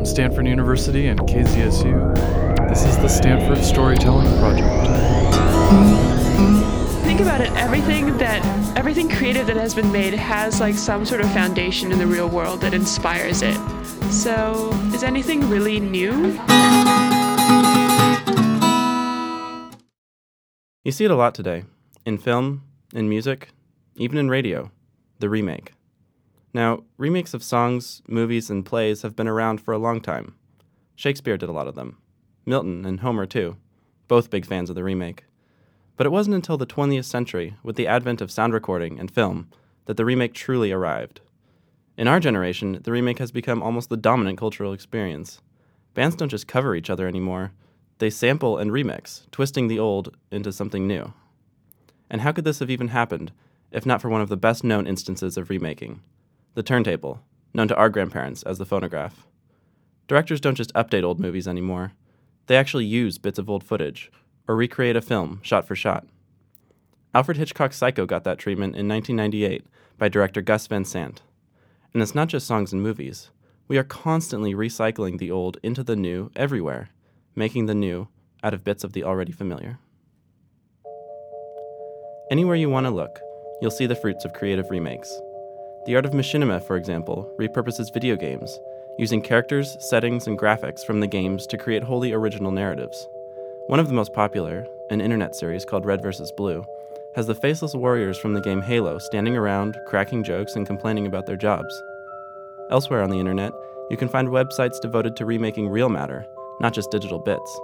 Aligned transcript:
From 0.00 0.06
Stanford 0.06 0.46
University 0.46 1.08
and 1.08 1.20
KZSU, 1.20 2.70
this 2.70 2.86
is 2.86 2.96
the 2.96 3.06
Stanford 3.06 3.62
Storytelling 3.62 4.34
Project. 4.38 4.86
Think 7.04 7.20
about 7.20 7.42
it, 7.42 7.52
everything 7.52 8.16
that 8.16 8.42
everything 8.78 9.10
creative 9.10 9.46
that 9.46 9.58
has 9.58 9.74
been 9.74 9.92
made 9.92 10.14
has 10.14 10.58
like 10.58 10.74
some 10.74 11.04
sort 11.04 11.20
of 11.20 11.30
foundation 11.32 11.92
in 11.92 11.98
the 11.98 12.06
real 12.06 12.30
world 12.30 12.62
that 12.62 12.72
inspires 12.72 13.42
it. 13.42 13.58
So, 14.10 14.70
is 14.94 15.02
anything 15.02 15.46
really 15.50 15.80
new? 15.80 16.32
You 20.82 20.92
see 20.92 21.04
it 21.04 21.10
a 21.10 21.14
lot 21.14 21.34
today 21.34 21.64
in 22.06 22.16
film, 22.16 22.62
in 22.94 23.10
music, 23.10 23.50
even 23.96 24.16
in 24.16 24.30
radio 24.30 24.70
the 25.18 25.28
remake. 25.28 25.74
Now, 26.52 26.82
remakes 26.96 27.32
of 27.32 27.44
songs, 27.44 28.02
movies, 28.08 28.50
and 28.50 28.66
plays 28.66 29.02
have 29.02 29.14
been 29.14 29.28
around 29.28 29.60
for 29.60 29.72
a 29.72 29.78
long 29.78 30.00
time. 30.00 30.34
Shakespeare 30.96 31.36
did 31.36 31.48
a 31.48 31.52
lot 31.52 31.68
of 31.68 31.76
them. 31.76 31.98
Milton 32.44 32.84
and 32.84 33.00
Homer, 33.00 33.26
too. 33.26 33.56
Both 34.08 34.30
big 34.30 34.44
fans 34.44 34.68
of 34.68 34.74
the 34.74 34.82
remake. 34.82 35.24
But 35.96 36.06
it 36.06 36.10
wasn't 36.10 36.34
until 36.34 36.56
the 36.56 36.66
20th 36.66 37.04
century, 37.04 37.54
with 37.62 37.76
the 37.76 37.86
advent 37.86 38.20
of 38.20 38.32
sound 38.32 38.52
recording 38.52 38.98
and 38.98 39.10
film, 39.10 39.48
that 39.84 39.96
the 39.96 40.04
remake 40.04 40.34
truly 40.34 40.72
arrived. 40.72 41.20
In 41.96 42.08
our 42.08 42.18
generation, 42.18 42.80
the 42.82 42.90
remake 42.90 43.18
has 43.18 43.30
become 43.30 43.62
almost 43.62 43.88
the 43.88 43.96
dominant 43.96 44.38
cultural 44.38 44.72
experience. 44.72 45.40
Bands 45.94 46.16
don't 46.16 46.28
just 46.30 46.48
cover 46.48 46.74
each 46.74 46.90
other 46.90 47.06
anymore, 47.06 47.52
they 47.98 48.10
sample 48.10 48.58
and 48.58 48.70
remix, 48.70 49.30
twisting 49.30 49.68
the 49.68 49.78
old 49.78 50.16
into 50.32 50.52
something 50.52 50.86
new. 50.86 51.12
And 52.08 52.22
how 52.22 52.32
could 52.32 52.44
this 52.44 52.58
have 52.58 52.70
even 52.70 52.88
happened 52.88 53.30
if 53.70 53.86
not 53.86 54.00
for 54.00 54.08
one 54.08 54.22
of 54.22 54.28
the 54.28 54.36
best 54.36 54.64
known 54.64 54.86
instances 54.86 55.36
of 55.36 55.50
remaking 55.50 56.00
the 56.54 56.62
turntable, 56.62 57.22
known 57.54 57.68
to 57.68 57.76
our 57.76 57.88
grandparents 57.88 58.42
as 58.42 58.58
the 58.58 58.66
phonograph? 58.66 59.26
Directors 60.08 60.40
don't 60.40 60.56
just 60.56 60.74
update 60.74 61.04
old 61.04 61.20
movies 61.20 61.46
anymore, 61.46 61.92
they 62.46 62.56
actually 62.56 62.84
use 62.84 63.16
bits 63.16 63.38
of 63.38 63.48
old 63.48 63.62
footage 63.62 64.10
or 64.48 64.56
recreate 64.56 64.96
a 64.96 65.00
film 65.00 65.38
shot 65.42 65.68
for 65.68 65.76
shot. 65.76 66.06
Alfred 67.14 67.36
Hitchcock's 67.36 67.76
Psycho 67.76 68.06
got 68.06 68.24
that 68.24 68.38
treatment 68.38 68.74
in 68.74 68.88
1998 68.88 69.64
by 69.98 70.08
director 70.08 70.40
Gus 70.40 70.66
Van 70.66 70.84
Sant. 70.84 71.22
And 71.92 72.02
it's 72.02 72.14
not 72.14 72.26
just 72.26 72.48
songs 72.48 72.72
and 72.72 72.82
movies. 72.82 73.30
We 73.68 73.78
are 73.78 73.84
constantly 73.84 74.52
recycling 74.52 75.18
the 75.18 75.30
old 75.30 75.58
into 75.62 75.84
the 75.84 75.94
new 75.94 76.32
everywhere, 76.34 76.90
making 77.36 77.66
the 77.66 77.74
new 77.74 78.08
out 78.42 78.54
of 78.54 78.64
bits 78.64 78.82
of 78.82 78.94
the 78.94 79.04
already 79.04 79.30
familiar. 79.30 79.78
Anywhere 82.30 82.56
you 82.56 82.68
want 82.68 82.86
to 82.86 82.90
look, 82.90 83.20
you'll 83.60 83.70
see 83.70 83.86
the 83.86 83.94
fruits 83.94 84.24
of 84.24 84.32
creative 84.32 84.70
remakes. 84.70 85.20
The 85.86 85.96
Art 85.96 86.04
of 86.04 86.12
Machinima, 86.12 86.62
for 86.62 86.76
example, 86.76 87.26
repurposes 87.38 87.92
video 87.92 88.14
games, 88.14 88.60
using 88.98 89.22
characters, 89.22 89.78
settings, 89.80 90.26
and 90.26 90.38
graphics 90.38 90.84
from 90.84 91.00
the 91.00 91.06
games 91.06 91.46
to 91.46 91.56
create 91.56 91.82
wholly 91.82 92.12
original 92.12 92.50
narratives. 92.50 93.08
One 93.66 93.80
of 93.80 93.88
the 93.88 93.94
most 93.94 94.12
popular, 94.12 94.66
an 94.90 95.00
internet 95.00 95.34
series 95.34 95.64
called 95.64 95.86
Red 95.86 96.02
vs. 96.02 96.32
Blue, 96.32 96.66
has 97.16 97.26
the 97.26 97.34
faceless 97.34 97.74
warriors 97.74 98.18
from 98.18 98.34
the 98.34 98.42
game 98.42 98.60
Halo 98.60 98.98
standing 98.98 99.38
around, 99.38 99.78
cracking 99.86 100.22
jokes, 100.22 100.54
and 100.54 100.66
complaining 100.66 101.06
about 101.06 101.24
their 101.24 101.36
jobs. 101.36 101.82
Elsewhere 102.70 103.02
on 103.02 103.08
the 103.08 103.18
internet, 103.18 103.52
you 103.90 103.96
can 103.96 104.08
find 104.08 104.28
websites 104.28 104.82
devoted 104.82 105.16
to 105.16 105.24
remaking 105.24 105.70
real 105.70 105.88
matter, 105.88 106.26
not 106.60 106.74
just 106.74 106.90
digital 106.90 107.18
bits. 107.18 107.58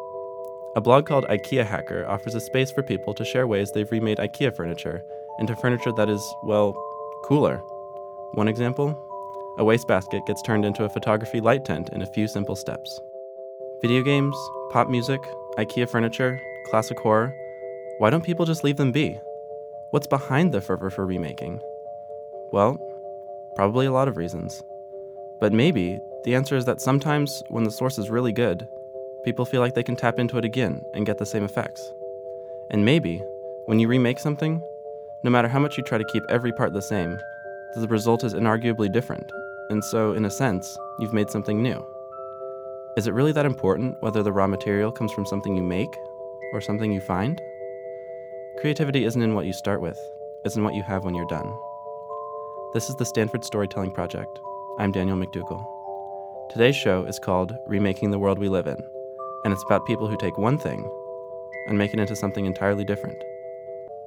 A 0.74 0.80
blog 0.80 1.04
called 1.04 1.26
IKEA 1.26 1.66
Hacker 1.66 2.06
offers 2.08 2.34
a 2.34 2.40
space 2.40 2.70
for 2.70 2.82
people 2.82 3.12
to 3.12 3.26
share 3.26 3.46
ways 3.46 3.72
they've 3.72 3.92
remade 3.92 4.18
IKEA 4.18 4.56
furniture 4.56 5.04
into 5.38 5.54
furniture 5.54 5.92
that 5.92 6.08
is, 6.08 6.22
well, 6.42 6.74
cooler. 7.24 7.62
One 8.36 8.48
example 8.48 9.02
a 9.58 9.64
wastebasket 9.64 10.26
gets 10.26 10.42
turned 10.42 10.64
into 10.64 10.84
a 10.84 10.88
photography 10.88 11.40
light 11.40 11.64
tent 11.64 11.88
in 11.94 12.02
a 12.02 12.12
few 12.12 12.28
simple 12.28 12.54
steps. 12.54 13.00
Video 13.80 14.02
games, 14.02 14.36
pop 14.70 14.88
music, 14.88 15.20
IKEA 15.58 15.88
furniture, 15.88 16.38
classic 16.70 16.98
horror 17.00 17.34
why 17.98 18.10
don't 18.10 18.24
people 18.24 18.44
just 18.44 18.62
leave 18.62 18.76
them 18.76 18.92
be? 18.92 19.18
What's 19.90 20.06
behind 20.06 20.52
the 20.52 20.60
fervor 20.60 20.90
for 20.90 21.06
remaking? 21.06 21.60
Well, 22.52 22.76
probably 23.54 23.86
a 23.86 23.92
lot 23.92 24.06
of 24.06 24.18
reasons. 24.18 24.62
But 25.40 25.54
maybe 25.54 25.98
the 26.24 26.34
answer 26.34 26.56
is 26.56 26.66
that 26.66 26.82
sometimes 26.82 27.42
when 27.48 27.64
the 27.64 27.70
source 27.70 27.96
is 27.96 28.10
really 28.10 28.32
good, 28.32 28.68
people 29.24 29.46
feel 29.46 29.62
like 29.62 29.72
they 29.72 29.82
can 29.82 29.96
tap 29.96 30.18
into 30.18 30.36
it 30.36 30.44
again 30.44 30.82
and 30.92 31.06
get 31.06 31.16
the 31.16 31.24
same 31.24 31.42
effects. 31.42 31.90
And 32.70 32.84
maybe 32.84 33.22
when 33.64 33.78
you 33.78 33.88
remake 33.88 34.18
something, 34.18 34.60
no 35.24 35.30
matter 35.30 35.48
how 35.48 35.58
much 35.58 35.78
you 35.78 35.84
try 35.84 35.96
to 35.96 36.12
keep 36.12 36.24
every 36.28 36.52
part 36.52 36.74
the 36.74 36.82
same, 36.82 37.18
the 37.80 37.88
result 37.88 38.24
is 38.24 38.34
inarguably 38.34 38.92
different, 38.92 39.30
and 39.70 39.84
so, 39.84 40.12
in 40.12 40.24
a 40.24 40.30
sense, 40.30 40.76
you've 40.98 41.12
made 41.12 41.30
something 41.30 41.62
new. 41.62 41.84
Is 42.96 43.06
it 43.06 43.14
really 43.14 43.32
that 43.32 43.44
important 43.44 44.00
whether 44.00 44.22
the 44.22 44.32
raw 44.32 44.46
material 44.46 44.90
comes 44.90 45.12
from 45.12 45.26
something 45.26 45.54
you 45.54 45.62
make 45.62 45.94
or 46.52 46.60
something 46.60 46.90
you 46.90 47.00
find? 47.00 47.40
Creativity 48.60 49.04
isn't 49.04 49.20
in 49.20 49.34
what 49.34 49.44
you 49.44 49.52
start 49.52 49.82
with, 49.82 49.98
it's 50.44 50.56
in 50.56 50.64
what 50.64 50.74
you 50.74 50.82
have 50.82 51.04
when 51.04 51.14
you're 51.14 51.26
done. 51.26 51.52
This 52.72 52.88
is 52.88 52.96
the 52.96 53.04
Stanford 53.04 53.44
Storytelling 53.44 53.92
Project. 53.92 54.38
I'm 54.78 54.92
Daniel 54.92 55.16
McDougall. 55.16 55.64
Today's 56.50 56.76
show 56.76 57.04
is 57.04 57.18
called 57.18 57.56
Remaking 57.66 58.10
the 58.10 58.18
World 58.18 58.38
We 58.38 58.48
Live 58.48 58.66
In, 58.66 58.78
and 59.44 59.52
it's 59.52 59.64
about 59.64 59.86
people 59.86 60.06
who 60.06 60.16
take 60.16 60.38
one 60.38 60.56
thing 60.56 60.90
and 61.68 61.76
make 61.76 61.92
it 61.92 62.00
into 62.00 62.16
something 62.16 62.46
entirely 62.46 62.84
different. 62.84 63.22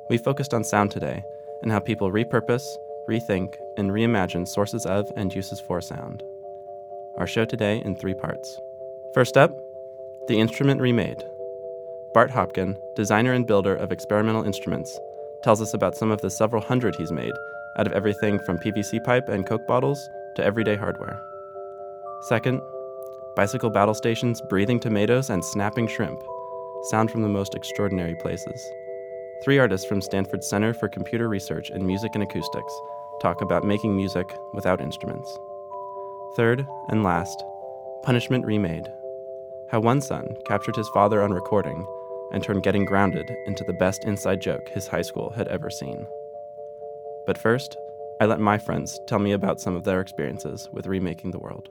We 0.09 0.17
focused 0.17 0.53
on 0.53 0.63
sound 0.63 0.89
today 0.89 1.23
and 1.61 1.71
how 1.71 1.79
people 1.79 2.11
repurpose, 2.11 2.65
rethink, 3.09 3.55
and 3.75 3.89
reimagine 3.89 4.47
sources 4.47 4.85
of 4.85 5.11
and 5.15 5.33
uses 5.33 5.59
for 5.59 5.81
sound. 5.81 6.21
Our 7.17 7.25
show 7.25 7.43
today 7.43 7.81
in 7.83 7.95
three 7.95 8.13
parts. 8.13 8.59
First 9.15 9.35
up, 9.35 9.51
the 10.27 10.39
instrument 10.39 10.79
remade. 10.79 11.23
Bart 12.13 12.29
Hopkin, 12.29 12.77
designer 12.95 13.33
and 13.33 13.47
builder 13.47 13.75
of 13.75 13.91
experimental 13.91 14.43
instruments, 14.43 14.99
tells 15.41 15.59
us 15.59 15.73
about 15.73 15.97
some 15.97 16.11
of 16.11 16.21
the 16.21 16.29
several 16.29 16.61
hundred 16.61 16.95
he's 16.95 17.11
made 17.11 17.33
out 17.77 17.87
of 17.87 17.93
everything 17.93 18.39
from 18.45 18.59
PVC 18.59 19.03
pipe 19.03 19.27
and 19.27 19.45
Coke 19.47 19.65
bottles 19.67 19.99
to 20.35 20.43
everyday 20.43 20.75
hardware. 20.75 21.19
Second, 22.27 22.61
bicycle 23.35 23.71
battle 23.71 23.95
stations 23.95 24.41
breathing 24.49 24.79
tomatoes 24.79 25.31
and 25.31 25.43
snapping 25.43 25.87
shrimp 25.87 26.21
sound 26.89 27.09
from 27.09 27.23
the 27.23 27.27
most 27.27 27.55
extraordinary 27.55 28.15
places. 28.15 28.61
Three 29.43 29.57
artists 29.57 29.87
from 29.87 30.01
Stanford 30.01 30.43
Center 30.43 30.73
for 30.73 30.89
Computer 30.89 31.27
Research 31.27 31.71
in 31.71 31.87
Music 31.87 32.11
and 32.13 32.23
Acoustics 32.23 32.73
talk 33.19 33.41
about 33.41 33.63
making 33.63 33.95
music 33.95 34.35
without 34.53 34.81
instruments. 34.81 35.37
Third 36.35 36.65
and 36.89 37.03
last, 37.03 37.43
Punishment 38.03 38.45
Remade. 38.45 38.87
How 39.69 39.79
one 39.79 40.01
son 40.01 40.27
captured 40.45 40.75
his 40.75 40.89
father 40.89 41.21
on 41.21 41.31
recording 41.31 41.85
and 42.31 42.43
turned 42.43 42.63
getting 42.63 42.85
grounded 42.85 43.29
into 43.45 43.63
the 43.63 43.73
best 43.73 44.05
inside 44.05 44.41
joke 44.41 44.69
his 44.69 44.87
high 44.87 45.01
school 45.01 45.31
had 45.31 45.47
ever 45.47 45.69
seen. 45.69 46.05
But 47.25 47.37
first, 47.37 47.75
I 48.21 48.25
let 48.25 48.39
my 48.39 48.57
friends 48.57 48.99
tell 49.07 49.19
me 49.19 49.31
about 49.31 49.61
some 49.61 49.75
of 49.75 49.83
their 49.83 50.01
experiences 50.01 50.69
with 50.73 50.87
remaking 50.87 51.31
the 51.31 51.39
world. 51.39 51.69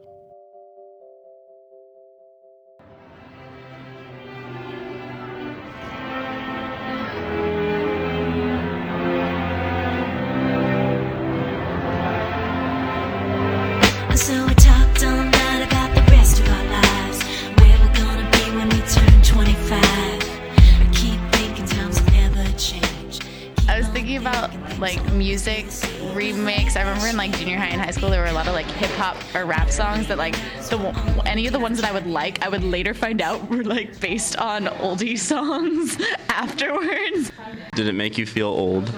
Or 29.34 29.44
rap 29.44 29.70
songs 29.70 30.06
that 30.08 30.18
like 30.18 30.34
the 30.68 31.22
any 31.26 31.46
of 31.46 31.52
the 31.52 31.58
ones 31.58 31.80
that 31.80 31.88
I 31.88 31.92
would 31.92 32.06
like, 32.06 32.44
I 32.44 32.48
would 32.48 32.64
later 32.64 32.94
find 32.94 33.20
out 33.20 33.48
were 33.50 33.64
like 33.64 34.00
based 34.00 34.36
on 34.36 34.66
oldie 34.66 35.18
songs 35.32 35.98
afterwards. 36.28 37.32
Did 37.74 37.88
it 37.88 37.94
make 37.94 38.18
you 38.18 38.26
feel 38.26 38.48
old? 38.48 38.92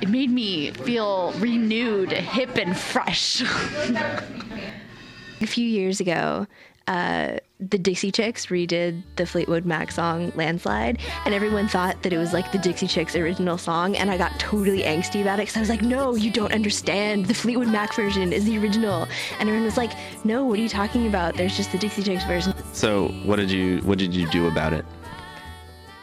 It 0.00 0.08
made 0.08 0.30
me 0.30 0.70
feel 0.70 1.32
renewed, 1.32 2.12
hip, 2.12 2.56
and 2.56 2.76
fresh. 2.76 3.42
A 5.42 5.46
few 5.46 5.66
years 5.66 6.00
ago, 6.00 6.46
uh, 6.86 7.38
the 7.60 7.78
Dixie 7.78 8.10
Chicks 8.10 8.46
redid 8.46 9.02
the 9.16 9.26
Fleetwood 9.26 9.66
Mac 9.66 9.92
song 9.92 10.32
Landslide, 10.34 10.98
and 11.24 11.34
everyone 11.34 11.68
thought 11.68 12.02
that 12.02 12.12
it 12.12 12.18
was 12.18 12.32
like 12.32 12.50
the 12.52 12.58
Dixie 12.58 12.86
Chicks 12.86 13.14
original 13.14 13.58
song, 13.58 13.96
and 13.96 14.10
I 14.10 14.16
got 14.16 14.38
totally 14.40 14.82
angsty 14.82 15.20
about 15.20 15.38
it 15.38 15.42
because 15.42 15.56
I 15.56 15.60
was 15.60 15.68
like, 15.68 15.82
no, 15.82 16.14
you 16.14 16.30
don't 16.30 16.52
understand. 16.52 17.26
The 17.26 17.34
Fleetwood 17.34 17.68
Mac 17.68 17.94
version 17.94 18.32
is 18.32 18.44
the 18.44 18.56
original. 18.58 19.06
And 19.38 19.48
everyone 19.48 19.64
was 19.64 19.76
like, 19.76 19.92
no, 20.24 20.44
what 20.44 20.58
are 20.58 20.62
you 20.62 20.68
talking 20.68 21.06
about? 21.06 21.36
There's 21.36 21.56
just 21.56 21.70
the 21.72 21.78
Dixie 21.78 22.02
Chicks 22.02 22.24
version. 22.24 22.54
So 22.72 23.08
what 23.24 23.36
did 23.36 23.50
you 23.50 23.78
what 23.80 23.98
did 23.98 24.14
you 24.14 24.28
do 24.30 24.46
about 24.46 24.72
it? 24.72 24.84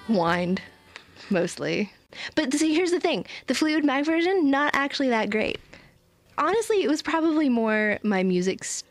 Whined, 0.07 0.61
mostly. 1.29 1.91
But 2.35 2.53
see, 2.53 2.73
here's 2.73 2.91
the 2.91 2.99
thing: 2.99 3.25
the 3.47 3.55
Fleetwood 3.55 3.83
Mac 3.83 4.05
version, 4.05 4.49
not 4.49 4.75
actually 4.75 5.09
that 5.09 5.29
great. 5.29 5.59
Honestly, 6.37 6.83
it 6.83 6.87
was 6.87 7.01
probably 7.01 7.49
more 7.49 7.99
my 8.03 8.23
music's 8.23 8.83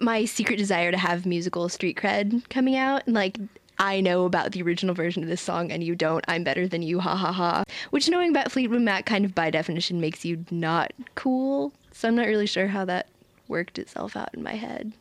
my 0.00 0.24
secret 0.24 0.56
desire 0.56 0.90
to 0.90 0.96
have 0.96 1.26
musical 1.26 1.68
street 1.68 1.96
cred 1.96 2.48
coming 2.48 2.76
out. 2.76 3.06
And 3.06 3.14
like, 3.14 3.38
I 3.78 4.00
know 4.00 4.24
about 4.24 4.52
the 4.52 4.62
original 4.62 4.94
version 4.94 5.22
of 5.22 5.28
this 5.28 5.40
song 5.40 5.70
and 5.70 5.82
you 5.82 5.94
don't. 5.94 6.24
I'm 6.28 6.44
better 6.44 6.66
than 6.66 6.82
you, 6.82 7.00
ha 7.00 7.16
ha 7.16 7.32
ha. 7.32 7.64
Which 7.90 8.08
knowing 8.08 8.30
about 8.30 8.52
Fleetwood 8.52 8.82
Mac 8.82 9.06
kind 9.06 9.24
of 9.24 9.34
by 9.34 9.50
definition 9.50 10.00
makes 10.00 10.24
you 10.24 10.44
not 10.50 10.92
cool. 11.14 11.72
So 11.92 12.08
I'm 12.08 12.14
not 12.14 12.26
really 12.26 12.46
sure 12.46 12.68
how 12.68 12.84
that 12.86 13.08
worked 13.48 13.78
itself 13.78 14.16
out 14.16 14.34
in 14.34 14.42
my 14.42 14.54
head. 14.54 14.92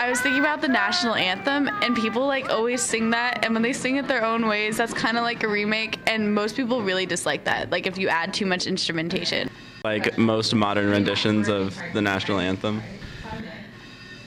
I 0.00 0.10
was 0.10 0.20
thinking 0.20 0.40
about 0.40 0.60
the 0.60 0.68
national 0.68 1.16
anthem, 1.16 1.68
and 1.82 1.94
people 1.96 2.24
like 2.26 2.48
always 2.50 2.80
sing 2.80 3.10
that, 3.10 3.44
and 3.44 3.52
when 3.52 3.62
they 3.62 3.72
sing 3.72 3.96
it 3.96 4.06
their 4.08 4.24
own 4.24 4.46
ways, 4.46 4.76
that's 4.76 4.94
kind 4.94 5.18
of 5.18 5.24
like 5.24 5.42
a 5.42 5.48
remake, 5.48 5.98
and 6.06 6.34
most 6.34 6.56
people 6.56 6.82
really 6.82 7.04
dislike 7.04 7.44
that. 7.44 7.70
Like 7.70 7.86
if 7.86 7.98
you 7.98 8.08
add 8.08 8.32
too 8.32 8.46
much 8.46 8.66
instrumentation. 8.66 9.50
Like 9.88 10.18
most 10.18 10.54
modern 10.54 10.90
renditions 10.90 11.48
of 11.48 11.74
the 11.94 12.02
national 12.02 12.40
anthem. 12.40 12.82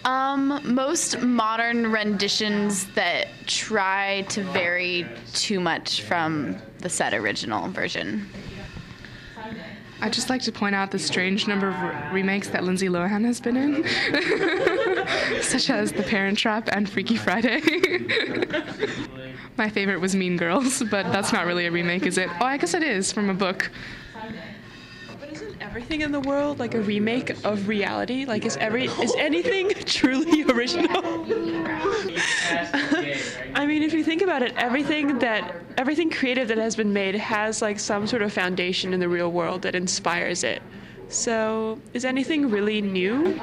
Um, 0.05 0.59
most 0.63 1.21
modern 1.21 1.91
renditions 1.91 2.87
that 2.95 3.27
try 3.45 4.25
to 4.29 4.41
vary 4.41 5.05
too 5.33 5.59
much 5.59 6.01
from 6.01 6.57
the 6.79 6.89
set 6.89 7.13
original 7.13 7.69
version. 7.69 8.27
I'd 10.01 10.13
just 10.13 10.31
like 10.31 10.41
to 10.41 10.51
point 10.51 10.73
out 10.73 10.89
the 10.89 10.97
strange 10.97 11.47
number 11.47 11.67
of 11.67 11.79
re- 11.79 12.21
remakes 12.21 12.47
that 12.47 12.63
Lindsay 12.63 12.87
Lohan 12.87 13.23
has 13.23 13.39
been 13.39 13.55
in, 13.55 13.83
such 15.43 15.69
as 15.69 15.91
The 15.91 16.01
Parent 16.01 16.39
Trap 16.39 16.69
and 16.71 16.89
Freaky 16.89 17.17
Friday. 17.17 17.61
My 19.57 19.69
favorite 19.69 20.01
was 20.01 20.15
Mean 20.15 20.37
Girls, 20.37 20.81
but 20.89 21.03
that's 21.11 21.31
not 21.31 21.45
really 21.45 21.67
a 21.67 21.71
remake, 21.71 22.07
is 22.07 22.17
it? 22.17 22.29
Oh, 22.41 22.45
I 22.45 22.57
guess 22.57 22.73
it 22.73 22.81
is 22.81 23.11
from 23.11 23.29
a 23.29 23.35
book. 23.35 23.69
Everything 25.71 26.01
in 26.01 26.11
the 26.11 26.19
world 26.19 26.59
like 26.59 26.73
a 26.73 26.81
remake 26.81 27.29
of 27.45 27.69
reality? 27.69 28.25
Like, 28.25 28.45
is 28.45 28.57
every 28.57 28.87
is 28.87 29.15
anything 29.17 29.69
truly 29.85 30.43
original? 30.43 31.01
I 33.55 33.65
mean, 33.65 33.81
if 33.81 33.93
you 33.93 34.03
think 34.03 34.21
about 34.21 34.41
it, 34.41 34.53
everything 34.57 35.19
that 35.19 35.55
everything 35.77 36.09
creative 36.09 36.49
that 36.49 36.57
has 36.57 36.75
been 36.75 36.91
made 36.91 37.15
has 37.15 37.61
like 37.61 37.79
some 37.79 38.05
sort 38.05 38.21
of 38.21 38.33
foundation 38.33 38.93
in 38.93 38.99
the 38.99 39.07
real 39.07 39.31
world 39.31 39.61
that 39.61 39.73
inspires 39.73 40.43
it. 40.43 40.61
So, 41.07 41.79
is 41.93 42.03
anything 42.03 42.49
really 42.49 42.81
new? 42.81 43.39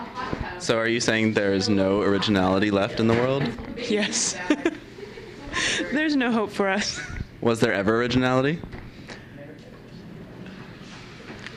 So 0.59 0.77
are 0.77 0.87
you 0.87 1.01
saying 1.01 1.33
there 1.33 1.55
is 1.55 1.71
no 1.71 2.03
originality 2.03 2.71
left 2.71 3.01
in 3.01 3.09
the 3.09 3.15
world? 3.15 3.51
Yes. 3.79 4.37
There's 5.93 6.15
no 6.15 6.31
hope 6.31 6.51
for 6.51 6.69
us. 6.69 7.01
Was 7.41 7.61
there 7.61 7.73
ever 7.73 7.97
originality? 7.97 8.61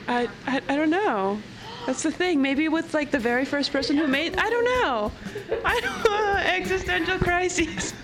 I, 0.08 0.28
I, 0.46 0.60
I 0.68 0.76
don't 0.76 0.90
know. 0.90 1.40
That's 1.86 2.02
the 2.02 2.12
thing. 2.12 2.40
Maybe 2.40 2.68
with 2.68 2.94
like 2.94 3.10
the 3.10 3.18
very 3.18 3.44
first 3.44 3.72
person 3.72 3.96
who 3.96 4.06
made. 4.06 4.36
I 4.36 4.50
don't 4.50 4.64
know. 4.64 5.12
I 5.64 5.80
don't 5.80 6.04
know. 6.04 6.36
Existential 6.44 7.18
crises. 7.18 7.94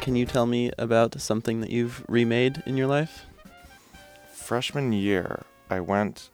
Can 0.00 0.14
you 0.14 0.26
tell 0.26 0.46
me 0.46 0.70
about 0.78 1.20
something 1.20 1.60
that 1.60 1.70
you've 1.70 2.04
remade 2.08 2.62
in 2.66 2.76
your 2.76 2.86
life? 2.86 3.26
freshman 4.46 4.92
year, 4.92 5.42
I 5.68 5.80
went 5.80 6.30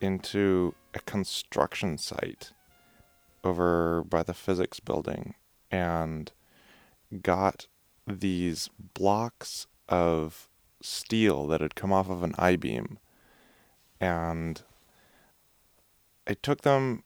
into 0.00 0.76
a 0.94 1.00
construction 1.00 1.98
site 1.98 2.52
over 3.44 4.04
by 4.04 4.22
the 4.22 4.34
physics 4.34 4.80
building 4.80 5.34
and 5.70 6.32
got 7.22 7.66
these 8.06 8.68
blocks 8.94 9.66
of 9.88 10.48
steel 10.80 11.46
that 11.46 11.60
had 11.60 11.74
come 11.74 11.92
off 11.92 12.08
of 12.08 12.22
an 12.22 12.34
I 12.38 12.56
beam. 12.56 12.98
And 14.00 14.62
I 16.26 16.34
took 16.34 16.62
them 16.62 17.02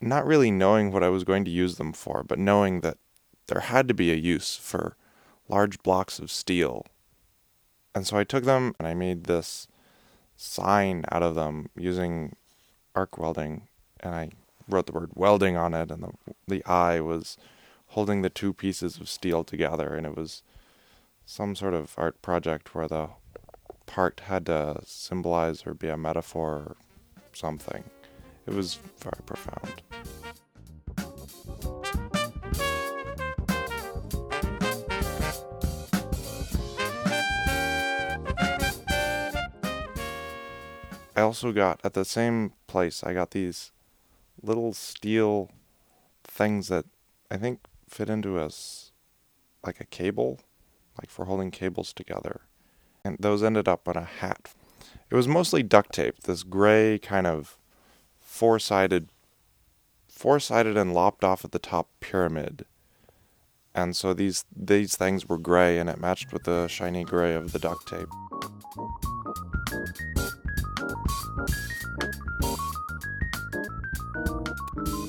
not 0.00 0.26
really 0.26 0.50
knowing 0.50 0.90
what 0.90 1.02
I 1.02 1.08
was 1.08 1.24
going 1.24 1.44
to 1.44 1.50
use 1.50 1.76
them 1.76 1.92
for, 1.92 2.22
but 2.22 2.38
knowing 2.38 2.80
that 2.80 2.98
there 3.46 3.60
had 3.60 3.88
to 3.88 3.94
be 3.94 4.12
a 4.12 4.16
use 4.16 4.56
for 4.56 4.96
large 5.48 5.82
blocks 5.82 6.18
of 6.18 6.30
steel. 6.30 6.86
And 7.94 8.06
so 8.06 8.16
I 8.16 8.24
took 8.24 8.44
them 8.44 8.74
and 8.78 8.88
I 8.88 8.94
made 8.94 9.24
this 9.24 9.68
sign 10.36 11.04
out 11.12 11.22
of 11.22 11.34
them 11.34 11.68
using 11.76 12.36
arc 12.94 13.18
welding 13.18 13.68
and 14.00 14.14
I 14.14 14.30
wrote 14.72 14.86
the 14.86 14.92
word 14.92 15.10
welding 15.14 15.56
on 15.56 15.74
it 15.74 15.90
and 15.90 16.02
the 16.02 16.12
the 16.48 16.64
eye 16.64 17.00
was 17.00 17.36
holding 17.88 18.22
the 18.22 18.30
two 18.30 18.52
pieces 18.52 18.98
of 18.98 19.08
steel 19.08 19.44
together 19.44 19.94
and 19.94 20.06
it 20.06 20.16
was 20.16 20.42
some 21.26 21.54
sort 21.54 21.74
of 21.74 21.94
art 21.96 22.20
project 22.22 22.74
where 22.74 22.88
the 22.88 23.08
part 23.86 24.20
had 24.20 24.46
to 24.46 24.80
symbolize 24.84 25.66
or 25.66 25.74
be 25.74 25.88
a 25.88 25.96
metaphor 25.96 26.54
or 26.54 26.76
something. 27.32 27.84
It 28.46 28.54
was 28.54 28.78
very 28.98 29.20
profound. 29.26 29.82
I 41.14 41.20
also 41.20 41.52
got 41.52 41.80
at 41.84 41.92
the 41.92 42.04
same 42.04 42.52
place 42.66 43.04
I 43.04 43.12
got 43.12 43.32
these 43.32 43.70
little 44.42 44.72
steel 44.72 45.50
things 46.24 46.68
that 46.68 46.84
I 47.30 47.36
think 47.36 47.60
fit 47.88 48.08
into 48.10 48.38
a 48.38 48.46
s- 48.46 48.92
like 49.64 49.80
a 49.80 49.84
cable, 49.86 50.40
like 51.00 51.10
for 51.10 51.26
holding 51.26 51.50
cables 51.50 51.92
together. 51.92 52.42
And 53.04 53.16
those 53.20 53.42
ended 53.42 53.68
up 53.68 53.88
on 53.88 53.96
a 53.96 54.04
hat. 54.04 54.54
It 55.10 55.14
was 55.14 55.28
mostly 55.28 55.62
duct 55.62 55.92
tape, 55.92 56.22
this 56.22 56.42
gray 56.42 56.98
kind 56.98 57.26
of 57.26 57.56
four-sided 58.20 59.08
four-sided 60.08 60.76
and 60.76 60.94
lopped 60.94 61.24
off 61.24 61.44
at 61.44 61.52
the 61.52 61.58
top 61.58 61.88
pyramid. 62.00 62.64
And 63.74 63.96
so 63.96 64.14
these 64.14 64.44
these 64.54 64.96
things 64.96 65.28
were 65.28 65.38
gray 65.38 65.78
and 65.78 65.88
it 65.88 65.98
matched 65.98 66.32
with 66.32 66.44
the 66.44 66.68
shiny 66.68 67.04
gray 67.04 67.34
of 67.34 67.52
the 67.52 67.58
duct 67.58 67.88
tape. 67.88 68.08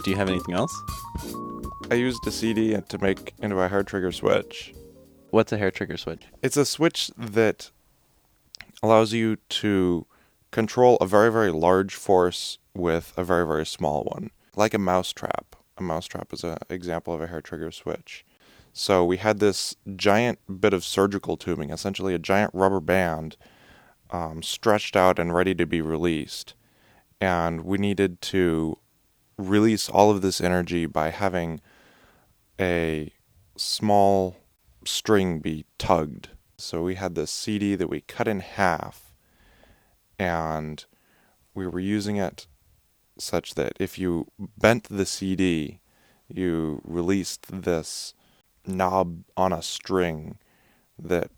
Do 0.03 0.11
you 0.11 0.17
have 0.17 0.27
anything 0.27 0.53
else? 0.53 0.77
I 1.89 1.95
used 1.95 2.27
a 2.27 2.31
CD 2.31 2.77
to 2.89 2.97
make 2.97 3.33
into 3.39 3.57
a 3.61 3.69
hair 3.69 3.83
trigger 3.83 4.11
switch. 4.11 4.73
What's 5.29 5.53
a 5.53 5.57
hair 5.57 5.71
trigger 5.71 5.95
switch? 5.95 6.23
It's 6.41 6.57
a 6.57 6.65
switch 6.65 7.09
that 7.17 7.71
allows 8.81 9.13
you 9.13 9.37
to 9.47 10.05
control 10.51 10.97
a 10.97 11.07
very, 11.07 11.31
very 11.31 11.51
large 11.51 11.95
force 11.95 12.57
with 12.73 13.13
a 13.15 13.23
very, 13.23 13.47
very 13.47 13.65
small 13.65 14.03
one, 14.03 14.31
like 14.57 14.73
a 14.73 14.77
mousetrap. 14.77 15.55
A 15.77 15.83
mousetrap 15.83 16.33
is 16.33 16.43
an 16.43 16.57
example 16.69 17.13
of 17.13 17.21
a 17.21 17.27
hair 17.27 17.41
trigger 17.41 17.71
switch. 17.71 18.25
So 18.73 19.05
we 19.05 19.17
had 19.17 19.39
this 19.39 19.77
giant 19.95 20.39
bit 20.59 20.73
of 20.73 20.83
surgical 20.83 21.37
tubing, 21.37 21.69
essentially 21.69 22.13
a 22.13 22.19
giant 22.19 22.51
rubber 22.53 22.81
band, 22.81 23.37
um, 24.11 24.43
stretched 24.43 24.97
out 24.97 25.17
and 25.17 25.33
ready 25.33 25.55
to 25.55 25.65
be 25.65 25.79
released. 25.79 26.55
And 27.21 27.61
we 27.61 27.77
needed 27.77 28.21
to 28.23 28.79
release 29.47 29.89
all 29.89 30.11
of 30.11 30.21
this 30.21 30.41
energy 30.41 30.85
by 30.85 31.09
having 31.09 31.61
a 32.59 33.11
small 33.55 34.37
string 34.85 35.39
be 35.39 35.65
tugged. 35.77 36.29
So 36.57 36.83
we 36.83 36.95
had 36.95 37.15
this 37.15 37.31
CD 37.31 37.75
that 37.75 37.89
we 37.89 38.01
cut 38.01 38.27
in 38.27 38.39
half, 38.39 39.13
and 40.17 40.83
we 41.53 41.67
were 41.67 41.79
using 41.79 42.17
it 42.17 42.47
such 43.17 43.55
that 43.55 43.73
if 43.79 43.99
you 43.99 44.27
bent 44.57 44.85
the 44.89 45.05
CD, 45.05 45.79
you 46.27 46.81
released 46.83 47.63
this 47.63 48.13
knob 48.65 49.23
on 49.35 49.51
a 49.51 49.61
string 49.61 50.37
that 50.97 51.29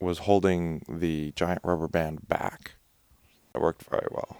was 0.00 0.18
holding 0.18 0.82
the 0.88 1.32
giant 1.32 1.60
rubber 1.64 1.88
band 1.88 2.28
back. 2.28 2.72
It 3.54 3.60
worked 3.60 3.84
very 3.84 4.06
well. 4.10 4.36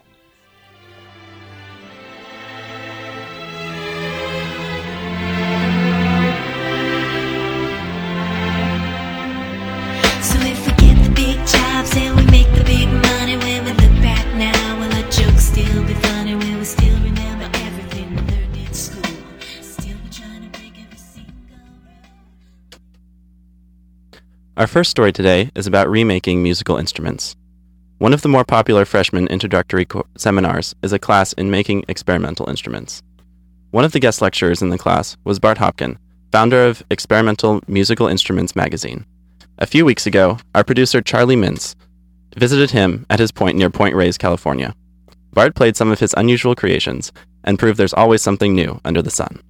Our 24.59 24.67
first 24.67 24.91
story 24.91 25.13
today 25.13 25.53
is 25.55 25.69
about 25.69 25.89
remaking 25.89 26.43
musical 26.43 26.79
instruments. 26.79 27.37
One 27.99 28.13
of 28.13 28.23
the 28.23 28.29
more 28.29 28.45
popular 28.45 28.85
freshman 28.85 29.29
introductory 29.29 29.85
co- 29.85 30.05
seminars 30.17 30.75
is 30.83 30.93
a 30.93 30.99
class 30.99 31.33
in 31.35 31.49
making 31.49 31.85
experimental 31.87 32.51
instruments. 32.51 33.01
One 33.71 33.85
of 33.85 33.93
the 33.93 34.01
guest 34.01 34.21
lecturers 34.21 34.61
in 34.61 34.71
the 34.71 34.77
class 34.77 35.17
was 35.23 35.39
Bart 35.39 35.59
Hopkin, 35.59 35.97
founder 36.33 36.65
of 36.65 36.83
Experimental 36.91 37.61
Musical 37.69 38.09
Instruments 38.09 38.57
magazine. 38.57 39.07
A 39.59 39.67
few 39.67 39.85
weeks 39.85 40.09
ago, 40.09 40.39
our 40.57 40.65
producer 40.65 41.01
Charlie 41.01 41.37
Mintz 41.37 41.77
visited 42.35 42.73
him 42.73 43.07
at 43.11 43.21
his 43.21 43.31
point 43.31 43.57
near 43.57 43.71
Point 43.71 43.95
Reyes, 43.95 44.19
California. 44.19 44.75
Bart 45.33 45.55
played 45.55 45.77
some 45.77 45.93
of 45.93 46.01
his 46.01 46.15
unusual 46.17 46.57
creations 46.57 47.13
and 47.45 47.61
proved 47.61 47.79
there's 47.79 47.95
always 47.95 48.23
something 48.23 48.57
new 48.57 48.81
under 48.85 49.03
the 49.03 49.09
sun. 49.09 49.41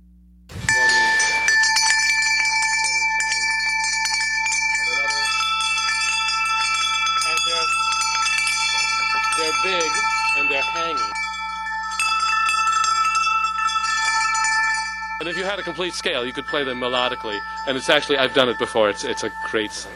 And 15.21 15.29
if 15.29 15.37
you 15.37 15.43
had 15.43 15.59
a 15.59 15.63
complete 15.63 15.95
scale, 15.95 16.25
you 16.25 16.33
could 16.33 16.47
play 16.47 16.63
them 16.63 16.81
melodically. 16.81 17.41
And 17.67 17.77
it's 17.77 17.89
actually 17.89 18.19
I've 18.19 18.35
done 18.35 18.49
it 18.49 18.59
before. 18.59 18.89
It's 18.89 19.05
it's 19.05 19.25
a 19.25 19.33
great. 19.51 19.73
song. 19.73 19.93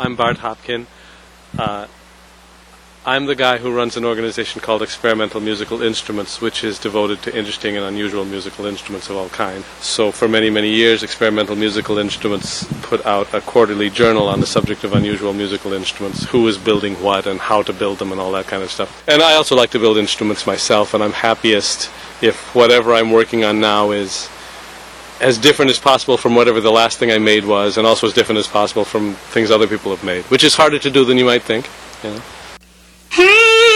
I'm 0.00 0.16
Bart 0.16 0.38
Hopkin. 0.38 0.86
Uh, 1.58 1.86
I'm 3.04 3.26
the 3.26 3.34
guy 3.34 3.58
who 3.58 3.74
runs 3.74 3.96
an 3.96 4.04
organization 4.04 4.60
called 4.60 4.82
Experimental 4.82 5.40
Musical 5.40 5.82
Instruments, 5.82 6.40
which 6.40 6.64
is 6.64 6.78
devoted 6.78 7.22
to 7.22 7.36
interesting 7.36 7.76
and 7.76 7.84
unusual 7.84 8.24
musical 8.24 8.66
instruments 8.66 9.08
of 9.08 9.16
all 9.16 9.28
kinds. 9.28 9.64
So, 9.80 10.12
for 10.12 10.28
many, 10.28 10.50
many 10.50 10.70
years, 10.70 11.02
Experimental 11.02 11.56
Musical 11.56 11.98
Instruments 11.98 12.66
put 12.82 13.04
out 13.06 13.32
a 13.34 13.40
quarterly 13.40 13.90
journal 13.90 14.28
on 14.28 14.40
the 14.40 14.46
subject 14.46 14.82
of 14.82 14.94
unusual 14.94 15.32
musical 15.32 15.72
instruments, 15.74 16.24
who 16.24 16.46
is 16.48 16.58
building 16.58 16.94
what 17.02 17.26
and 17.26 17.38
how 17.38 17.62
to 17.62 17.72
build 17.72 17.98
them 17.98 18.12
and 18.12 18.20
all 18.20 18.32
that 18.32 18.46
kind 18.46 18.62
of 18.62 18.70
stuff. 18.70 19.06
And 19.08 19.22
I 19.22 19.34
also 19.34 19.56
like 19.56 19.70
to 19.70 19.78
build 19.78 19.98
instruments 19.98 20.46
myself, 20.46 20.94
and 20.94 21.02
I'm 21.02 21.12
happiest 21.12 21.90
if 22.22 22.54
whatever 22.54 22.94
I'm 22.94 23.10
working 23.10 23.44
on 23.44 23.60
now 23.60 23.90
is 23.90 24.28
as 25.20 25.38
different 25.38 25.70
as 25.70 25.78
possible 25.78 26.16
from 26.16 26.34
whatever 26.34 26.60
the 26.60 26.70
last 26.70 26.98
thing 26.98 27.10
I 27.10 27.18
made 27.18 27.44
was, 27.44 27.76
and 27.78 27.86
also 27.86 28.06
as 28.06 28.12
different 28.12 28.38
as 28.38 28.46
possible 28.46 28.84
from 28.84 29.14
things 29.14 29.50
other 29.50 29.66
people 29.66 29.90
have 29.90 30.04
made, 30.04 30.24
which 30.26 30.44
is 30.44 30.54
harder 30.54 30.78
to 30.78 30.90
do 30.90 31.04
than 31.04 31.18
you 31.18 31.24
might 31.24 31.42
think. 31.42 31.68
You 32.02 32.10
know? 32.10 32.22
Hmm. 33.10 33.67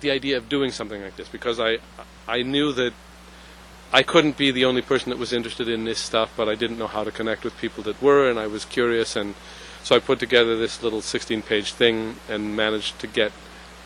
The 0.00 0.10
idea 0.10 0.36
of 0.36 0.48
doing 0.48 0.70
something 0.70 1.02
like 1.02 1.16
this 1.16 1.28
because 1.28 1.60
I 1.60 1.78
I 2.26 2.42
knew 2.42 2.72
that 2.72 2.92
I 3.92 4.02
couldn't 4.02 4.36
be 4.36 4.50
the 4.50 4.64
only 4.64 4.82
person 4.82 5.10
that 5.10 5.18
was 5.18 5.32
interested 5.32 5.68
in 5.68 5.84
this 5.84 5.98
stuff, 5.98 6.32
but 6.36 6.48
I 6.48 6.54
didn't 6.54 6.78
know 6.78 6.86
how 6.86 7.02
to 7.02 7.10
connect 7.10 7.42
with 7.42 7.58
people 7.58 7.82
that 7.84 8.00
were, 8.00 8.30
and 8.30 8.38
I 8.38 8.46
was 8.46 8.64
curious, 8.64 9.16
and 9.16 9.34
so 9.82 9.96
I 9.96 9.98
put 9.98 10.20
together 10.20 10.56
this 10.56 10.80
little 10.82 11.00
16-page 11.00 11.72
thing 11.72 12.16
and 12.28 12.54
managed 12.54 13.00
to 13.00 13.08
get 13.08 13.32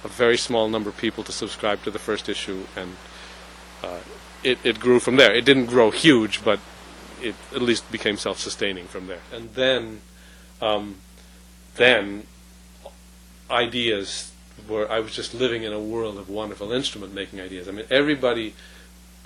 a 0.04 0.08
very 0.08 0.36
small 0.36 0.68
number 0.68 0.90
of 0.90 0.98
people 0.98 1.24
to 1.24 1.32
subscribe 1.32 1.82
to 1.84 1.90
the 1.90 1.98
first 1.98 2.28
issue, 2.28 2.66
and 2.76 2.96
uh, 3.82 4.00
it 4.42 4.58
it 4.62 4.78
grew 4.78 5.00
from 5.00 5.16
there. 5.16 5.32
It 5.32 5.46
didn't 5.46 5.66
grow 5.66 5.90
huge, 5.90 6.44
but 6.44 6.60
it 7.22 7.34
at 7.54 7.62
least 7.62 7.90
became 7.90 8.18
self-sustaining 8.18 8.86
from 8.86 9.06
there. 9.06 9.22
And 9.32 9.54
then, 9.54 10.02
um, 10.60 10.96
then 11.76 12.26
ideas 13.50 14.33
were 14.68 14.90
I 14.90 15.00
was 15.00 15.12
just 15.12 15.34
living 15.34 15.62
in 15.62 15.72
a 15.72 15.80
world 15.80 16.18
of 16.18 16.28
wonderful 16.28 16.72
instrument 16.72 17.14
making 17.14 17.40
ideas. 17.40 17.68
I 17.68 17.72
mean, 17.72 17.86
everybody 17.90 18.54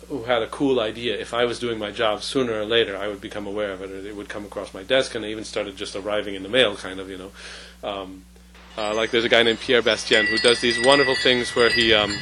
who 0.08 0.24
had 0.24 0.42
a 0.42 0.46
cool 0.46 0.80
idea, 0.80 1.18
if 1.18 1.34
I 1.34 1.44
was 1.44 1.58
doing 1.58 1.78
my 1.78 1.90
job 1.90 2.22
sooner 2.22 2.54
or 2.60 2.64
later, 2.64 2.96
I 2.96 3.08
would 3.08 3.20
become 3.20 3.46
aware 3.46 3.72
of 3.72 3.82
it, 3.82 3.90
or 3.90 3.96
it 3.96 4.16
would 4.16 4.28
come 4.28 4.44
across 4.44 4.72
my 4.72 4.82
desk, 4.82 5.14
and 5.14 5.24
it 5.24 5.28
even 5.28 5.44
started 5.44 5.76
just 5.76 5.94
arriving 5.94 6.34
in 6.34 6.42
the 6.42 6.48
mail, 6.48 6.76
kind 6.76 6.98
of, 6.98 7.10
you 7.10 7.18
know. 7.18 7.30
Um, 7.82 8.24
uh, 8.76 8.94
like 8.94 9.10
there's 9.10 9.24
a 9.24 9.28
guy 9.28 9.42
named 9.42 9.60
Pierre 9.60 9.82
Bastien 9.82 10.26
who 10.26 10.38
does 10.38 10.60
these 10.60 10.80
wonderful 10.84 11.16
things 11.16 11.54
where 11.54 11.68
he 11.68 11.92
um, 11.92 12.16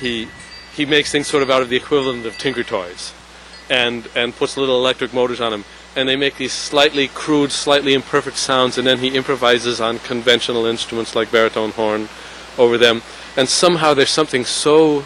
he 0.00 0.28
he 0.74 0.86
makes 0.86 1.12
things 1.12 1.26
sort 1.26 1.42
of 1.42 1.50
out 1.50 1.62
of 1.62 1.68
the 1.68 1.76
equivalent 1.76 2.24
of 2.26 2.36
Tinker 2.38 2.64
Toys, 2.64 3.12
and 3.68 4.08
and 4.16 4.34
puts 4.34 4.56
little 4.56 4.78
electric 4.78 5.12
motors 5.12 5.40
on 5.40 5.52
them, 5.52 5.64
and 5.96 6.08
they 6.08 6.16
make 6.16 6.36
these 6.36 6.52
slightly 6.52 7.08
crude, 7.08 7.50
slightly 7.50 7.94
imperfect 7.94 8.36
sounds, 8.36 8.78
and 8.78 8.86
then 8.86 8.98
he 8.98 9.16
improvises 9.16 9.80
on 9.80 9.98
conventional 9.98 10.66
instruments 10.66 11.14
like 11.14 11.32
baritone 11.32 11.70
horn 11.72 12.08
over 12.56 12.78
them, 12.78 13.02
and 13.36 13.48
somehow 13.48 13.94
there's 13.94 14.10
something 14.10 14.44
so 14.44 15.04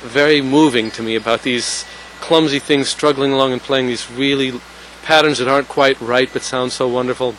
very 0.00 0.40
moving 0.40 0.90
to 0.90 1.02
me 1.02 1.14
about 1.16 1.42
these 1.42 1.84
clumsy 2.20 2.58
things 2.58 2.88
struggling 2.88 3.32
along 3.32 3.52
and 3.52 3.62
playing 3.62 3.86
these 3.86 4.10
really 4.10 4.60
patterns 5.02 5.38
that 5.38 5.48
aren't 5.48 5.68
quite 5.68 6.00
right 6.00 6.28
but 6.32 6.42
sound 6.42 6.72
so 6.72 6.86
wonderful. 6.88 7.34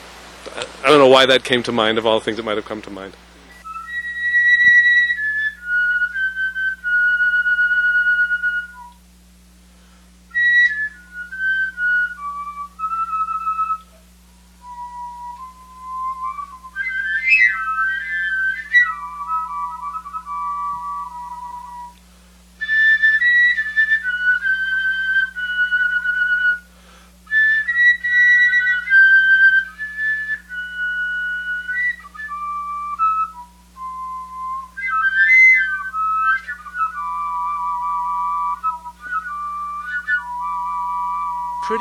I- 0.56 0.88
don't 0.88 1.00
know 1.00 1.08
why 1.08 1.26
that 1.26 1.44
came 1.44 1.64
to 1.64 1.72
mind 1.72 1.98
of 1.98 2.06
all 2.06 2.20
the 2.20 2.26
things 2.26 2.38
that 2.38 2.44
might 2.44 2.56
have 2.56 2.66
come 2.66 2.82
to 2.84 2.90
mind. 2.90 3.14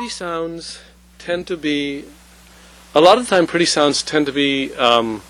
Pretty 0.07 0.15
sounds 0.15 0.79
tend 1.17 1.45
to 1.45 1.57
be 1.57 2.05
a 2.95 3.01
lot 3.01 3.17
of 3.17 3.25
the 3.25 3.29
time 3.29 3.45
pretty 3.45 3.65
sounds 3.65 4.01
tend 4.01 4.25
to 4.25 4.31
be 4.31 4.73
um, 4.75 5.21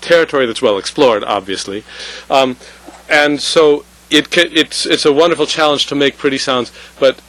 territory 0.00 0.46
that's 0.46 0.60
well 0.60 0.78
explored 0.78 1.22
obviously. 1.22 1.84
Um, 2.28 2.56
and 3.08 3.40
so 3.40 3.84
it 4.10 4.36
it's 4.36 4.84
it's 4.84 5.06
a 5.06 5.12
wonderful 5.12 5.46
challenge 5.46 5.86
to 5.86 5.94
make 5.94 6.18
pretty 6.18 6.38
sounds 6.38 6.72
but 6.98 7.20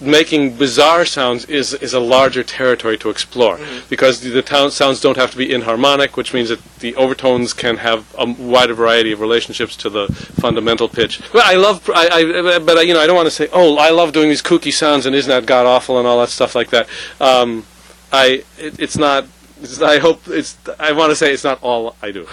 making 0.00 0.56
bizarre 0.56 1.04
sounds 1.04 1.44
is 1.46 1.74
is 1.74 1.94
a 1.94 2.00
larger 2.00 2.42
territory 2.42 2.96
to 2.98 3.10
explore. 3.10 3.58
Because 3.88 4.20
the, 4.20 4.30
the 4.30 4.42
town 4.42 4.70
sounds 4.70 5.00
don't 5.00 5.16
have 5.16 5.30
to 5.30 5.36
be 5.36 5.48
inharmonic 5.48 6.16
which 6.16 6.32
means 6.32 6.48
that 6.48 6.62
the 6.78 6.94
overtones 6.96 7.52
can 7.52 7.76
have 7.78 8.14
a 8.18 8.30
wider 8.30 8.74
variety 8.74 9.12
of 9.12 9.20
relationships 9.20 9.76
to 9.76 9.90
the 9.90 10.06
fundamental 10.40 10.88
pitch. 10.88 11.20
Well 11.32 11.44
I 11.44 11.54
love 11.54 11.88
I, 11.94 12.08
I 12.08 12.58
but 12.58 12.78
I, 12.78 12.82
you 12.82 12.94
know 12.94 13.00
I 13.00 13.06
don't 13.06 13.16
want 13.16 13.26
to 13.26 13.36
say 13.40 13.48
oh 13.52 13.76
I 13.76 13.90
love 13.90 14.12
doing 14.12 14.28
these 14.28 14.42
kooky 14.42 14.72
sounds 14.72 15.06
and 15.06 15.14
isn't 15.14 15.30
that 15.30 15.46
god 15.46 15.66
awful? 15.66 15.96
and 15.98 16.06
all 16.06 16.20
that 16.20 16.28
stuff 16.28 16.54
like 16.54 16.70
that. 16.70 16.88
Um, 17.20 17.64
I 18.12 18.44
it, 18.58 18.78
it's 18.78 18.96
not 18.96 19.26
it's, 19.62 19.80
I 19.80 19.98
hope 19.98 20.22
it's 20.28 20.56
I 20.78 20.92
want 20.92 21.10
to 21.10 21.16
say 21.16 21.32
it's 21.32 21.44
not 21.44 21.62
all 21.62 21.96
I 22.02 22.10
do 22.10 22.26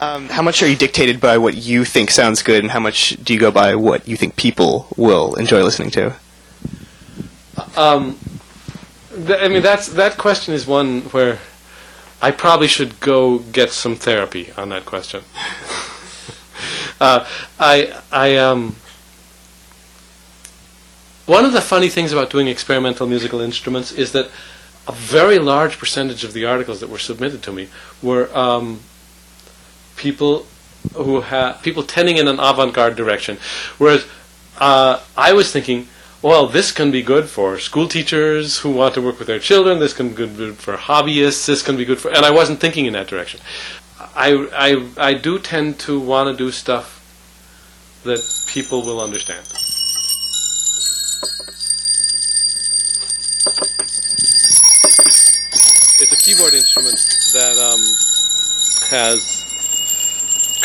Um, 0.00 0.28
how 0.28 0.42
much 0.42 0.62
are 0.62 0.68
you 0.68 0.76
dictated 0.76 1.20
by 1.20 1.38
what 1.38 1.56
you 1.56 1.84
think 1.84 2.10
sounds 2.10 2.42
good, 2.42 2.62
and 2.62 2.70
how 2.70 2.78
much 2.78 3.16
do 3.22 3.34
you 3.34 3.40
go 3.40 3.50
by 3.50 3.74
what 3.74 4.06
you 4.06 4.16
think 4.16 4.36
people 4.36 4.86
will 4.96 5.34
enjoy 5.34 5.62
listening 5.64 5.90
to? 5.90 6.14
Um, 7.76 8.16
th- 9.10 9.40
I 9.40 9.48
mean, 9.48 9.62
that's 9.62 9.88
that 9.88 10.16
question 10.16 10.54
is 10.54 10.66
one 10.68 11.00
where 11.10 11.38
I 12.22 12.30
probably 12.30 12.68
should 12.68 13.00
go 13.00 13.38
get 13.38 13.70
some 13.70 13.96
therapy 13.96 14.52
on 14.56 14.68
that 14.68 14.86
question. 14.86 15.24
uh, 17.00 17.26
I 17.58 18.00
I 18.12 18.36
um. 18.36 18.76
One 21.26 21.44
of 21.44 21.52
the 21.52 21.60
funny 21.60 21.88
things 21.88 22.12
about 22.12 22.30
doing 22.30 22.46
experimental 22.46 23.06
musical 23.06 23.40
instruments 23.40 23.92
is 23.92 24.12
that 24.12 24.30
a 24.86 24.92
very 24.92 25.38
large 25.38 25.76
percentage 25.76 26.24
of 26.24 26.32
the 26.32 26.46
articles 26.46 26.80
that 26.80 26.88
were 26.88 26.98
submitted 26.98 27.42
to 27.42 27.52
me 27.52 27.68
were 28.00 28.34
um, 28.34 28.80
people 29.98 30.46
who 30.94 31.20
had 31.20 31.54
people 31.62 31.82
tending 31.82 32.16
in 32.16 32.28
an 32.28 32.38
avant-garde 32.38 32.96
direction, 32.96 33.36
whereas 33.78 34.06
uh, 34.58 35.00
I 35.16 35.32
was 35.32 35.52
thinking, 35.52 35.88
well, 36.20 36.46
this 36.46 36.72
can 36.72 36.90
be 36.90 37.02
good 37.02 37.28
for 37.28 37.58
school 37.58 37.86
teachers 37.86 38.58
who 38.58 38.70
want 38.72 38.94
to 38.94 39.02
work 39.02 39.18
with 39.18 39.28
their 39.28 39.38
children. 39.38 39.78
This 39.78 39.92
can 39.92 40.08
be 40.08 40.14
good 40.14 40.56
for 40.56 40.76
hobbyists. 40.76 41.46
This 41.46 41.62
can 41.62 41.76
be 41.76 41.84
good 41.84 42.00
for, 42.00 42.08
and 42.08 42.24
I 42.26 42.30
wasn't 42.30 42.60
thinking 42.60 42.86
in 42.86 42.94
that 42.94 43.06
direction. 43.06 43.40
I, 44.16 44.48
I, 44.52 45.10
I 45.10 45.14
do 45.14 45.38
tend 45.38 45.78
to 45.80 46.00
want 46.00 46.28
to 46.28 46.36
do 46.36 46.50
stuff 46.50 46.98
that 48.02 48.18
people 48.48 48.82
will 48.82 49.00
understand. 49.00 49.46
It's 56.00 56.12
a 56.12 56.16
keyboard 56.16 56.54
instrument 56.54 56.98
that 57.32 57.58
um, 57.58 57.82
has 58.90 59.37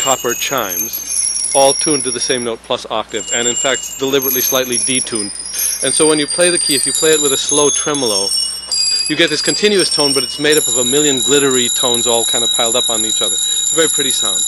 copper 0.04 0.34
chimes, 0.34 1.50
all 1.54 1.72
tuned 1.72 2.04
to 2.04 2.10
the 2.10 2.20
same 2.20 2.44
note 2.44 2.58
plus 2.64 2.84
octave, 2.90 3.26
and 3.34 3.48
in 3.48 3.54
fact 3.54 3.98
deliberately 3.98 4.42
slightly 4.42 4.76
detuned. 4.76 5.32
And 5.82 5.94
so 5.94 6.06
when 6.06 6.18
you 6.18 6.26
play 6.26 6.50
the 6.50 6.58
key, 6.58 6.74
if 6.74 6.84
you 6.84 6.92
play 6.92 7.12
it 7.12 7.22
with 7.22 7.32
a 7.32 7.38
slow 7.38 7.70
tremolo, 7.70 8.28
you 9.08 9.16
get 9.16 9.30
this 9.30 9.40
continuous 9.40 9.88
tone, 9.88 10.12
but 10.12 10.22
it's 10.22 10.38
made 10.38 10.58
up 10.58 10.68
of 10.68 10.76
a 10.76 10.84
million 10.84 11.20
glittery 11.24 11.70
tones 11.70 12.06
all 12.06 12.22
kind 12.26 12.44
of 12.44 12.52
piled 12.52 12.76
up 12.76 12.90
on 12.90 13.00
each 13.00 13.22
other. 13.22 13.32
It's 13.32 13.72
a 13.72 13.76
very 13.76 13.88
pretty 13.88 14.10
sound. 14.10 14.44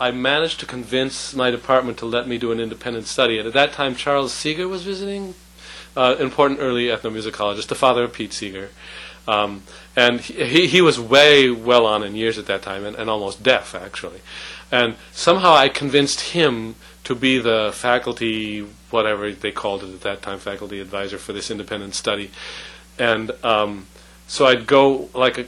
I 0.00 0.10
managed 0.10 0.58
to 0.58 0.66
convince 0.66 1.36
my 1.36 1.52
department 1.52 1.98
to 1.98 2.06
let 2.06 2.26
me 2.26 2.36
do 2.36 2.50
an 2.50 2.58
independent 2.58 3.06
study. 3.06 3.38
And 3.38 3.46
at 3.46 3.54
that 3.54 3.72
time, 3.74 3.94
Charles 3.94 4.32
Seeger 4.32 4.66
was 4.66 4.82
visiting, 4.82 5.36
uh, 5.96 6.16
important 6.18 6.58
early 6.58 6.86
ethnomusicologist, 6.86 7.68
the 7.68 7.76
father 7.76 8.02
of 8.02 8.12
Pete 8.12 8.32
Seeger. 8.32 8.70
Um, 9.28 9.62
and 9.94 10.20
he, 10.20 10.66
he 10.66 10.80
was 10.80 10.98
way 10.98 11.50
well 11.50 11.84
on 11.84 12.02
in 12.02 12.16
years 12.16 12.38
at 12.38 12.46
that 12.46 12.62
time 12.62 12.86
and, 12.86 12.96
and 12.96 13.10
almost 13.10 13.42
deaf, 13.42 13.74
actually. 13.74 14.22
And 14.72 14.96
somehow 15.12 15.52
I 15.54 15.68
convinced 15.68 16.20
him 16.32 16.74
to 17.04 17.14
be 17.14 17.38
the 17.38 17.70
faculty, 17.74 18.66
whatever 18.90 19.30
they 19.30 19.52
called 19.52 19.82
it 19.84 19.92
at 19.92 20.00
that 20.00 20.22
time, 20.22 20.38
faculty 20.38 20.80
advisor 20.80 21.18
for 21.18 21.34
this 21.34 21.50
independent 21.50 21.94
study. 21.94 22.30
And 22.98 23.32
um, 23.44 23.86
so 24.26 24.46
I'd 24.46 24.66
go 24.66 25.10
like 25.14 25.38
a, 25.38 25.44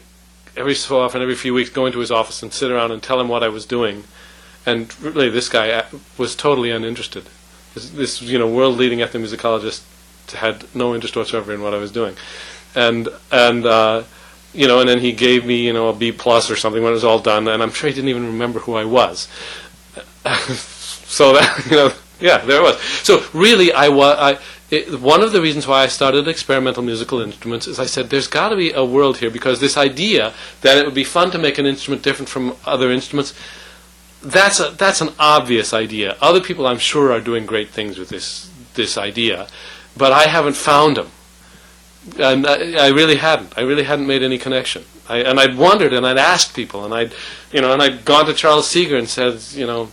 every 0.56 0.74
so 0.74 1.00
often, 1.00 1.22
every 1.22 1.34
few 1.34 1.54
weeks, 1.54 1.70
go 1.70 1.86
into 1.86 1.98
his 2.00 2.10
office 2.10 2.42
and 2.42 2.52
sit 2.52 2.70
around 2.70 2.92
and 2.92 3.02
tell 3.02 3.18
him 3.18 3.28
what 3.28 3.42
I 3.42 3.48
was 3.48 3.64
doing. 3.64 4.04
And 4.66 4.94
really, 5.00 5.30
this 5.30 5.48
guy 5.48 5.70
uh, 5.70 5.86
was 6.18 6.36
totally 6.36 6.70
uninterested. 6.70 7.24
This, 7.74 7.90
this 7.90 8.22
you 8.22 8.38
know, 8.38 8.48
world-leading 8.48 8.98
ethnomusicologist 8.98 9.82
had 10.32 10.64
no 10.74 10.94
interest 10.94 11.16
whatsoever 11.16 11.52
in 11.54 11.62
what 11.62 11.72
I 11.72 11.78
was 11.78 11.90
doing. 11.90 12.16
And 12.74 13.08
and 13.30 13.66
uh, 13.66 14.04
you 14.52 14.66
know, 14.66 14.80
and 14.80 14.88
then 14.88 15.00
he 15.00 15.12
gave 15.12 15.44
me 15.44 15.66
you 15.66 15.72
know 15.72 15.88
a 15.88 15.92
B 15.92 16.12
plus 16.12 16.50
or 16.50 16.56
something 16.56 16.82
when 16.82 16.92
it 16.92 16.94
was 16.94 17.04
all 17.04 17.18
done, 17.18 17.48
and 17.48 17.62
I'm 17.62 17.70
sure 17.70 17.88
he 17.88 17.94
didn't 17.94 18.10
even 18.10 18.26
remember 18.26 18.60
who 18.60 18.74
I 18.74 18.84
was. 18.84 19.28
so 21.06 21.32
that 21.34 21.66
you 21.70 21.76
know, 21.76 21.92
yeah, 22.20 22.38
there 22.38 22.60
it 22.60 22.62
was. 22.62 22.80
So 22.80 23.24
really, 23.32 23.72
I 23.72 23.88
was 23.88 24.16
I. 24.18 24.38
It, 24.70 25.00
one 25.00 25.20
of 25.20 25.32
the 25.32 25.42
reasons 25.42 25.66
why 25.66 25.82
I 25.82 25.88
started 25.88 26.28
experimental 26.28 26.84
musical 26.84 27.20
instruments 27.20 27.66
is 27.66 27.80
I 27.80 27.86
said 27.86 28.08
there's 28.08 28.28
got 28.28 28.50
to 28.50 28.56
be 28.56 28.72
a 28.72 28.84
world 28.84 29.18
here 29.18 29.28
because 29.28 29.58
this 29.58 29.76
idea 29.76 30.32
that 30.60 30.78
it 30.78 30.84
would 30.84 30.94
be 30.94 31.02
fun 31.02 31.32
to 31.32 31.38
make 31.38 31.58
an 31.58 31.66
instrument 31.66 32.04
different 32.04 32.28
from 32.28 32.54
other 32.64 32.92
instruments 32.92 33.34
that's 34.22 34.60
a 34.60 34.70
that's 34.70 35.00
an 35.00 35.10
obvious 35.18 35.72
idea. 35.72 36.16
Other 36.20 36.40
people, 36.40 36.66
I'm 36.66 36.78
sure, 36.78 37.12
are 37.12 37.20
doing 37.20 37.46
great 37.46 37.70
things 37.70 37.98
with 37.98 38.08
this 38.08 38.50
this 38.74 38.98
idea, 38.98 39.48
but 39.96 40.12
I 40.12 40.24
haven't 40.24 40.56
found 40.56 40.96
them, 40.96 41.10
and 42.18 42.46
I, 42.46 42.86
I 42.86 42.88
really 42.88 43.16
hadn't. 43.16 43.56
I 43.56 43.62
really 43.62 43.84
hadn't 43.84 44.06
made 44.06 44.22
any 44.22 44.38
connection. 44.38 44.84
I, 45.08 45.18
and 45.18 45.40
I'd 45.40 45.56
wondered, 45.56 45.92
and 45.92 46.06
I'd 46.06 46.18
asked 46.18 46.54
people, 46.54 46.84
and 46.84 46.94
I'd 46.94 47.12
you 47.52 47.60
know, 47.60 47.72
and 47.72 47.82
I'd 47.82 48.04
gone 48.04 48.26
to 48.26 48.34
Charles 48.34 48.68
Seeger 48.68 48.96
and 48.96 49.08
said, 49.08 49.40
you 49.52 49.66
know, 49.66 49.90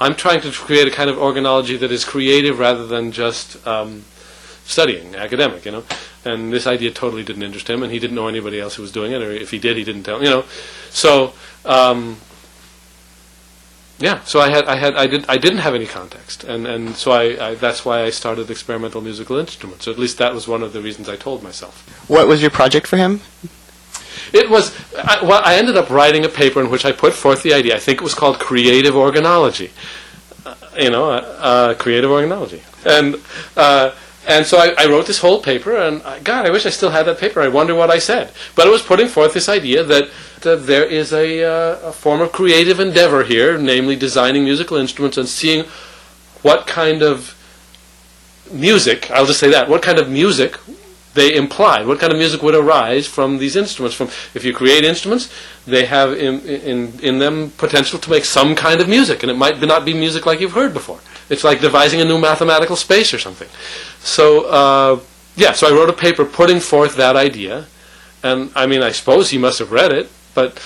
I'm 0.00 0.14
trying 0.14 0.40
to 0.42 0.50
create 0.50 0.88
a 0.88 0.90
kind 0.90 1.08
of 1.08 1.16
organology 1.16 1.78
that 1.78 1.92
is 1.92 2.04
creative 2.04 2.58
rather 2.58 2.86
than 2.86 3.12
just 3.12 3.64
um, 3.66 4.04
studying, 4.64 5.14
academic, 5.14 5.64
you 5.64 5.72
know. 5.72 5.84
And 6.24 6.52
this 6.52 6.66
idea 6.66 6.90
totally 6.90 7.22
didn't 7.22 7.42
interest 7.42 7.68
him, 7.68 7.82
and 7.82 7.92
he 7.92 7.98
didn't 7.98 8.16
know 8.16 8.28
anybody 8.28 8.60
else 8.60 8.74
who 8.74 8.82
was 8.82 8.92
doing 8.92 9.12
it, 9.12 9.22
or 9.22 9.30
if 9.30 9.50
he 9.50 9.58
did, 9.58 9.76
he 9.76 9.84
didn't 9.84 10.02
tell, 10.04 10.22
you 10.22 10.30
know. 10.30 10.44
So. 10.90 11.32
Um, 11.64 12.18
yeah, 13.98 14.22
so 14.24 14.40
I 14.40 14.48
had 14.48 14.66
I 14.66 14.76
had 14.76 14.94
I 14.94 15.06
did 15.06 15.24
I 15.28 15.38
didn't 15.38 15.58
have 15.58 15.74
any 15.74 15.86
context, 15.86 16.44
and 16.44 16.66
and 16.66 16.94
so 16.94 17.10
I, 17.10 17.50
I 17.50 17.54
that's 17.56 17.84
why 17.84 18.02
I 18.02 18.10
started 18.10 18.50
experimental 18.50 19.00
musical 19.00 19.36
instruments. 19.36 19.84
So 19.86 19.90
at 19.90 19.98
least 19.98 20.18
that 20.18 20.32
was 20.32 20.46
one 20.46 20.62
of 20.62 20.72
the 20.72 20.80
reasons 20.80 21.08
I 21.08 21.16
told 21.16 21.42
myself. 21.42 22.08
What 22.08 22.28
was 22.28 22.40
your 22.40 22.50
project 22.50 22.86
for 22.86 22.96
him? 22.96 23.20
It 24.32 24.50
was 24.50 24.72
I, 24.96 25.22
well, 25.22 25.42
I 25.44 25.56
ended 25.56 25.76
up 25.76 25.90
writing 25.90 26.24
a 26.24 26.28
paper 26.28 26.60
in 26.60 26.70
which 26.70 26.84
I 26.84 26.92
put 26.92 27.12
forth 27.12 27.42
the 27.42 27.54
idea. 27.54 27.74
I 27.74 27.80
think 27.80 28.00
it 28.00 28.04
was 28.04 28.14
called 28.14 28.38
creative 28.38 28.94
organology. 28.94 29.70
Uh, 30.46 30.54
you 30.76 30.90
know, 30.90 31.10
uh, 31.10 31.36
uh, 31.38 31.74
creative 31.74 32.10
organology, 32.10 32.62
and. 32.86 33.16
And 34.28 34.44
so 34.44 34.58
I, 34.58 34.74
I, 34.76 34.86
wrote 34.86 35.06
this 35.06 35.20
whole 35.20 35.40
paper, 35.40 35.74
and 35.74 36.02
I, 36.02 36.20
God, 36.20 36.44
I 36.44 36.50
wish 36.50 36.66
I 36.66 36.68
still 36.68 36.90
had 36.90 37.06
that 37.06 37.18
paper. 37.18 37.40
I 37.40 37.48
wonder 37.48 37.74
what 37.74 37.90
I 37.90 37.98
said. 37.98 38.30
But 38.54 38.66
it 38.66 38.70
was 38.70 38.82
putting 38.82 39.08
forth 39.08 39.32
this 39.32 39.48
idea 39.48 39.82
that, 39.84 40.10
that 40.42 40.66
there 40.66 40.84
is 40.84 41.14
a, 41.14 41.42
uh, 41.42 41.88
a 41.88 41.92
form 41.92 42.20
of 42.20 42.30
creative 42.30 42.78
endeavor 42.78 43.24
here, 43.24 43.56
namely 43.56 43.96
designing 43.96 44.44
musical 44.44 44.76
instruments 44.76 45.16
and 45.16 45.26
seeing 45.26 45.64
what 46.42 46.66
kind 46.66 47.02
of 47.02 47.34
music, 48.52 49.10
I'll 49.10 49.24
just 49.24 49.40
say 49.40 49.50
that, 49.50 49.66
what 49.66 49.80
kind 49.80 49.98
of 49.98 50.10
music 50.10 50.58
they 51.14 51.34
implied, 51.34 51.86
what 51.86 51.98
kind 51.98 52.12
of 52.12 52.18
music 52.18 52.42
would 52.42 52.54
arise 52.54 53.06
from 53.06 53.38
these 53.38 53.56
instruments. 53.56 53.96
From 53.96 54.08
If 54.34 54.44
you 54.44 54.52
create 54.52 54.84
instruments, 54.84 55.32
they 55.66 55.86
have 55.86 56.12
in, 56.12 56.40
in, 56.40 57.00
in 57.00 57.18
them 57.18 57.50
potential 57.56 57.98
to 57.98 58.10
make 58.10 58.26
some 58.26 58.54
kind 58.54 58.82
of 58.82 58.88
music, 58.90 59.22
and 59.22 59.30
it 59.30 59.36
might 59.36 59.58
not 59.60 59.86
be 59.86 59.94
music 59.94 60.26
like 60.26 60.38
you've 60.38 60.52
heard 60.52 60.74
before. 60.74 61.00
It's 61.30 61.44
like 61.44 61.60
devising 61.60 62.00
a 62.00 62.04
new 62.04 62.18
mathematical 62.18 62.76
space 62.76 63.12
or 63.12 63.18
something. 63.18 63.48
So, 64.00 64.46
uh, 64.46 65.00
yeah, 65.36 65.52
so 65.52 65.68
I 65.68 65.70
wrote 65.70 65.90
a 65.90 65.94
paper 65.94 66.24
putting 66.24 66.60
forth 66.60 66.96
that 66.96 67.16
idea. 67.16 67.66
And 68.22 68.50
I 68.54 68.66
mean, 68.66 68.82
I 68.82 68.92
suppose 68.92 69.30
he 69.30 69.38
must 69.38 69.58
have 69.58 69.70
read 69.72 69.92
it, 69.92 70.10
but. 70.34 70.58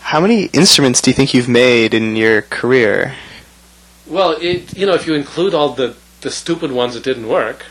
How 0.00 0.20
many 0.20 0.46
instruments 0.46 1.00
do 1.00 1.10
you 1.10 1.14
think 1.14 1.34
you've 1.34 1.48
made 1.48 1.94
in 1.94 2.16
your 2.16 2.42
career? 2.42 3.16
Well, 4.06 4.32
it, 4.40 4.76
you 4.76 4.86
know, 4.86 4.94
if 4.94 5.06
you 5.06 5.14
include 5.14 5.54
all 5.54 5.70
the, 5.70 5.96
the 6.20 6.30
stupid 6.30 6.72
ones 6.72 6.94
that 6.94 7.02
didn't 7.02 7.28
work, 7.28 7.66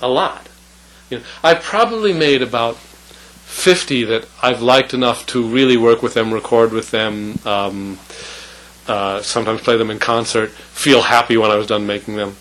a 0.00 0.08
lot. 0.08 0.48
You 1.10 1.18
know, 1.18 1.24
I 1.42 1.54
probably 1.54 2.12
made 2.12 2.42
about 2.42 2.76
50 2.76 4.04
that 4.04 4.28
I've 4.42 4.60
liked 4.60 4.92
enough 4.92 5.24
to 5.26 5.46
really 5.46 5.76
work 5.76 6.02
with 6.02 6.14
them, 6.14 6.32
record 6.32 6.72
with 6.72 6.90
them, 6.90 7.38
um, 7.44 7.98
uh, 8.88 9.20
sometimes 9.22 9.60
play 9.60 9.76
them 9.76 9.90
in 9.90 9.98
concert, 9.98 10.50
feel 10.50 11.02
happy 11.02 11.36
when 11.36 11.50
I 11.50 11.56
was 11.56 11.66
done 11.66 11.86
making 11.86 12.16
them. 12.16 12.36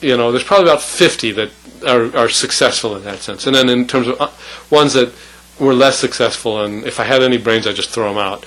You 0.00 0.16
know, 0.16 0.30
there's 0.30 0.44
probably 0.44 0.68
about 0.68 0.82
50 0.82 1.32
that 1.32 1.50
are, 1.86 2.16
are 2.16 2.28
successful 2.28 2.96
in 2.96 3.04
that 3.04 3.18
sense. 3.18 3.46
And 3.46 3.54
then 3.54 3.68
in 3.68 3.86
terms 3.86 4.08
of 4.08 4.20
uh, 4.20 4.30
ones 4.70 4.94
that 4.94 5.12
were 5.58 5.74
less 5.74 5.98
successful, 5.98 6.62
and 6.62 6.84
if 6.84 7.00
I 7.00 7.04
had 7.04 7.22
any 7.22 7.38
brains, 7.38 7.66
I'd 7.66 7.76
just 7.76 7.90
throw 7.90 8.08
them 8.08 8.18
out. 8.18 8.46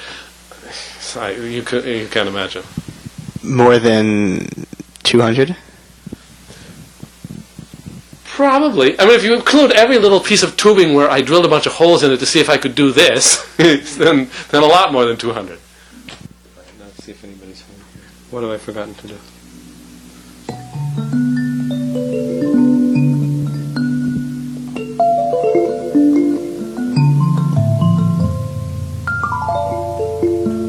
I, 1.15 1.31
you, 1.31 1.63
can, 1.63 1.85
you 1.87 2.07
can't 2.07 2.29
imagine. 2.29 2.63
More 3.43 3.79
than 3.79 4.47
200? 5.03 5.55
Probably. 8.25 8.99
I 8.99 9.05
mean, 9.05 9.15
if 9.15 9.23
you 9.23 9.33
include 9.33 9.71
every 9.71 9.97
little 9.97 10.19
piece 10.19 10.43
of 10.43 10.55
tubing 10.55 10.93
where 10.93 11.09
I 11.09 11.21
drilled 11.21 11.45
a 11.45 11.49
bunch 11.49 11.65
of 11.65 11.73
holes 11.73 12.03
in 12.03 12.11
it 12.11 12.17
to 12.17 12.25
see 12.25 12.39
if 12.39 12.49
I 12.49 12.57
could 12.57 12.75
do 12.75 12.91
this, 12.91 13.43
then, 13.57 14.29
then 14.51 14.63
a 14.63 14.67
lot 14.67 14.93
more 14.93 15.05
than 15.05 15.17
200 15.17 15.59
see 17.09 17.13
if 17.13 17.23
anybody's 17.23 17.61
home. 17.61 17.75
What 18.31 18.43
have 18.43 18.51
I 18.51 18.57
forgotten 18.57 18.93
to 18.93 19.07
do? 19.07 19.17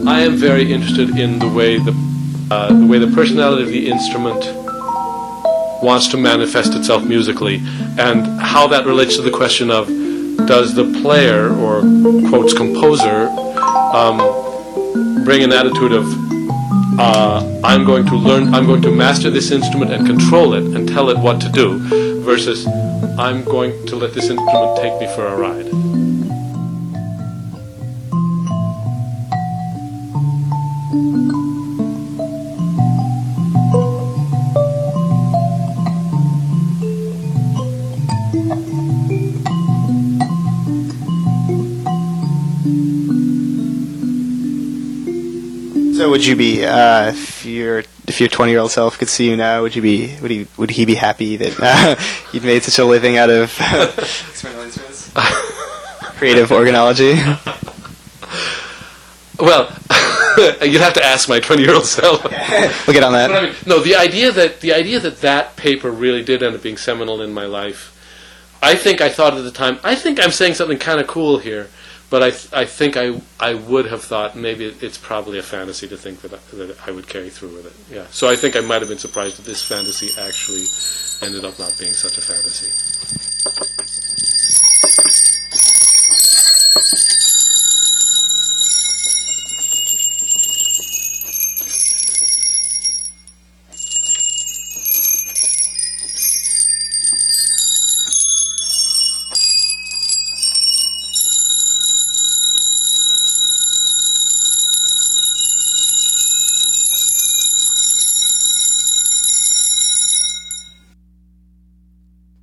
I 0.09 0.21
am 0.23 0.37
very 0.37 0.73
interested 0.73 1.11
in 1.19 1.39
the 1.39 1.49
way 1.49 1.77
the 1.77 1.93
uh, 2.51 2.73
the 2.73 2.87
way 2.87 2.99
the 2.99 3.15
personality 3.15 3.63
of 3.63 3.69
the 3.69 3.91
instrument 3.91 4.43
wants 5.83 6.09
to 6.09 6.17
manifest 6.17 6.75
itself 6.75 7.05
musically, 7.05 7.57
and 7.99 8.27
how 8.41 8.69
that 8.69 8.87
relates 8.87 9.17
to 9.17 9.23
the 9.23 9.31
question 9.31 9.71
of 9.71 9.87
does 10.49 10.75
the 10.75 10.85
player 11.03 11.51
or 11.57 11.83
quotes 12.31 12.55
composer 12.55 13.29
um, 13.93 14.17
bring 15.25 15.43
an 15.43 15.53
attitude 15.53 15.93
of 15.93 16.07
uh, 16.99 17.61
I'm 17.63 17.85
going 17.85 18.07
to 18.07 18.17
learn, 18.17 18.55
I'm 18.55 18.67
going 18.67 18.83
to 18.83 18.91
master 18.91 19.31
this 19.31 19.51
instrument 19.51 19.93
and 19.93 20.07
control 20.07 20.55
it 20.55 20.65
and 20.75 20.89
tell 20.89 21.11
it 21.11 21.19
what 21.19 21.41
to 21.43 21.49
do, 21.49 21.79
versus 22.23 22.67
I'm 23.19 23.45
going 23.45 23.87
to 23.87 23.97
let 23.97 24.15
this 24.15 24.29
instrument 24.31 24.77
take 24.79 24.99
me 25.01 25.07
for 25.15 25.27
a 25.27 25.37
ride. 25.37 25.90
Would 46.21 46.27
you 46.27 46.37
be 46.37 46.67
uh, 46.67 47.13
if 47.13 47.47
your 47.47 47.79
if 48.07 48.21
your 48.21 48.29
20 48.29 48.53
year 48.53 48.61
old 48.61 48.71
self 48.71 48.99
could 48.99 49.09
see 49.09 49.31
you 49.31 49.37
now? 49.37 49.63
Would 49.63 49.75
you 49.75 49.81
be 49.81 50.19
would 50.21 50.31
he 50.31 50.47
would 50.59 50.71
he 50.71 50.85
be 50.85 50.95
happy 50.95 51.37
that 51.37 51.59
uh, 51.59 51.97
you'd 52.35 52.45
made 52.45 52.63
such 52.63 52.79
a 52.79 52.85
living 52.85 53.17
out 53.17 53.31
of 53.31 53.45
experimental 54.29 54.67
instruments, 54.67 55.11
creative 56.19 56.51
organology? 56.51 57.17
Well, 59.39 59.75
you'd 60.61 60.83
have 60.83 60.93
to 60.93 61.03
ask 61.03 61.27
my 61.27 61.41
20 61.41 61.63
year 61.63 61.75
old 61.75 61.87
self. 61.87 62.23
We'll 62.23 62.93
get 62.93 63.03
on 63.03 63.15
that. 63.15 63.33
I 63.33 63.47
mean, 63.47 63.55
no, 63.65 63.81
the 63.81 63.97
idea 63.97 64.31
that 64.31 64.61
the 64.61 64.75
idea 64.75 65.01
that 65.01 65.23
that 65.23 65.57
paper 65.57 65.91
really 65.91 66.23
did 66.23 66.43
end 66.43 66.55
up 66.55 66.63
being 66.63 66.77
seminal 66.77 67.23
in 67.23 67.33
my 67.33 67.47
life. 67.47 67.97
I 68.63 68.75
think 68.75 69.01
I 69.01 69.09
thought 69.09 69.33
at 69.33 69.43
the 69.43 69.51
time. 69.51 69.79
I 69.83 69.95
think 69.95 70.23
I'm 70.23 70.33
saying 70.33 70.53
something 70.53 70.79
kind 70.79 71.01
of 71.01 71.07
cool 71.07 71.39
here, 71.39 71.71
but 72.11 72.23
I 72.23 72.31
th- 72.31 72.53
I 72.53 72.65
think 72.65 72.97
I 72.97 73.21
I 73.39 73.55
would 73.55 73.87
have 73.87 74.03
thought 74.03 74.37
maybe 74.37 74.67
it's 74.67 74.99
probably 74.99 75.39
a 75.39 75.43
fantasy 75.43 75.87
to 75.89 75.97
think 75.97 76.21
that 76.23 76.35
I, 76.35 76.39
that 76.57 76.77
I 76.87 76.91
would 76.91 77.09
carry 77.09 77.31
through 77.31 77.55
with 77.55 77.67
it. 77.67 77.95
Yeah. 77.95 78.07
So 78.11 78.29
I 78.29 78.37
think 78.37 78.57
I 78.57 78.61
might 78.61 78.81
have 78.83 78.89
been 78.89 78.99
surprised 78.99 79.39
that 79.39 79.47
this 79.47 79.63
fantasy 79.63 80.11
actually 80.21 80.67
ended 81.27 81.45
up 81.45 81.59
not 81.59 81.77
being 81.79 81.93
such 81.93 82.19
a 82.19 82.21
fantasy. 82.21 82.71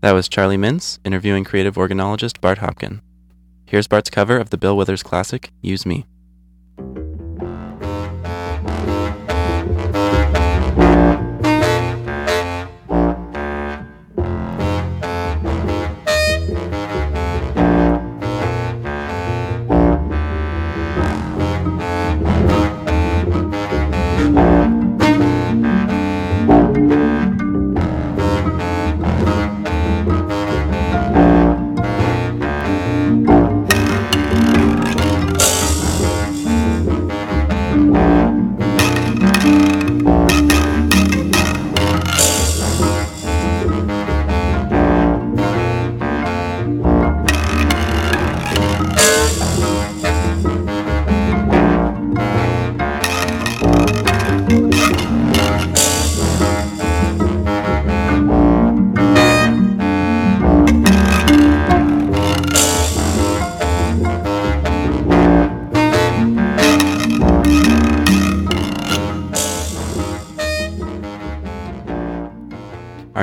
That 0.07 0.13
was 0.13 0.29
Charlie 0.29 0.55
Mintz 0.55 0.99
interviewing 1.03 1.43
creative 1.43 1.75
organologist 1.75 2.39
Bart 2.39 2.59
Hopkin. 2.59 3.01
Here's 3.65 3.89
Bart's 3.89 4.09
cover 4.09 4.37
of 4.37 4.51
the 4.51 4.57
Bill 4.57 4.77
Withers 4.77 5.03
classic, 5.03 5.51
Use 5.61 5.85
Me. 5.85 6.05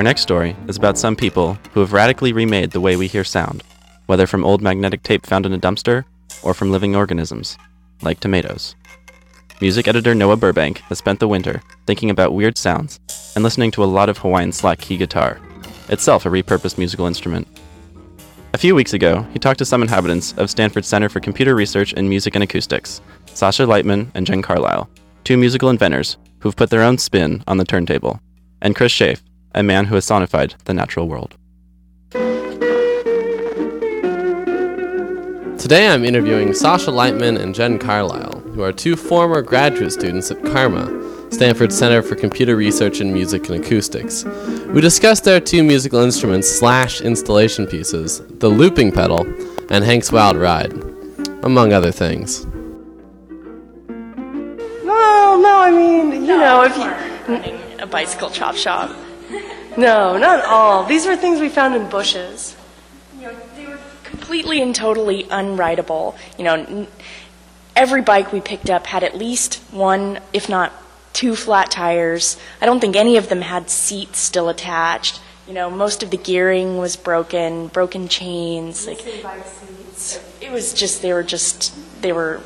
Next 0.05 0.21
story 0.21 0.55
is 0.67 0.77
about 0.77 0.99
some 0.99 1.15
people 1.15 1.57
who 1.73 1.79
have 1.79 1.91
radically 1.91 2.31
remade 2.31 2.69
the 2.69 2.79
way 2.79 2.95
we 2.95 3.07
hear 3.07 3.23
sound, 3.23 3.63
whether 4.05 4.27
from 4.27 4.45
old 4.45 4.61
magnetic 4.61 5.01
tape 5.01 5.25
found 5.25 5.47
in 5.47 5.53
a 5.53 5.57
dumpster 5.57 6.05
or 6.43 6.53
from 6.53 6.71
living 6.71 6.95
organisms, 6.95 7.57
like 8.03 8.19
tomatoes. 8.19 8.75
Music 9.61 9.87
editor 9.87 10.13
Noah 10.13 10.37
Burbank 10.37 10.77
has 10.89 10.99
spent 10.99 11.19
the 11.19 11.27
winter 11.27 11.59
thinking 11.87 12.11
about 12.11 12.35
weird 12.35 12.55
sounds 12.55 12.99
and 13.33 13.43
listening 13.43 13.71
to 13.71 13.83
a 13.83 13.89
lot 13.89 14.07
of 14.07 14.19
Hawaiian 14.19 14.51
slack 14.51 14.77
key 14.77 14.95
guitar, 14.95 15.39
itself 15.89 16.27
a 16.27 16.29
repurposed 16.29 16.77
musical 16.77 17.07
instrument. 17.07 17.47
A 18.53 18.59
few 18.59 18.75
weeks 18.75 18.93
ago, 18.93 19.25
he 19.33 19.39
talked 19.39 19.57
to 19.57 19.65
some 19.65 19.81
inhabitants 19.81 20.33
of 20.33 20.51
Stanford 20.51 20.85
Center 20.85 21.09
for 21.09 21.19
Computer 21.19 21.55
Research 21.55 21.93
in 21.93 22.07
Music 22.07 22.35
and 22.35 22.43
Acoustics, 22.43 23.01
Sasha 23.33 23.63
Leitman 23.63 24.11
and 24.13 24.27
Jen 24.27 24.43
Carlile, 24.43 24.87
two 25.23 25.35
musical 25.35 25.71
inventors 25.71 26.17
who've 26.41 26.55
put 26.55 26.69
their 26.69 26.83
own 26.83 26.99
spin 26.99 27.43
on 27.47 27.57
the 27.57 27.65
turntable, 27.65 28.19
and 28.61 28.75
Chris 28.75 28.93
Chafe, 28.93 29.23
a 29.55 29.63
man 29.63 29.85
who 29.85 29.95
has 29.95 30.05
sonified 30.05 30.53
the 30.65 30.73
natural 30.73 31.07
world. 31.07 31.37
Today 35.57 35.87
I'm 35.87 36.03
interviewing 36.03 36.53
Sasha 36.53 36.91
Leitman 36.91 37.39
and 37.39 37.55
Jen 37.55 37.79
Carlile, 37.79 38.41
who 38.53 38.61
are 38.61 38.73
two 38.73 38.95
former 38.95 39.41
graduate 39.41 39.93
students 39.93 40.29
at 40.29 40.37
CCRMA, 40.39 41.33
Stanford 41.33 41.73
Center 41.73 42.01
for 42.03 42.15
Computer 42.15 42.55
Research 42.55 42.99
in 42.99 43.13
Music 43.13 43.49
and 43.49 43.63
Acoustics. 43.63 44.25
We 44.73 44.81
discussed 44.81 45.23
their 45.23 45.39
two 45.39 45.63
musical 45.63 46.01
instruments 46.01 46.49
slash 46.49 47.01
installation 47.01 47.65
pieces, 47.65 48.19
the 48.39 48.49
looping 48.49 48.91
pedal 48.91 49.25
and 49.71 49.83
Hank's 49.83 50.11
Wild 50.11 50.37
Ride, 50.37 50.73
among 51.43 51.71
other 51.73 51.91
things. 51.91 52.45
No, 54.83 55.39
no, 55.41 55.61
I 55.61 55.71
mean, 55.71 56.25
you 56.25 56.37
know, 56.37 56.63
if 56.63 56.77
you. 56.77 57.81
a 57.81 57.87
bicycle 57.87 58.29
chop 58.29 58.55
shop. 58.55 58.91
No, 59.77 60.17
not 60.17 60.45
all. 60.45 60.83
These 60.85 61.05
were 61.05 61.15
things 61.15 61.39
we 61.39 61.49
found 61.49 61.75
in 61.75 61.89
bushes. 61.89 62.55
You 63.15 63.23
know, 63.23 63.35
they 63.55 63.65
were 63.65 63.79
Completely 64.03 64.61
and 64.61 64.73
totally 64.73 65.23
unrideable. 65.25 66.15
You 66.37 66.45
know, 66.45 66.53
n- 66.53 66.87
every 67.75 68.01
bike 68.01 68.31
we 68.31 68.39
picked 68.39 68.69
up 68.69 68.87
had 68.87 69.03
at 69.03 69.15
least 69.17 69.55
one, 69.71 70.19
if 70.33 70.47
not 70.47 70.71
two 71.13 71.35
flat 71.35 71.69
tires. 71.71 72.37
I 72.61 72.65
don't 72.65 72.79
think 72.79 72.95
any 72.95 73.17
of 73.17 73.29
them 73.29 73.41
had 73.41 73.69
seats 73.69 74.19
still 74.19 74.49
attached. 74.49 75.19
You 75.47 75.53
know, 75.53 75.69
most 75.69 76.01
of 76.03 76.09
the 76.11 76.17
gearing 76.17 76.77
was 76.77 76.95
broken, 76.95 77.67
broken 77.67 78.07
chains. 78.07 78.87
Like 78.87 79.05
it 79.05 80.51
was 80.51 80.73
just 80.73 81.01
they 81.01 81.13
were 81.13 81.23
just 81.23 81.73
they 82.01 82.11
were 82.11 82.41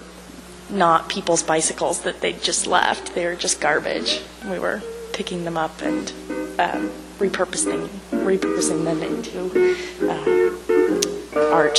not 0.69 1.09
people's 1.09 1.43
bicycles 1.43 2.01
that 2.01 2.21
they 2.21 2.33
just 2.33 2.67
left. 2.67 3.15
They 3.15 3.25
were 3.25 3.35
just 3.35 3.61
garbage. 3.61 4.21
We 4.49 4.59
were 4.59 4.81
picking 5.13 5.45
them 5.45 5.57
up 5.57 5.81
and 5.81 6.11
um, 6.59 6.91
repurposing 7.19 7.87
repurposing 8.11 8.83
them 8.85 9.01
into 9.03 9.75
uh, 10.09 11.53
art. 11.53 11.77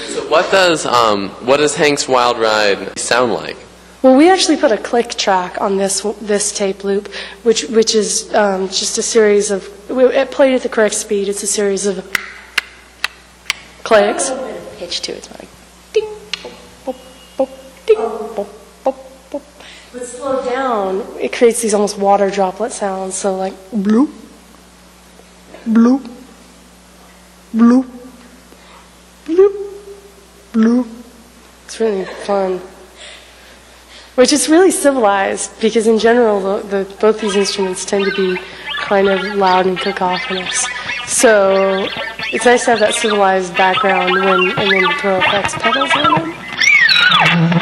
So 0.00 0.28
what 0.28 0.50
does 0.50 0.84
um, 0.86 1.30
what 1.46 1.58
does 1.58 1.74
Hank's 1.76 2.08
Wild 2.08 2.38
Ride 2.38 2.98
sound 2.98 3.32
like? 3.32 3.56
Well, 4.02 4.16
we 4.16 4.28
actually 4.28 4.56
put 4.56 4.72
a 4.72 4.78
click 4.78 5.10
track 5.10 5.60
on 5.60 5.76
this 5.76 6.02
this 6.20 6.52
tape 6.52 6.82
loop, 6.82 7.08
which 7.44 7.64
which 7.64 7.94
is 7.94 8.34
um, 8.34 8.68
just 8.68 8.98
a 8.98 9.02
series 9.02 9.50
of. 9.52 9.68
It 9.88 10.30
played 10.32 10.54
at 10.54 10.62
the 10.62 10.68
correct 10.68 10.94
speed. 10.94 11.28
It's 11.28 11.42
a 11.42 11.46
series 11.46 11.86
of 11.86 12.04
clicks. 13.84 14.30
Pitch 14.78 15.00
to 15.02 15.12
it. 15.12 15.18
It's 15.18 15.30
like 15.38 15.48
But 18.34 18.61
slowed 20.22 20.44
down, 20.44 21.04
it 21.20 21.32
creates 21.32 21.60
these 21.62 21.74
almost 21.74 21.98
water 21.98 22.30
droplet 22.30 22.70
sounds. 22.70 23.16
So 23.16 23.34
like 23.34 23.54
bloop, 23.72 24.10
bloop, 25.66 26.08
bloop, 27.52 27.86
bloop, 29.26 29.54
bloop. 30.52 30.86
It's 31.64 31.80
really 31.80 32.04
fun. 32.04 32.60
Which 34.14 34.32
is 34.32 34.48
really 34.48 34.70
civilized 34.70 35.60
because 35.60 35.86
in 35.88 35.98
general, 35.98 36.38
the, 36.40 36.68
the, 36.68 36.96
both 37.00 37.20
these 37.20 37.34
instruments 37.34 37.84
tend 37.84 38.04
to 38.04 38.14
be 38.14 38.40
kind 38.76 39.08
of 39.08 39.20
loud 39.34 39.66
and 39.66 39.76
cacophonous. 39.76 40.66
So 41.08 41.88
it's 42.32 42.44
nice 42.44 42.64
to 42.66 42.70
have 42.72 42.80
that 42.80 42.94
civilized 42.94 43.56
background 43.56 44.12
when 44.12 44.50
and 44.56 44.70
then 44.70 44.98
throw 44.98 45.18
effects 45.18 45.54
pedals 45.54 45.90
on 45.96 46.30
them. 46.30 47.61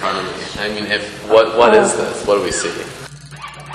front 0.00 0.18
of 0.18 0.24
me? 0.24 0.62
I 0.62 0.68
mean, 0.74 0.90
if 0.90 1.28
what 1.28 1.56
what 1.56 1.74
is 1.74 1.96
this? 1.96 2.26
What 2.26 2.38
do 2.38 2.42
we 2.42 2.50
see? 2.50 2.72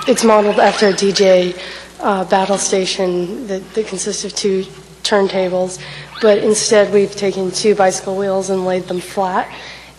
It's 0.08 0.24
modeled 0.24 0.60
after 0.60 0.88
a 0.88 0.92
DJ 0.92 1.58
uh, 2.00 2.24
battle 2.24 2.58
station 2.58 3.46
that, 3.46 3.62
that 3.74 3.86
consists 3.86 4.24
of 4.24 4.34
two 4.34 4.64
turntables, 5.02 5.80
but 6.20 6.38
instead 6.38 6.92
we've 6.92 7.14
taken 7.14 7.50
two 7.50 7.74
bicycle 7.74 8.16
wheels 8.16 8.50
and 8.50 8.64
laid 8.64 8.84
them 8.84 9.00
flat 9.00 9.48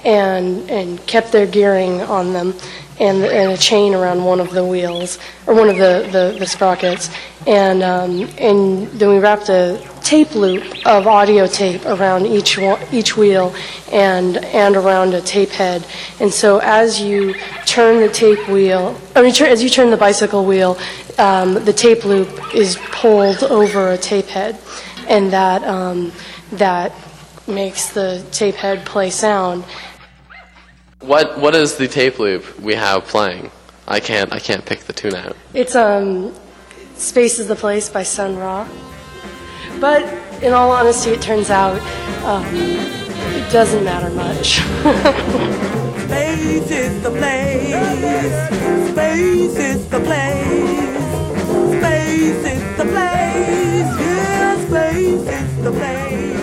and, 0.06 0.70
and 0.70 1.06
kept 1.08 1.32
their 1.32 1.48
gearing 1.48 2.02
on 2.02 2.34
them 2.34 2.54
and, 3.00 3.24
and 3.24 3.52
a 3.52 3.58
chain 3.58 3.94
around 3.94 4.24
one 4.24 4.40
of 4.40 4.52
the 4.52 4.66
wheels, 4.66 5.20
or 5.46 5.54
one 5.54 5.70
of 5.70 5.78
the, 5.78 6.08
the, 6.12 6.38
the 6.40 6.46
sprockets. 6.46 7.10
And, 7.46 7.82
um, 7.84 8.30
and 8.38 8.88
then 8.88 9.10
we 9.10 9.20
wrapped 9.20 9.50
a 9.50 9.82
tape 10.04 10.36
loop 10.36 10.64
of 10.86 11.06
audio 11.08 11.48
tape 11.48 11.86
around 11.86 12.26
each, 12.26 12.58
one, 12.58 12.82
each 12.92 13.16
wheel 13.18 13.54
and, 13.92 14.38
and 14.38 14.76
around 14.76 15.14
a 15.14 15.22
tape 15.22 15.50
head. 15.50 15.86
And 16.20 16.34
so 16.34 16.60
as 16.60 17.00
you 17.00 17.36
turn 17.66 18.00
the 18.00 18.10
tape 18.10 18.48
wheel, 18.48 19.00
I 19.16 19.22
mean, 19.22 19.34
as 19.42 19.64
you 19.64 19.70
turn 19.70 19.90
the 19.90 19.98
bicycle 19.98 20.46
wheel, 20.46 20.78
um, 21.18 21.54
the 21.66 21.74
tape 21.74 22.06
loop 22.06 22.56
is 22.56 22.78
pulled 22.92 23.44
over 23.44 23.92
a 23.92 23.98
tape 23.98 24.28
head. 24.28 24.60
And 25.08 25.32
that, 25.32 25.64
um, 25.64 26.12
that 26.54 26.94
makes 27.48 27.92
the 27.92 28.26
tape 28.32 28.56
head 28.56 28.86
play 28.86 29.10
sound. 29.10 29.64
What 31.02 31.40
what 31.40 31.54
is 31.54 31.76
the 31.76 31.88
tape 31.88 32.18
loop 32.18 32.60
we 32.60 32.74
have 32.74 33.06
playing? 33.06 33.52
I 33.88 34.00
can't 34.00 34.34
I 34.34 34.40
can't 34.40 34.66
pick 34.66 34.80
the 34.82 34.94
tune 34.94 35.14
out. 35.14 35.36
It's 35.54 35.76
um, 35.76 36.34
Space 36.96 37.38
is 37.38 37.48
the 37.48 37.56
Place 37.56 37.88
by 37.88 38.02
Sun 38.02 38.36
Ra. 38.36 38.68
But 39.80 40.02
in 40.42 40.54
all 40.54 40.72
honesty, 40.72 41.12
it 41.12 41.22
turns 41.22 41.52
out 41.52 41.80
um, 42.26 42.44
it 42.56 43.52
doesn't 43.52 43.84
matter 43.84 44.10
much. 44.10 44.58
Space 46.08 46.72
is 46.72 47.04
the 47.04 47.12
place. 47.12 48.90
Space 48.90 49.56
is 49.56 49.88
the 49.90 50.00
place. 50.00 50.98
Space 51.78 52.44
is 52.54 52.78
the 52.78 52.86
place. 52.86 54.00
Yeah, 54.02 54.68
space 54.68 55.30
is 55.30 55.64
the 55.64 55.72
place. 55.72 56.37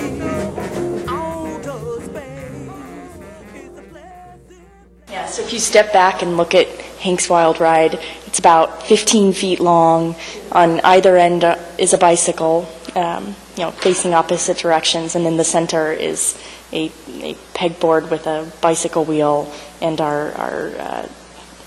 So 5.35 5.42
if 5.42 5.53
you 5.53 5.59
step 5.59 5.92
back 5.92 6.23
and 6.23 6.37
look 6.37 6.55
at 6.55 6.68
Hank's 7.01 7.29
Wild 7.29 7.59
Ride, 7.59 7.99
it's 8.25 8.38
about 8.38 8.85
15 8.85 9.33
feet 9.33 9.59
long. 9.59 10.14
On 10.53 10.79
either 10.81 11.16
end 11.16 11.42
uh, 11.42 11.59
is 11.77 11.92
a 11.92 11.99
bicycle, 11.99 12.68
um, 12.94 13.35
you 13.57 13.64
know, 13.64 13.73
facing 13.73 14.14
opposite 14.14 14.59
directions, 14.59 15.16
and 15.16 15.27
in 15.27 15.37
the 15.37 15.42
center 15.42 15.92
is 15.92 16.40
a, 16.73 16.87
a 17.20 17.35
pegboard 17.53 18.11
with 18.11 18.29
a 18.29 18.49
bicycle 18.61 19.05
wheel 19.05 19.53
and 19.83 20.01
our 20.01 20.31
our, 20.35 20.68
uh, 20.79 21.09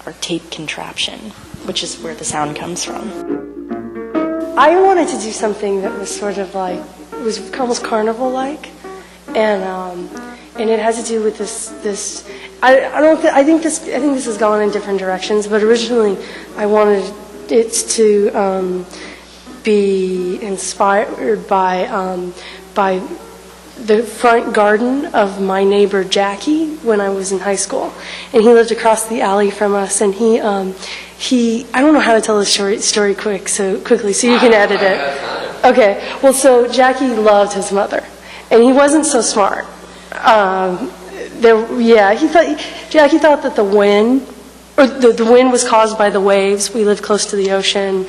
our 0.06 0.14
tape 0.22 0.50
contraption, 0.50 1.20
which 1.68 1.84
is 1.84 2.00
where 2.00 2.16
the 2.16 2.24
sound 2.24 2.56
comes 2.56 2.86
from. 2.86 3.12
I 4.58 4.80
wanted 4.82 5.10
to 5.10 5.20
do 5.20 5.32
something 5.32 5.82
that 5.82 5.92
was 6.00 6.10
sort 6.10 6.38
of 6.38 6.56
like, 6.56 6.82
was 7.22 7.54
almost 7.56 7.84
carnival-like, 7.84 8.70
and 9.36 9.62
um, 9.66 10.10
and 10.60 10.70
it 10.70 10.80
has 10.80 11.02
to 11.02 11.08
do 11.08 11.22
with 11.22 11.38
this 11.38 11.68
this. 11.84 12.28
I, 12.62 12.86
I 12.86 13.02
don't. 13.02 13.22
Th- 13.22 13.34
I 13.34 13.44
think 13.44 13.62
this. 13.62 13.82
I 13.84 14.00
think 14.00 14.16
this 14.16 14.26
has 14.26 14.38
gone 14.38 14.62
in 14.62 14.72
different 14.72 15.00
directions. 15.00 15.48
But 15.48 15.62
originally, 15.62 16.18
I 16.56 16.66
wanted 16.66 17.14
it 17.50 17.72
to 17.92 18.30
um, 18.30 18.86
be 19.64 20.42
inspired 20.42 21.48
by 21.48 21.86
um, 21.88 22.34
by 22.74 23.00
the 23.78 24.02
front 24.02 24.56
garden 24.56 25.06
of 25.08 25.40
my 25.40 25.64
neighbor 25.64 26.04
Jackie 26.04 26.76
when 26.78 27.00
I 27.00 27.10
was 27.10 27.32
in 27.32 27.40
high 27.40 27.56
school, 27.56 27.94
and 28.34 28.42
he 28.42 28.50
lived 28.50 28.72
across 28.72 29.08
the 29.08 29.22
alley 29.22 29.52
from 29.52 29.76
us. 29.76 30.02
And 30.02 30.16
he 30.16 30.40
um, 30.40 30.74
he 31.18 31.68
I 31.76 31.82
don't 31.82 31.94
know 31.94 32.00
how 32.00 32.16
to 32.16 32.22
tell 32.22 32.40
this 32.40 32.52
story 32.52 32.80
story 32.80 33.14
quick 33.14 33.48
so 33.48 33.80
quickly, 33.82 34.14
so 34.14 34.28
you 34.28 34.40
can 34.40 34.54
edit 34.54 34.82
it. 34.82 35.64
Okay. 35.64 36.18
Well, 36.24 36.34
so 36.34 36.68
Jackie 36.68 37.14
loved 37.14 37.54
his 37.54 37.72
mother, 37.72 38.04
and 38.50 38.64
he 38.64 38.74
wasn't 38.74 39.06
so 39.06 39.22
smart. 39.22 39.66
Um, 40.14 40.92
there, 41.42 41.80
yeah, 41.80 42.14
he 42.14 42.28
thought 42.28 42.60
Jackie 42.90 43.18
thought 43.18 43.44
that 43.44 43.56
the 43.56 43.64
wind, 43.64 44.22
or 44.78 44.88
the, 44.88 45.12
the 45.12 45.26
wind 45.26 45.52
was 45.52 45.64
caused 45.64 45.98
by 45.98 46.10
the 46.10 46.22
waves. 46.22 46.74
We 46.74 46.84
lived 46.84 47.04
close 47.04 47.26
to 47.28 47.36
the 47.36 47.52
ocean, 47.52 48.08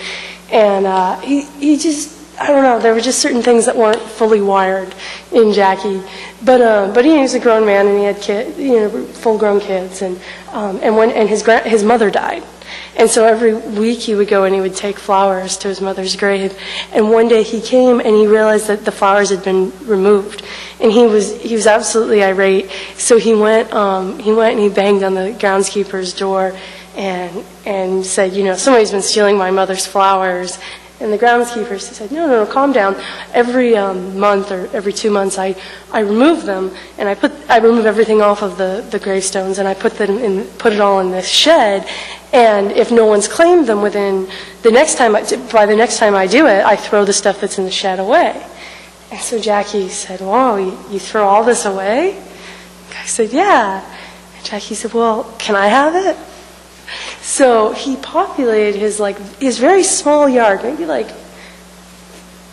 and 0.50 0.86
uh, 0.86 1.20
he 1.20 1.42
he 1.42 1.76
just 1.76 2.18
I 2.40 2.48
don't 2.48 2.62
know. 2.62 2.78
There 2.78 2.94
were 2.94 3.00
just 3.00 3.18
certain 3.18 3.42
things 3.42 3.66
that 3.66 3.76
weren't 3.76 4.00
fully 4.00 4.40
wired 4.40 4.94
in 5.32 5.52
Jackie, 5.52 6.02
but 6.44 6.60
uh, 6.60 6.92
but 6.94 7.04
he 7.04 7.18
was 7.18 7.34
a 7.34 7.40
grown 7.40 7.66
man 7.66 7.86
and 7.86 7.98
he 7.98 8.04
had 8.04 8.20
kid, 8.20 8.56
you 8.56 8.80
know, 8.80 9.04
full 9.06 9.38
grown 9.38 9.60
kids, 9.60 10.02
and 10.02 10.20
um, 10.52 10.78
and 10.82 10.96
when 10.96 11.10
and 11.10 11.28
his 11.28 11.42
gra- 11.42 11.68
his 11.68 11.82
mother 11.82 12.10
died. 12.10 12.44
And 12.96 13.08
so 13.08 13.24
every 13.24 13.54
week 13.54 14.00
he 14.00 14.14
would 14.14 14.28
go 14.28 14.44
and 14.44 14.54
he 14.54 14.60
would 14.60 14.76
take 14.76 14.98
flowers 14.98 15.56
to 15.58 15.68
his 15.68 15.80
mother's 15.80 16.16
grave. 16.16 16.58
And 16.92 17.10
one 17.10 17.28
day 17.28 17.42
he 17.42 17.60
came 17.60 18.00
and 18.00 18.08
he 18.08 18.26
realized 18.26 18.66
that 18.68 18.84
the 18.84 18.92
flowers 18.92 19.30
had 19.30 19.44
been 19.44 19.72
removed, 19.86 20.42
and 20.80 20.90
he 20.90 21.06
was 21.06 21.40
he 21.40 21.54
was 21.54 21.66
absolutely 21.66 22.22
irate. 22.22 22.70
So 22.96 23.18
he 23.18 23.34
went 23.34 23.72
um, 23.72 24.18
he 24.18 24.32
went 24.32 24.54
and 24.54 24.62
he 24.62 24.68
banged 24.68 25.02
on 25.02 25.14
the 25.14 25.36
groundskeeper's 25.38 26.12
door, 26.12 26.56
and 26.96 27.44
and 27.64 28.04
said, 28.04 28.32
you 28.32 28.44
know, 28.44 28.56
somebody's 28.56 28.90
been 28.90 29.02
stealing 29.02 29.36
my 29.36 29.50
mother's 29.50 29.86
flowers. 29.86 30.58
And 31.00 31.12
the 31.12 31.18
groundskeeper 31.18 31.80
said, 31.80 32.10
no, 32.10 32.26
no, 32.26 32.44
no, 32.44 32.50
calm 32.50 32.72
down. 32.72 32.96
Every 33.32 33.76
um, 33.76 34.18
month 34.18 34.50
or 34.50 34.68
every 34.72 34.92
two 34.92 35.12
months, 35.12 35.38
I, 35.38 35.54
I 35.92 36.00
remove 36.00 36.44
them 36.44 36.74
and 36.98 37.08
I 37.08 37.14
put 37.14 37.30
I 37.48 37.58
remove 37.58 37.86
everything 37.86 38.20
off 38.20 38.42
of 38.42 38.58
the, 38.58 38.84
the 38.90 38.98
gravestones 38.98 39.58
and 39.58 39.68
I 39.68 39.74
put 39.74 39.92
them 39.94 40.18
in 40.18 40.44
put 40.58 40.72
it 40.72 40.80
all 40.80 40.98
in 40.98 41.12
this 41.12 41.28
shed. 41.28 41.88
And 42.32 42.72
if 42.72 42.90
no 42.90 43.06
one's 43.06 43.26
claimed 43.26 43.66
them 43.66 43.80
within 43.80 44.28
the 44.62 44.70
next 44.70 44.96
time, 44.96 45.16
I, 45.16 45.22
by 45.50 45.66
the 45.66 45.76
next 45.76 45.98
time 45.98 46.14
I 46.14 46.26
do 46.26 46.46
it, 46.46 46.64
I 46.64 46.76
throw 46.76 47.04
the 47.04 47.12
stuff 47.12 47.40
that's 47.40 47.58
in 47.58 47.64
the 47.64 47.70
shed 47.70 47.98
away. 47.98 48.44
And 49.10 49.20
so 49.20 49.40
Jackie 49.40 49.88
said, 49.88 50.20
"Wow, 50.20 50.56
you, 50.56 50.78
you 50.90 50.98
throw 50.98 51.26
all 51.26 51.42
this 51.42 51.64
away?" 51.64 52.22
I 52.98 53.06
said, 53.06 53.32
"Yeah." 53.32 53.82
And 54.36 54.44
Jackie 54.44 54.74
said, 54.74 54.92
"Well, 54.92 55.24
can 55.38 55.56
I 55.56 55.68
have 55.68 55.94
it?" 55.94 56.16
So 57.22 57.72
he 57.72 57.96
populated 57.96 58.78
his 58.78 59.00
like 59.00 59.18
his 59.38 59.58
very 59.58 59.82
small 59.82 60.28
yard, 60.28 60.62
maybe 60.62 60.84
like 60.84 61.08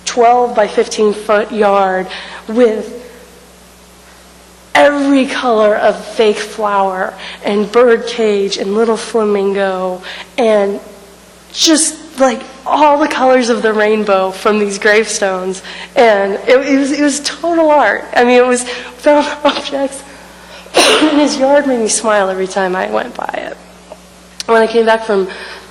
12 0.05 0.55
by 0.55 0.67
15 0.67 1.13
foot 1.13 1.51
yard, 1.51 2.07
with 2.47 3.04
every 4.75 5.25
color 5.25 5.75
of 5.75 6.05
fake 6.05 6.37
flower 6.37 7.17
and 7.43 7.71
bird 7.71 8.05
cage 8.07 8.57
and 8.57 8.75
little 8.75 8.97
flamingo 8.97 10.03
and 10.37 10.79
just 11.51 12.19
like 12.19 12.43
all 12.65 12.99
the 12.99 13.07
colors 13.07 13.49
of 13.49 13.61
the 13.61 13.73
rainbow 13.73 14.29
from 14.29 14.59
these 14.59 14.77
gravestones. 14.77 15.63
And 15.95 16.33
it, 16.47 16.59
it 16.67 16.77
was 16.77 16.91
it 16.91 17.01
was 17.01 17.19
total 17.21 17.71
art. 17.71 18.03
I 18.13 18.23
mean, 18.23 18.37
it 18.37 18.45
was 18.45 18.69
found 18.69 19.25
objects. 19.45 20.03
his 20.73 21.39
yard 21.39 21.65
made 21.65 21.79
me 21.79 21.87
smile 21.87 22.29
every 22.29 22.47
time 22.47 22.75
I 22.75 22.91
went 22.91 23.15
by 23.15 23.31
it 23.33 23.57
when 24.47 24.61
I 24.61 24.67
came 24.67 24.85
back 24.85 25.03
from, 25.03 25.27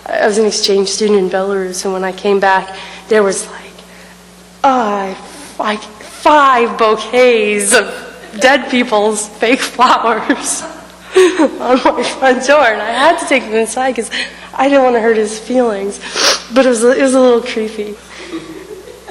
I 0.07 0.27
was 0.27 0.38
an 0.38 0.47
exchange 0.47 0.88
student 0.88 1.19
in 1.19 1.31
Belarus, 1.31 1.85
and 1.85 1.93
when 1.93 2.05
I 2.05 2.12
came 2.12 2.40
back, 2.40 2.77
there 3.09 3.23
was 3.23 3.49
like, 3.49 3.73
uh, 4.62 5.14
like 5.59 5.81
five 5.81 6.77
bouquets 6.79 7.75
of 7.75 8.04
dead 8.40 8.70
people's 8.70 9.29
fake 9.29 9.61
flowers 9.61 10.62
on 11.16 11.79
my 11.85 12.03
front 12.18 12.47
door, 12.47 12.64
and 12.64 12.83
I 12.83 12.90
had 12.90 13.18
to 13.18 13.27
take 13.27 13.44
them 13.44 13.55
inside 13.55 13.92
because 13.92 14.11
I 14.53 14.68
didn't 14.68 14.85
want 14.85 14.97
to 14.97 15.01
hurt 15.01 15.16
his 15.16 15.38
feelings, 15.38 15.99
but 16.53 16.66
it 16.66 16.68
was 16.68 16.85
it 16.85 17.03
was 17.03 17.14
a 17.14 17.20
little 17.20 17.42
creepy. 17.42 17.97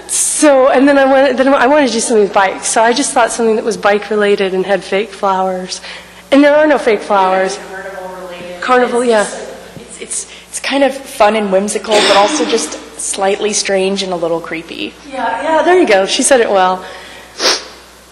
So, 0.08 0.70
and 0.70 0.88
then 0.88 0.98
I 0.98 1.06
went, 1.12 1.38
then 1.38 1.48
I 1.48 1.68
wanted 1.68 1.88
to 1.88 1.94
do 1.94 2.00
something 2.00 2.24
with 2.24 2.34
bikes, 2.34 2.68
so 2.68 2.84
I 2.84 2.94
just 2.94 3.14
thought 3.14 3.32
something 3.32 3.56
that 3.56 3.66
was 3.66 3.78
bike 3.78 4.10
related 4.10 4.54
and 4.54 4.66
had 4.66 4.84
fake 4.84 5.10
flowers, 5.10 5.82
and 6.32 6.44
there 6.44 6.56
are 6.56 6.68
no 6.68 6.78
fake 6.78 7.02
flowers. 7.02 7.58
Carnival, 8.62 9.04
yeah. 9.04 9.24
It's, 9.76 10.02
it's, 10.02 10.48
it's 10.48 10.60
kind 10.60 10.84
of 10.84 10.96
fun 10.96 11.36
and 11.36 11.52
whimsical, 11.52 11.94
but 11.94 12.18
also 12.18 12.46
just 12.46 12.74
slightly 13.00 13.54
strange 13.54 14.04
and 14.04 14.14
a 14.14 14.16
little 14.16 14.40
creepy. 14.40 14.94
Yeah, 15.08 15.42
yeah, 15.42 15.64
there 15.64 15.80
you 15.80 15.88
go. 15.88 16.06
She 16.06 16.24
said 16.24 16.40
it 16.40 16.50
well 16.50 16.86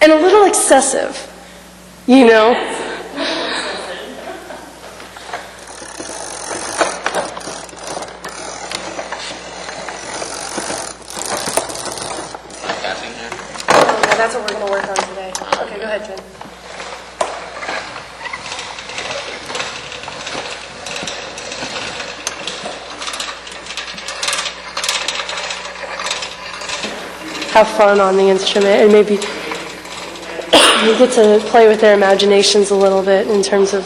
and 0.02 0.10
a 0.10 0.16
little 0.16 0.46
excessive, 0.46 1.16
you 2.08 2.26
know? 2.26 2.52
that's 14.18 14.34
what 14.34 14.42
we're 14.42 14.58
going 14.58 14.66
to 14.66 14.72
work 14.72 14.88
on 14.88 14.94
today. 15.08 15.32
Okay, 15.62 15.76
go 15.78 15.84
ahead, 15.84 16.04
Jen. 16.04 16.18
Have 27.52 27.68
fun 27.76 28.00
on 28.00 28.16
the 28.16 28.22
instrument 28.22 28.82
and 28.82 28.92
maybe 28.92 29.18
get 30.98 31.12
to 31.12 31.38
play 31.50 31.68
with 31.68 31.80
their 31.80 31.94
imaginations 31.94 32.70
a 32.70 32.74
little 32.76 33.02
bit 33.02 33.28
in 33.28 33.42
terms 33.42 33.72
of 33.74 33.84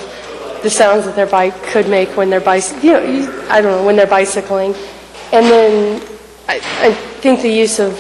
the 0.63 0.71
sounds 0.71 1.05
that 1.05 1.15
their 1.17 1.27
bike 1.27 1.55
could 1.65 1.89
make 1.89 2.09
when 2.17 2.31
they're 2.31 2.41
bicy- 2.41 2.83
you 2.83 2.93
know, 2.93 3.03
you- 3.03 3.43
I 3.49 3.61
don't 3.61 3.73
know, 3.81 3.85
when 3.85 3.97
they're 3.97 4.07
bicycling. 4.07 4.75
And 5.33 5.47
then 5.47 6.03
I, 6.49 6.57
I 6.81 6.93
think 7.21 7.43
the 7.43 7.51
use 7.51 7.79
of 7.79 7.93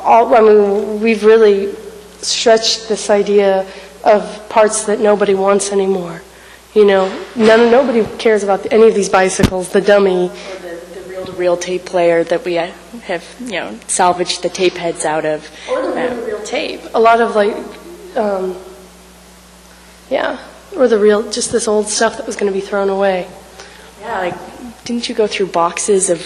all, 0.00 0.34
I 0.34 0.40
mean, 0.40 1.00
we've 1.00 1.24
really 1.24 1.74
stretched 2.20 2.88
this 2.88 3.08
idea 3.10 3.66
of 4.04 4.48
parts 4.48 4.84
that 4.84 5.00
nobody 5.00 5.34
wants 5.34 5.72
anymore. 5.72 6.22
You 6.74 6.84
know, 6.86 7.08
none, 7.36 7.70
nobody 7.70 8.04
cares 8.18 8.42
about 8.42 8.72
any 8.72 8.88
of 8.88 8.94
these 8.94 9.08
bicycles, 9.08 9.70
the 9.70 9.80
dummy, 9.80 10.28
The 11.26 11.32
Reel 11.36 11.56
tape 11.56 11.84
player 11.84 12.24
that 12.24 12.44
we 12.44 12.58
uh, 12.58 12.70
have, 13.04 13.24
you 13.40 13.52
know, 13.52 13.78
salvaged 13.86 14.42
the 14.42 14.48
tape 14.48 14.74
heads 14.74 15.04
out 15.04 15.24
of. 15.24 15.48
Or 15.70 15.82
the 15.82 16.24
real 16.26 16.42
tape. 16.42 16.80
A 16.94 17.00
lot 17.00 17.20
of 17.20 17.34
like, 17.36 17.54
um, 18.16 18.56
yeah, 20.10 20.38
or 20.76 20.88
the 20.88 20.98
real, 20.98 21.30
just 21.30 21.52
this 21.52 21.68
old 21.68 21.88
stuff 21.88 22.16
that 22.16 22.26
was 22.26 22.36
going 22.36 22.52
to 22.52 22.58
be 22.58 22.64
thrown 22.64 22.88
away. 22.88 23.28
Yeah, 24.00 24.18
like, 24.18 24.84
didn't 24.84 25.08
you 25.08 25.14
go 25.14 25.26
through 25.26 25.46
boxes 25.46 26.10
of 26.10 26.20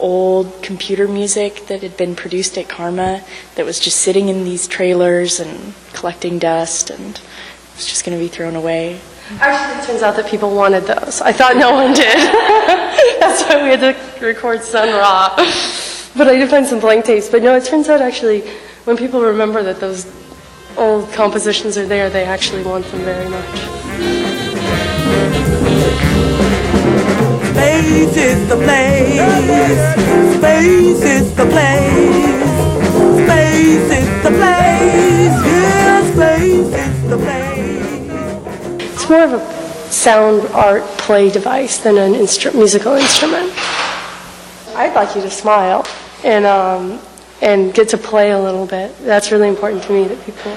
old 0.00 0.62
computer 0.62 1.08
music 1.08 1.66
that 1.66 1.82
had 1.82 1.96
been 1.96 2.14
produced 2.14 2.56
at 2.56 2.68
CCRMA 2.68 3.24
that 3.56 3.66
was 3.66 3.80
just 3.80 3.98
sitting 4.00 4.28
in 4.28 4.44
these 4.44 4.68
trailers 4.68 5.40
and 5.40 5.74
collecting 5.92 6.38
dust 6.38 6.90
and 6.90 7.20
was 7.74 7.86
just 7.86 8.04
going 8.04 8.16
to 8.16 8.22
be 8.22 8.28
thrown 8.28 8.54
away? 8.54 9.00
Actually, 9.40 9.82
it 9.82 9.86
turns 9.86 10.02
out 10.02 10.16
that 10.16 10.26
people 10.30 10.54
wanted 10.54 10.84
those. 10.84 11.20
I 11.20 11.32
thought 11.32 11.56
no 11.56 11.72
one 11.72 11.92
did. 11.92 12.16
That's 13.20 13.42
why 13.42 13.62
we 13.62 13.68
had 13.68 13.80
to 13.80 14.24
record 14.26 14.62
Sun 14.62 14.88
Ra. 14.88 15.34
But 16.16 16.28
I 16.28 16.36
did 16.36 16.48
find 16.48 16.66
some 16.66 16.80
blank 16.80 17.04
tapes. 17.04 17.28
But 17.28 17.42
no, 17.42 17.54
it 17.54 17.64
turns 17.64 17.88
out 17.88 18.00
actually, 18.00 18.40
when 18.84 18.96
people 18.96 19.20
remember 19.20 19.62
that 19.62 19.80
those 19.80 20.06
old 20.78 21.12
compositions 21.12 21.76
are 21.76 21.86
there, 21.86 22.08
they 22.08 22.24
actually 22.24 22.62
want 22.62 22.84
them 22.86 23.00
very 23.00 23.28
much. 23.28 23.58
Space 27.52 28.16
is 28.16 28.48
the 28.48 28.56
place. 28.56 29.18
Space 30.38 31.02
is 31.02 31.34
the 31.34 31.46
place. 31.46 32.48
Space 33.24 33.90
is 33.98 34.22
the 34.22 34.30
place. 34.30 35.36
Yeah, 35.46 36.12
space 36.14 36.72
is 36.86 37.10
the 37.10 37.16
place. 37.18 38.94
It's 38.94 39.08
more 39.08 39.24
of 39.24 39.32
a 39.32 39.40
sound 39.90 40.46
art 40.52 40.84
play 40.98 41.30
device 41.30 41.78
than 41.78 41.98
an 41.98 42.12
instru- 42.12 42.54
musical 42.54 42.94
instrument. 42.94 43.52
I'd 44.76 44.92
like 44.94 45.16
you 45.16 45.22
to 45.22 45.30
smile 45.30 45.84
and 46.24 46.46
um, 46.46 47.00
and 47.40 47.72
get 47.72 47.88
to 47.90 47.98
play 47.98 48.32
a 48.32 48.38
little 48.38 48.66
bit. 48.66 48.96
That's 49.00 49.30
really 49.30 49.48
important 49.48 49.82
to 49.84 49.92
me 49.92 50.08
that 50.08 50.24
people 50.24 50.52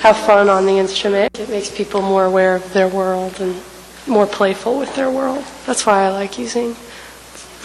have 0.00 0.16
fun 0.16 0.48
on 0.48 0.66
the 0.66 0.78
instrument. 0.78 1.38
It 1.38 1.48
makes 1.48 1.70
people 1.70 2.02
more 2.02 2.24
aware 2.24 2.56
of 2.56 2.72
their 2.72 2.88
world 2.88 3.40
and 3.40 3.60
more 4.06 4.26
playful 4.26 4.78
with 4.78 4.94
their 4.96 5.10
world. 5.10 5.44
That's 5.66 5.86
why 5.86 6.04
I 6.04 6.10
like 6.10 6.38
using 6.38 6.76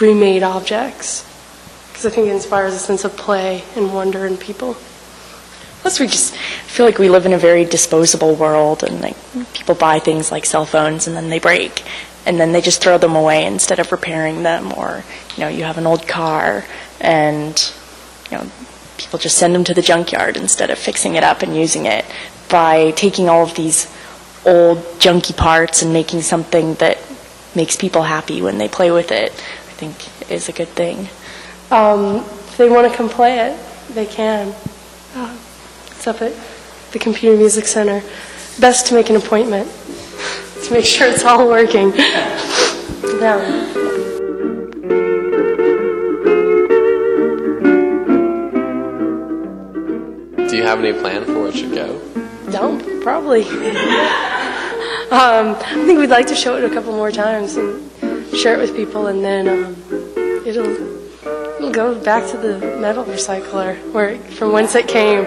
remade 0.00 0.42
objects 0.42 1.30
because 1.88 2.06
I 2.06 2.10
think 2.10 2.26
it 2.26 2.32
inspires 2.32 2.74
a 2.74 2.78
sense 2.78 3.04
of 3.04 3.16
play 3.16 3.62
and 3.76 3.94
wonder 3.94 4.26
in 4.26 4.36
people. 4.36 4.76
Plus, 5.80 6.00
we 6.00 6.06
just 6.06 6.34
feel 6.34 6.86
like 6.86 6.98
we 6.98 7.08
live 7.08 7.24
in 7.24 7.32
a 7.32 7.38
very 7.38 7.64
disposable 7.64 8.34
world, 8.34 8.82
and 8.82 9.00
like 9.00 9.16
people 9.52 9.74
buy 9.74 9.98
things 9.98 10.32
like 10.32 10.44
cell 10.46 10.64
phones 10.64 11.06
and 11.06 11.14
then 11.14 11.28
they 11.28 11.38
break, 11.38 11.84
and 12.26 12.40
then 12.40 12.52
they 12.52 12.60
just 12.60 12.82
throw 12.82 12.96
them 12.98 13.14
away 13.14 13.44
instead 13.44 13.78
of 13.78 13.92
repairing 13.92 14.42
them. 14.42 14.72
Or, 14.76 15.04
you 15.36 15.44
know, 15.44 15.48
you 15.48 15.64
have 15.64 15.78
an 15.78 15.86
old 15.86 16.08
car, 16.08 16.64
and 17.00 17.54
know, 18.34 18.50
people 18.98 19.18
just 19.18 19.38
send 19.38 19.54
them 19.54 19.64
to 19.64 19.74
the 19.74 19.82
junkyard 19.82 20.36
instead 20.36 20.70
of 20.70 20.78
fixing 20.78 21.14
it 21.14 21.24
up 21.24 21.42
and 21.42 21.56
using 21.56 21.86
it. 21.86 22.04
By 22.48 22.92
taking 22.92 23.28
all 23.28 23.42
of 23.42 23.54
these 23.54 23.90
old 24.46 24.78
junky 24.98 25.36
parts 25.36 25.82
and 25.82 25.92
making 25.92 26.22
something 26.22 26.74
that 26.74 26.98
makes 27.54 27.76
people 27.76 28.02
happy 28.02 28.42
when 28.42 28.58
they 28.58 28.68
play 28.68 28.90
with 28.90 29.10
it, 29.10 29.32
I 29.32 29.72
think 29.76 30.30
is 30.30 30.48
a 30.48 30.52
good 30.52 30.68
thing. 30.68 31.08
Um, 31.70 32.16
if 32.16 32.56
they 32.56 32.68
want 32.68 32.90
to 32.90 32.96
come 32.96 33.08
play 33.08 33.38
it, 33.38 33.58
they 33.94 34.06
can. 34.06 34.54
It's 35.86 36.06
up 36.06 36.20
at 36.20 36.32
the 36.92 36.98
Computer 36.98 37.36
Music 37.36 37.64
Center. 37.66 38.02
Best 38.60 38.86
to 38.88 38.94
make 38.94 39.10
an 39.10 39.16
appointment 39.16 39.68
to 40.64 40.72
make 40.72 40.84
sure 40.84 41.08
it's 41.08 41.24
all 41.24 41.48
working. 41.48 41.92
Yeah. 43.20 43.93
Do 50.54 50.58
you 50.58 50.66
have 50.66 50.78
any 50.78 50.92
plan 50.92 51.24
for 51.24 51.32
where 51.32 51.48
it 51.48 51.56
should 51.56 51.74
go? 51.74 52.00
Don't, 52.52 53.02
probably. 53.02 53.42
um, 53.42 53.48
I 55.58 55.82
think 55.84 55.98
we'd 55.98 56.10
like 56.10 56.28
to 56.28 56.36
show 56.36 56.56
it 56.56 56.62
a 56.62 56.72
couple 56.72 56.92
more 56.92 57.10
times 57.10 57.56
and 57.56 57.90
share 58.36 58.54
it 58.54 58.60
with 58.60 58.76
people, 58.76 59.08
and 59.08 59.24
then 59.24 59.48
um, 59.48 59.76
it'll, 60.46 60.70
it'll 61.56 61.72
go 61.72 62.00
back 62.04 62.30
to 62.30 62.36
the 62.36 62.60
metal 62.78 63.02
recycler 63.02 63.76
where 63.92 64.16
from 64.16 64.52
whence 64.52 64.76
it 64.76 64.86
came. 64.86 65.24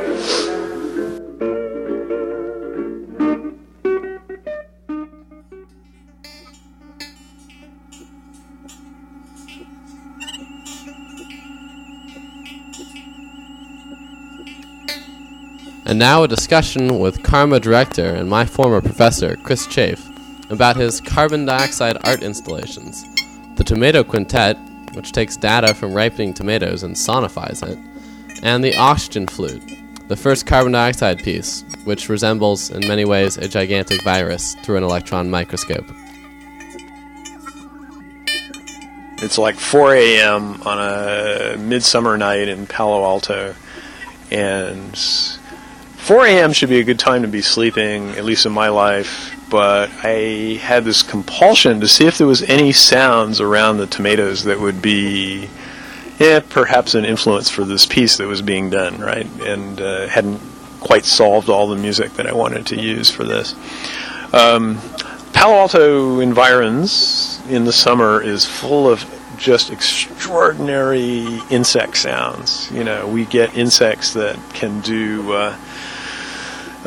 And 15.97 16.03
now 16.03 16.21
a 16.21 16.27
discussion 16.27 16.99
with 16.99 17.23
CCRMA 17.23 17.59
director 17.59 18.13
and 18.13 18.29
my 18.29 18.45
former 18.45 18.81
professor, 18.81 19.35
Chris 19.37 19.65
Chafe, 19.65 20.07
about 20.51 20.75
his 20.75 21.01
carbon 21.01 21.43
dioxide 21.45 21.97
art 22.05 22.21
installations. 22.21 23.03
The 23.55 23.63
Tomato 23.63 24.03
Quintet, 24.03 24.59
which 24.93 25.11
takes 25.11 25.35
data 25.35 25.73
from 25.73 25.95
ripening 25.95 26.35
tomatoes 26.35 26.83
and 26.83 26.95
sonifies 26.95 27.67
it, 27.67 27.79
and 28.43 28.63
the 28.63 28.77
Oxygen 28.77 29.25
Flute, 29.25 29.63
the 30.07 30.15
first 30.15 30.45
carbon 30.45 30.73
dioxide 30.73 31.23
piece, 31.23 31.65
which 31.83 32.09
resembles 32.09 32.69
in 32.69 32.87
many 32.87 33.03
ways 33.03 33.37
a 33.37 33.47
gigantic 33.47 34.03
virus 34.03 34.53
through 34.61 34.77
an 34.77 34.83
electron 34.83 35.31
microscope. 35.31 35.89
It's 39.23 39.39
like 39.39 39.55
4 39.55 39.95
a.m. 39.95 40.61
on 40.61 40.77
a 40.77 41.57
midsummer 41.57 42.19
night 42.19 42.49
in 42.49 42.67
Palo 42.67 43.03
Alto, 43.03 43.55
and 44.29 44.95
4 46.07 46.25
a.m. 46.25 46.53
should 46.53 46.69
be 46.69 46.79
a 46.79 46.85
good 46.85 46.99
time 46.99 47.23
to 47.23 47.27
be 47.27 47.41
sleeping, 47.41 48.11
at 48.11 48.23
least 48.23 48.45
in 48.45 48.51
my 48.53 48.69
life. 48.69 49.35
But 49.49 49.89
I 50.05 50.57
had 50.61 50.85
this 50.85 51.03
compulsion 51.03 51.81
to 51.81 51.87
see 51.89 52.07
if 52.07 52.17
there 52.17 52.25
was 52.25 52.43
any 52.43 52.71
sounds 52.71 53.41
around 53.41 53.75
the 53.75 53.87
tomatoes 53.87 54.45
that 54.45 54.57
would 54.57 54.81
be, 54.81 55.49
yeah, 56.17 56.39
perhaps 56.47 56.95
an 56.95 57.03
influence 57.03 57.49
for 57.49 57.65
this 57.65 57.85
piece 57.85 58.15
that 58.17 58.25
was 58.25 58.41
being 58.41 58.69
done, 58.69 59.01
right? 59.01 59.25
And 59.41 59.81
uh, 59.81 60.07
hadn't 60.07 60.39
quite 60.79 61.03
solved 61.03 61.49
all 61.49 61.67
the 61.67 61.75
music 61.75 62.13
that 62.13 62.25
I 62.25 62.31
wanted 62.31 62.65
to 62.67 62.81
use 62.81 63.11
for 63.11 63.25
this. 63.25 63.53
Um, 64.31 64.79
Palo 65.33 65.55
Alto 65.55 66.21
environs 66.21 67.41
in 67.49 67.65
the 67.65 67.73
summer 67.73 68.21
is 68.21 68.45
full 68.45 68.89
of 68.89 69.03
just 69.37 69.71
extraordinary 69.71 71.41
insect 71.49 71.97
sounds. 71.97 72.71
You 72.71 72.85
know, 72.85 73.05
we 73.07 73.25
get 73.25 73.57
insects 73.57 74.13
that 74.13 74.39
can 74.53 74.79
do 74.79 75.33
uh, 75.33 75.57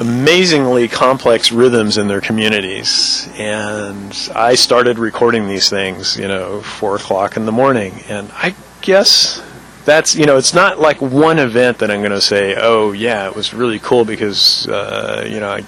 amazingly 0.01 0.89
complex 0.89 1.53
rhythms 1.53 1.99
in 1.99 2.09
their 2.09 2.23
communities. 2.23 3.29
And 3.35 4.31
I 4.35 4.55
started 4.55 4.99
recording 4.99 5.47
these 5.47 5.69
things, 5.69 6.17
you 6.17 6.27
know, 6.27 6.63
four 6.63 6.97
o'clock 6.97 7.37
in 7.37 7.45
the 7.45 7.53
morning. 7.53 8.01
And 8.09 8.31
I 8.33 8.55
guess 8.81 9.43
that's, 9.85 10.17
you 10.17 10.25
know, 10.25 10.39
it's 10.39 10.55
not 10.55 10.81
like 10.81 11.03
one 11.03 11.39
event 11.39 11.79
that 11.79 11.91
I'm 11.91 12.01
going 12.01 12.13
to 12.13 12.21
say, 12.21 12.57
oh, 12.59 12.93
yeah, 12.93 13.29
it 13.29 13.37
was 13.37 13.53
really 13.53 13.79
cool 13.79 14.07
because, 14.07 14.67
uh, 14.69 15.27
you 15.29 15.39
know, 15.39 15.51
I 15.51 15.65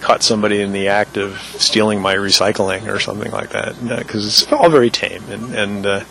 caught 0.00 0.24
somebody 0.24 0.60
in 0.60 0.72
the 0.72 0.88
act 0.88 1.16
of 1.16 1.38
stealing 1.38 2.00
my 2.00 2.16
recycling 2.16 2.92
or 2.92 2.98
something 2.98 3.30
like 3.30 3.50
that. 3.50 3.76
Because 3.98 4.26
it's 4.26 4.52
all 4.52 4.68
very 4.68 4.90
tame 4.90 5.22
and, 5.30 5.54
and, 5.54 5.86
uh, 5.86 6.04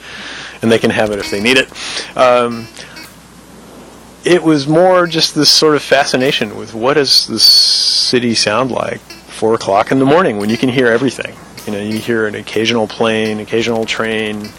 and 0.62 0.72
they 0.72 0.80
can 0.80 0.92
have 0.92 1.12
it 1.12 1.20
if 1.20 1.30
they 1.30 1.42
need 1.42 1.58
it. 1.58 1.70
Um, 2.18 2.68
it 4.26 4.42
was 4.42 4.68
more 4.68 5.06
just 5.06 5.36
this 5.36 5.52
sort 5.52 5.76
of 5.76 5.84
fascination 5.84 6.58
with 6.58 6.74
what 6.74 6.96
does 6.96 7.28
this 7.28 7.44
city 7.44 8.34
sound 8.34 8.72
like 8.72 9.00
four 9.00 9.54
o'clock 9.54 9.92
in 9.92 10.00
the 10.00 10.06
morning 10.06 10.38
when 10.38 10.50
you 10.50 10.58
can 10.58 10.70
hear 10.70 10.88
everything. 10.88 11.36
You 11.68 11.74
know, 11.74 11.80
you 11.80 12.00
hear 12.00 12.26
an 12.26 12.36
occasional 12.36 12.88
plane, 12.88 13.40
occasional 13.40 13.86
train, 13.86 14.50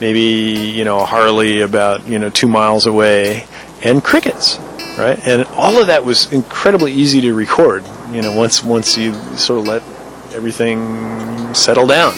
maybe 0.00 0.20
you 0.20 0.84
know 0.84 1.00
a 1.00 1.04
Harley 1.04 1.60
about 1.60 2.06
you 2.06 2.18
know 2.18 2.30
two 2.30 2.48
miles 2.48 2.86
away, 2.86 3.46
and 3.82 4.02
crickets, 4.02 4.58
right? 4.98 5.18
And 5.26 5.44
all 5.48 5.80
of 5.80 5.88
that 5.88 6.04
was 6.04 6.32
incredibly 6.32 6.92
easy 6.92 7.20
to 7.22 7.34
record. 7.34 7.84
You 8.10 8.22
know, 8.22 8.34
once 8.34 8.64
once 8.64 8.96
you 8.96 9.14
sort 9.36 9.60
of 9.60 9.66
let 9.66 9.82
everything 10.34 11.52
settle 11.54 11.86
down. 11.86 12.14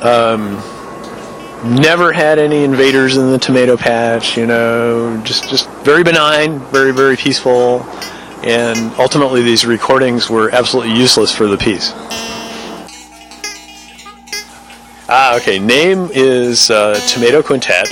Um, 0.00 0.60
never 1.64 2.12
had 2.12 2.38
any 2.38 2.64
invaders 2.64 3.16
in 3.16 3.30
the 3.30 3.38
tomato 3.38 3.76
patch. 3.76 4.36
You 4.36 4.46
know, 4.46 5.20
just 5.24 5.48
just 5.48 5.68
very 5.84 6.02
benign, 6.02 6.58
very 6.58 6.92
very 6.92 7.16
peaceful, 7.16 7.82
and 8.42 8.78
ultimately 8.98 9.42
these 9.42 9.64
recordings 9.64 10.28
were 10.28 10.50
absolutely 10.50 10.94
useless 10.94 11.34
for 11.34 11.46
the 11.46 11.56
piece. 11.56 11.92
Ah, 15.14 15.36
okay. 15.36 15.58
Name 15.58 16.08
is 16.12 16.70
uh, 16.70 16.94
Tomato 17.06 17.42
Quintet, 17.42 17.90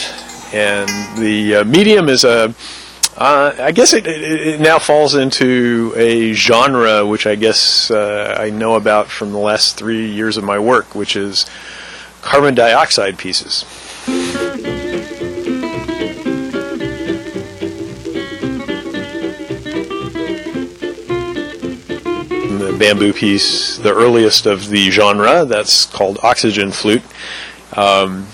and 0.54 0.88
the 1.18 1.56
uh, 1.56 1.64
medium 1.64 2.08
is 2.08 2.24
a. 2.24 2.54
Uh, 3.16 3.54
I 3.60 3.72
guess 3.72 3.92
it, 3.92 4.06
it, 4.06 4.60
now 4.60 4.78
falls 4.78 5.14
into 5.14 5.92
a 5.96 6.32
genre 6.32 7.04
which 7.04 7.26
I 7.26 7.34
guess 7.34 7.90
uh, 7.90 8.38
I 8.40 8.48
know 8.48 8.76
about 8.76 9.08
from 9.08 9.32
the 9.32 9.38
last 9.38 9.76
three 9.76 10.10
years 10.10 10.38
of 10.38 10.44
my 10.44 10.58
work, 10.58 10.94
which 10.94 11.16
is 11.16 11.44
carbon 12.22 12.54
dioxide 12.54 13.18
pieces. 13.18 13.64
The 22.58 22.76
bamboo 22.78 23.12
piece, 23.12 23.78
the 23.78 23.94
earliest 23.94 24.46
of 24.46 24.68
the 24.68 24.90
genre, 24.90 25.44
that's 25.44 25.86
called 25.86 26.18
oxygen 26.22 26.72
flute. 26.72 27.02
Um, 27.76 28.26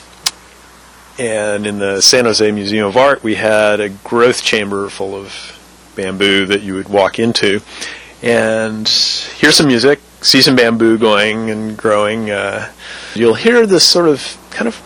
and 1.18 1.66
in 1.66 1.78
the 1.78 2.01
San 2.03 2.26
Jose 2.26 2.51
Museum 2.51 2.87
of 2.87 2.97
Art, 2.97 3.22
we 3.22 3.37
had 3.37 3.80
a 3.80 3.89
growth 3.89 4.43
chamber 4.43 4.89
full 4.89 5.14
of 5.14 5.32
bamboo 5.97 6.47
that 6.47 6.62
you 6.62 6.74
would 6.74 6.89
walk 6.89 7.18
into 7.18 7.61
and 8.22 8.89
hear 8.89 9.53
some 9.53 9.66
music, 9.66 10.01
see 10.27 10.43
some 10.43 10.57
bamboo 10.57 10.99
going 10.99 11.51
and 11.51 11.77
growing. 11.77 12.31
Uh, 12.31 12.70
you'll 13.14 13.35
hear 13.35 13.64
this 13.64 13.87
sort 13.87 14.09
of 14.09 14.37
kind 14.51 14.66
of 14.66 14.83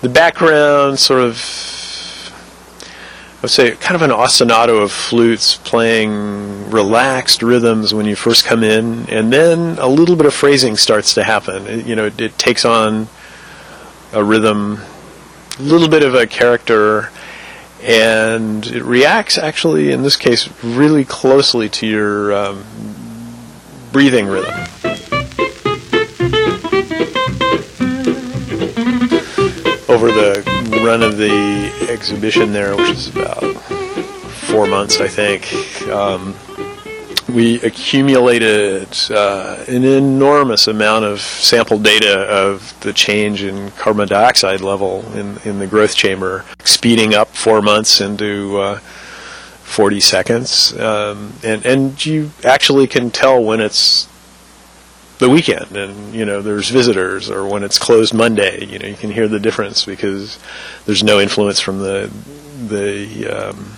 the 0.00 0.08
background, 0.08 0.98
sort 0.98 1.20
of, 1.20 1.34
I 3.38 3.42
would 3.42 3.50
say, 3.50 3.72
kind 3.72 3.96
of 3.96 4.02
an 4.02 4.10
ostinato 4.10 4.80
of 4.80 4.92
flutes 4.92 5.56
playing 5.56 6.70
relaxed 6.70 7.42
rhythms 7.42 7.92
when 7.92 8.06
you 8.06 8.14
first 8.14 8.44
come 8.44 8.62
in, 8.62 9.10
and 9.10 9.32
then 9.32 9.76
a 9.78 9.88
little 9.88 10.14
bit 10.14 10.26
of 10.26 10.34
phrasing 10.34 10.76
starts 10.76 11.14
to 11.14 11.24
happen. 11.24 11.66
It, 11.66 11.86
you 11.86 11.96
know, 11.96 12.06
it, 12.06 12.20
it 12.20 12.38
takes 12.38 12.64
on 12.64 13.08
a 14.12 14.22
rhythm, 14.22 14.78
a 15.58 15.62
little 15.62 15.88
bit 15.88 16.04
of 16.04 16.14
a 16.14 16.28
character, 16.28 17.10
and 17.82 18.64
it 18.66 18.84
reacts 18.84 19.36
actually, 19.36 19.90
in 19.90 20.02
this 20.02 20.16
case, 20.16 20.48
really 20.62 21.04
closely 21.04 21.68
to 21.70 21.86
your 21.86 22.32
um, 22.32 22.64
breathing 23.92 24.26
rhythm. 24.26 24.54
Over 29.88 30.12
the 30.12 30.80
run 30.84 31.02
of 31.02 31.16
the 31.16 31.88
exhibition 31.90 32.52
there, 32.52 32.76
which 32.76 32.90
is 32.90 33.08
about 33.08 33.42
four 34.50 34.66
months, 34.66 35.00
I 35.00 35.08
think, 35.08 35.82
um, 35.88 36.34
we 37.28 37.60
accumulated 37.62 38.88
uh, 39.10 39.64
an 39.68 39.84
enormous 39.84 40.66
amount 40.66 41.04
of 41.04 41.20
sample 41.20 41.78
data 41.78 42.22
of 42.22 42.74
the 42.80 42.92
change 42.92 43.42
in 43.42 43.70
carbon 43.72 44.08
dioxide 44.08 44.60
level 44.60 45.04
in, 45.14 45.38
in 45.44 45.58
the 45.58 45.66
growth 45.66 45.94
chamber, 45.94 46.44
speeding 46.64 47.14
up 47.14 47.28
four 47.28 47.62
months 47.62 48.00
into 48.00 48.58
uh, 48.58 48.80
40 49.70 50.00
seconds. 50.00 50.78
Um, 50.78 51.32
and, 51.44 51.64
and 51.64 52.06
you 52.06 52.32
actually 52.44 52.86
can 52.86 53.10
tell 53.10 53.42
when 53.42 53.60
it's 53.60 54.08
the 55.18 55.28
weekend 55.28 55.76
and 55.76 56.14
you 56.14 56.24
know 56.24 56.40
there's 56.40 56.70
visitors 56.70 57.30
or 57.30 57.46
when 57.46 57.62
it's 57.62 57.78
closed 57.78 58.14
Monday 58.14 58.64
you 58.64 58.78
know 58.78 58.86
you 58.86 58.96
can 58.96 59.10
hear 59.10 59.28
the 59.28 59.38
difference 59.38 59.84
because 59.84 60.38
there's 60.86 61.04
no 61.04 61.20
influence 61.20 61.60
from 61.60 61.78
the 61.80 62.10
the 62.68 63.26
um, 63.26 63.76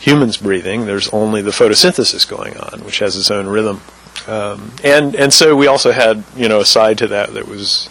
humans 0.00 0.38
breathing. 0.38 0.86
There's 0.86 1.08
only 1.10 1.42
the 1.42 1.50
photosynthesis 1.50 2.28
going 2.28 2.56
on, 2.56 2.80
which 2.84 2.98
has 2.98 3.16
its 3.16 3.30
own 3.30 3.46
rhythm. 3.46 3.80
Um, 4.26 4.72
and 4.82 5.14
and 5.14 5.32
so 5.32 5.54
we 5.54 5.66
also 5.66 5.92
had 5.92 6.24
you 6.34 6.48
know 6.48 6.60
a 6.60 6.64
side 6.66 6.98
to 6.98 7.06
that 7.08 7.34
that 7.34 7.46
was 7.46 7.88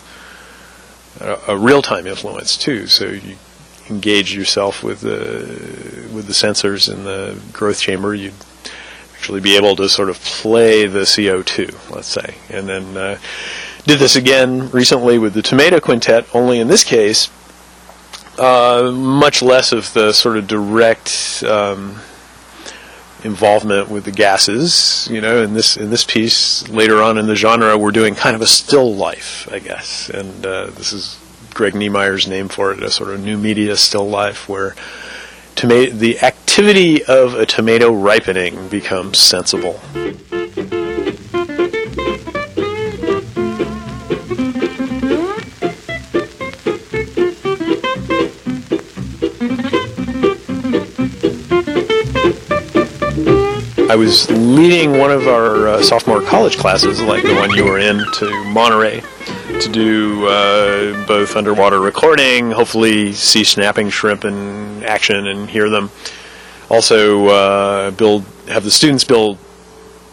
a, 1.22 1.38
a 1.50 1.58
real 1.58 1.82
time 1.82 2.08
influence 2.08 2.58
too. 2.58 2.88
So 2.88 3.06
you 3.06 3.38
engage 3.90 4.36
yourself 4.36 4.84
with 4.84 5.02
the 5.02 6.10
with 6.14 6.28
the 6.28 6.34
sensors 6.34 6.92
in 6.92 7.04
the 7.04 7.40
growth 7.52 7.80
chamber. 7.80 8.14
You'd 8.14 8.34
actually 9.16 9.42
be 9.42 9.58
able 9.58 9.76
to 9.76 9.90
sort 9.90 10.10
of 10.10 10.20
play 10.20 10.88
the 10.88 11.02
CO2, 11.02 11.92
let's 11.94 12.08
say, 12.08 12.36
and 12.50 12.68
then 12.68 12.98
uh, 12.98 13.18
did 13.86 14.00
this 14.00 14.16
again 14.16 14.70
recently 14.72 15.18
with 15.18 15.34
the 15.34 15.42
tomato 15.42 15.80
quintet. 15.80 16.26
Only 16.34 16.60
in 16.60 16.68
this 16.68 16.84
case, 16.84 17.30
uh, 18.38 18.92
much 18.94 19.42
less 19.42 19.72
of 19.72 19.94
the 19.94 20.14
sort 20.14 20.38
of 20.38 20.48
direct 20.48 21.44
um, 21.44 22.00
involvement 23.24 23.90
with 23.90 24.06
the 24.06 24.12
gases. 24.12 25.08
You 25.12 25.22
know, 25.22 25.44
in 25.44 25.54
this 25.54 25.76
in 25.76 25.90
this 25.90 26.06
piece 26.06 26.68
later 26.70 27.02
on 27.02 27.18
in 27.18 27.28
the 27.28 27.36
genre, 27.36 27.78
we're 27.78 27.92
doing 27.92 28.16
kind 28.16 28.36
of 28.36 28.42
a 28.42 28.48
still 28.48 28.96
life, 28.96 29.48
I 29.52 29.60
guess, 29.60 30.10
and 30.10 30.46
uh, 30.46 30.68
this 30.68 30.94
is 30.94 31.20
Greg 31.60 31.76
Niemeyer's 31.76 32.26
name 32.26 32.48
for 32.48 32.72
it, 32.72 32.82
a 32.82 32.90
sort 32.90 33.10
of 33.10 33.20
new 33.20 33.38
media 33.38 33.76
still 33.76 34.08
life, 34.10 34.48
where 34.48 34.78
toma- 35.56 35.90
the 35.90 36.18
activity 36.22 37.04
of 37.04 37.34
a 37.34 37.46
tomato 37.46 37.92
ripening 37.92 38.70
becomes 38.70 39.18
sensible. 39.18 39.78
I 53.90 53.98
was 53.98 54.32
leading 54.32 54.98
one 54.98 55.12
of 55.12 55.28
our 55.28 55.68
uh, 55.68 55.84
sophomore 55.84 56.22
college 56.22 56.56
classes, 56.56 57.02
like 57.02 57.24
the 57.24 57.36
one 57.36 57.50
you 57.50 57.66
were 57.66 57.80
in, 57.80 57.98
to 58.14 58.44
Monterey 58.46 59.04
to 59.58 59.70
do 59.70 60.28
uh, 60.28 61.06
both 61.06 61.36
underwater 61.36 61.80
recording, 61.80 62.52
hopefully 62.52 63.14
see 63.14 63.44
snapping 63.44 63.90
shrimp 63.90 64.24
in 64.24 64.84
action 64.84 65.28
and 65.28 65.50
hear 65.50 65.70
them. 65.70 65.92
Also, 66.70 67.28
uh, 67.28 67.92
build 67.92 68.24
have 68.48 68.64
the 68.64 68.72
students 68.72 69.04
build 69.04 69.38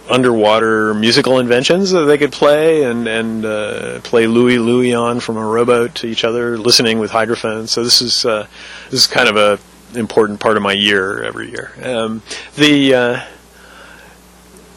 underwater 0.08 0.94
musical 0.94 1.38
inventions 1.38 1.90
that 1.90 2.04
they 2.04 2.16
could 2.16 2.32
play 2.32 2.84
and 2.84 3.06
and 3.06 3.44
uh, 3.44 4.00
play 4.00 4.26
Louie 4.26 4.58
Louie 4.58 4.94
on 4.94 5.20
from 5.20 5.36
a 5.36 5.44
rowboat 5.44 5.94
to 5.96 6.06
each 6.06 6.24
other, 6.24 6.56
listening 6.56 6.98
with 6.98 7.10
hydrophones. 7.10 7.70
So 7.70 7.84
this 7.84 8.00
is 8.00 8.24
uh, 8.24 8.46
this 8.90 9.00
is 9.00 9.06
kind 9.06 9.28
of 9.28 9.36
a 9.36 9.58
important 9.98 10.40
part 10.40 10.56
of 10.56 10.62
my 10.62 10.72
year 10.72 11.22
every 11.22 11.50
year. 11.50 11.72
Um, 11.82 12.22
the 12.56 12.94
uh, 12.94 13.24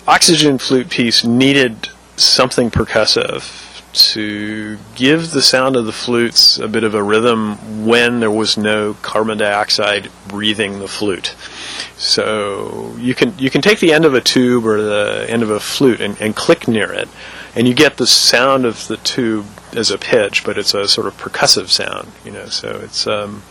oxygen 0.07 0.57
flute 0.57 0.89
piece 0.89 1.23
needed 1.23 1.89
something 2.17 2.69
percussive 2.69 3.68
to 3.91 4.77
give 4.95 5.31
the 5.31 5.41
sound 5.41 5.75
of 5.75 5.85
the 5.85 5.91
flutes 5.91 6.59
a 6.59 6.67
bit 6.67 6.83
of 6.83 6.93
a 6.93 7.01
rhythm 7.01 7.85
when 7.85 8.19
there 8.19 8.31
was 8.31 8.57
no 8.57 8.93
carbon 9.01 9.37
dioxide 9.37 10.09
breathing 10.27 10.79
the 10.79 10.87
flute. 10.87 11.35
So 11.97 12.95
you 12.97 13.15
can 13.15 13.37
you 13.37 13.49
can 13.49 13.61
take 13.61 13.79
the 13.79 13.91
end 13.91 14.05
of 14.05 14.13
a 14.13 14.21
tube 14.21 14.65
or 14.65 14.81
the 14.81 15.25
end 15.27 15.43
of 15.43 15.49
a 15.49 15.59
flute 15.59 16.01
and, 16.01 16.19
and 16.21 16.35
click 16.35 16.67
near 16.67 16.91
it, 16.93 17.09
and 17.55 17.67
you 17.67 17.73
get 17.73 17.97
the 17.97 18.07
sound 18.07 18.65
of 18.65 18.87
the 18.87 18.97
tube 18.97 19.45
as 19.75 19.91
a 19.91 19.97
pitch, 19.97 20.43
but 20.43 20.57
it's 20.57 20.73
a 20.73 20.87
sort 20.87 21.07
of 21.07 21.17
percussive 21.17 21.67
sound. 21.67 22.11
You 22.23 22.31
know, 22.31 22.45
so 22.45 22.69
it's 22.83 23.07
um, 23.07 23.43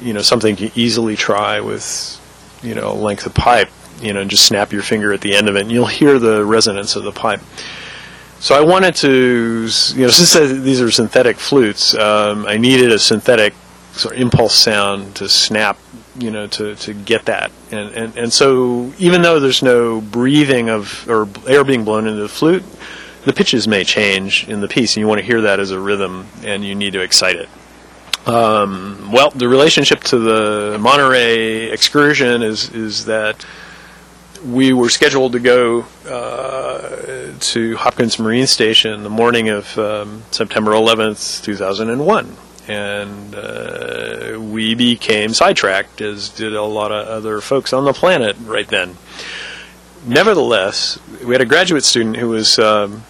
you 0.00 0.12
know 0.12 0.22
something 0.22 0.56
you 0.58 0.70
easily 0.74 1.16
try 1.16 1.60
with 1.60 2.20
you 2.62 2.74
know 2.74 2.92
a 2.92 2.94
length 2.94 3.26
of 3.26 3.34
pipe. 3.34 3.70
You 4.00 4.12
know, 4.12 4.20
and 4.20 4.30
just 4.30 4.44
snap 4.44 4.72
your 4.72 4.82
finger 4.82 5.12
at 5.12 5.20
the 5.20 5.36
end 5.36 5.48
of 5.48 5.54
it, 5.54 5.62
and 5.62 5.70
you'll 5.70 5.86
hear 5.86 6.18
the 6.18 6.44
resonance 6.44 6.96
of 6.96 7.04
the 7.04 7.12
pipe. 7.12 7.40
So 8.44 8.54
I 8.54 8.60
wanted 8.60 8.94
to, 8.96 9.08
you 9.94 10.02
know, 10.02 10.08
since 10.10 10.34
these 10.34 10.78
are 10.82 10.90
synthetic 10.90 11.38
flutes, 11.38 11.94
um, 11.94 12.44
I 12.44 12.58
needed 12.58 12.92
a 12.92 12.98
synthetic 12.98 13.54
sort 13.92 14.16
of 14.16 14.20
impulse 14.20 14.54
sound 14.54 15.16
to 15.16 15.30
snap, 15.30 15.78
you 16.18 16.30
know, 16.30 16.46
to, 16.48 16.74
to 16.74 16.92
get 16.92 17.24
that. 17.24 17.50
And, 17.70 17.94
and 17.94 18.18
and 18.18 18.30
so 18.30 18.92
even 18.98 19.22
though 19.22 19.40
there's 19.40 19.62
no 19.62 20.02
breathing 20.02 20.68
of 20.68 21.08
or 21.08 21.26
air 21.48 21.64
being 21.64 21.84
blown 21.84 22.06
into 22.06 22.20
the 22.20 22.28
flute, 22.28 22.62
the 23.24 23.32
pitches 23.32 23.66
may 23.66 23.82
change 23.82 24.46
in 24.46 24.60
the 24.60 24.68
piece, 24.68 24.94
and 24.94 25.00
you 25.00 25.08
want 25.08 25.20
to 25.20 25.26
hear 25.26 25.40
that 25.40 25.58
as 25.58 25.70
a 25.70 25.80
rhythm, 25.80 26.26
and 26.42 26.62
you 26.62 26.74
need 26.74 26.92
to 26.92 27.00
excite 27.00 27.36
it. 27.36 27.48
Um, 28.28 29.10
well, 29.10 29.30
the 29.30 29.48
relationship 29.48 30.02
to 30.04 30.18
the 30.18 30.76
Monterey 30.78 31.70
excursion 31.70 32.42
is 32.42 32.68
is 32.74 33.06
that 33.06 33.46
we 34.44 34.72
were 34.72 34.90
scheduled 34.90 35.32
to 35.32 35.40
go 35.40 35.86
uh, 36.06 37.32
to 37.40 37.76
Hopkins 37.76 38.18
Marine 38.18 38.46
Station 38.46 39.02
the 39.02 39.10
morning 39.10 39.48
of 39.48 39.76
um, 39.78 40.22
September 40.30 40.72
11th, 40.72 41.42
2001. 41.42 42.36
And 42.66 43.34
uh, 43.34 44.38
we 44.40 44.74
became 44.74 45.34
sidetracked, 45.34 46.00
as 46.00 46.30
did 46.30 46.54
a 46.54 46.62
lot 46.62 46.92
of 46.92 47.06
other 47.08 47.40
folks 47.40 47.72
on 47.72 47.84
the 47.84 47.92
planet 47.92 48.36
right 48.44 48.68
then. 48.68 48.96
Nevertheless, 50.06 50.98
we 51.24 51.34
had 51.34 51.40
a 51.40 51.46
graduate 51.46 51.84
student 51.84 52.16
who 52.16 52.28
was 52.28 52.58
um, 52.58 53.04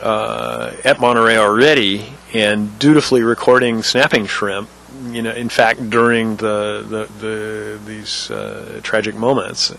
uh, 0.00 0.72
at 0.84 1.00
Monterey 1.00 1.36
already 1.36 2.06
and 2.32 2.78
dutifully 2.78 3.22
recording 3.22 3.82
snapping 3.82 4.26
shrimp. 4.26 4.68
You 5.08 5.22
know, 5.22 5.32
in 5.32 5.48
fact, 5.48 5.90
during 5.90 6.36
the 6.36 6.84
the, 6.88 7.20
the 7.20 7.80
these 7.84 8.30
uh, 8.30 8.80
tragic 8.82 9.14
moments, 9.14 9.72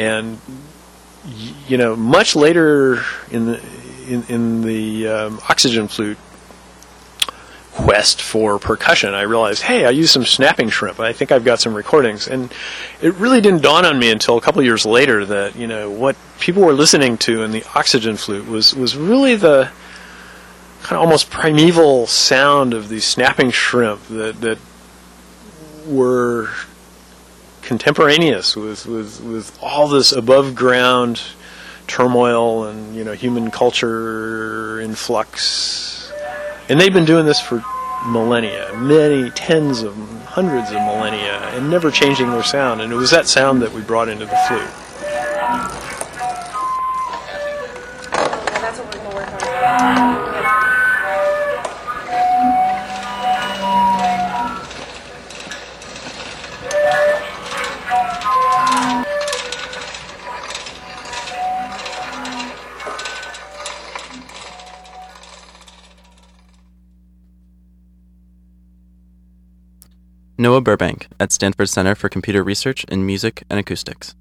and 0.00 0.38
you 1.68 1.76
know, 1.76 1.94
much 1.94 2.34
later 2.34 3.04
in 3.30 3.46
the 3.46 3.62
in, 4.08 4.24
in 4.24 4.62
the 4.62 5.06
um, 5.08 5.40
oxygen 5.48 5.88
flute 5.88 6.18
quest 7.72 8.20
for 8.20 8.58
percussion, 8.58 9.14
I 9.14 9.22
realized, 9.22 9.62
hey, 9.62 9.84
I 9.84 9.90
used 9.90 10.10
some 10.10 10.24
snapping 10.24 10.70
shrimp. 10.70 10.98
I 10.98 11.12
think 11.12 11.30
I've 11.30 11.44
got 11.44 11.60
some 11.60 11.74
recordings, 11.74 12.26
and 12.26 12.52
it 13.02 13.14
really 13.14 13.40
didn't 13.40 13.62
dawn 13.62 13.84
on 13.84 13.98
me 13.98 14.10
until 14.10 14.38
a 14.38 14.40
couple 14.40 14.62
years 14.62 14.86
later 14.86 15.24
that 15.26 15.54
you 15.56 15.66
know 15.66 15.90
what 15.90 16.16
people 16.40 16.62
were 16.62 16.72
listening 16.72 17.18
to 17.18 17.42
in 17.42 17.52
the 17.52 17.62
oxygen 17.74 18.16
flute 18.16 18.46
was 18.48 18.74
was 18.74 18.96
really 18.96 19.36
the 19.36 19.70
kind 20.82 20.96
of 20.96 21.02
almost 21.02 21.28
primeval 21.30 22.06
sound 22.06 22.72
of 22.72 22.88
these 22.88 23.04
snapping 23.04 23.50
shrimp 23.50 24.02
that 24.08 24.40
that 24.40 24.58
were 25.86 26.48
contemporaneous 27.70 28.56
with 28.56 28.84
with 28.84 29.22
with 29.22 29.56
all 29.62 29.86
this 29.86 30.10
above 30.10 30.56
ground 30.56 31.22
turmoil 31.86 32.64
and 32.64 32.96
you 32.96 33.04
know 33.04 33.12
human 33.12 33.48
culture 33.48 34.80
in 34.80 34.92
flux. 34.96 36.10
And 36.68 36.80
they've 36.80 36.92
been 36.92 37.04
doing 37.04 37.26
this 37.26 37.38
for 37.38 37.62
millennia 38.06 38.72
many 38.74 39.30
tens 39.30 39.82
of 39.82 39.94
hundreds 40.24 40.70
of 40.70 40.78
millennia 40.78 41.38
and 41.54 41.70
never 41.70 41.92
changing 41.92 42.32
their 42.32 42.42
sound. 42.42 42.80
And 42.80 42.92
it 42.92 42.96
was 42.96 43.12
that 43.12 43.28
sound 43.28 43.62
that 43.62 43.72
we 43.72 43.82
brought 43.82 44.08
into 44.08 44.26
the 44.26 44.38
flute 44.48 44.89
Noah 70.40 70.62
Burbank 70.62 71.06
at 71.20 71.32
Stanford 71.32 71.68
Center 71.68 71.94
for 71.94 72.08
Computer 72.08 72.42
Research 72.42 72.84
in 72.84 73.04
Music 73.04 73.42
and 73.50 73.60
Acoustics. 73.60 74.14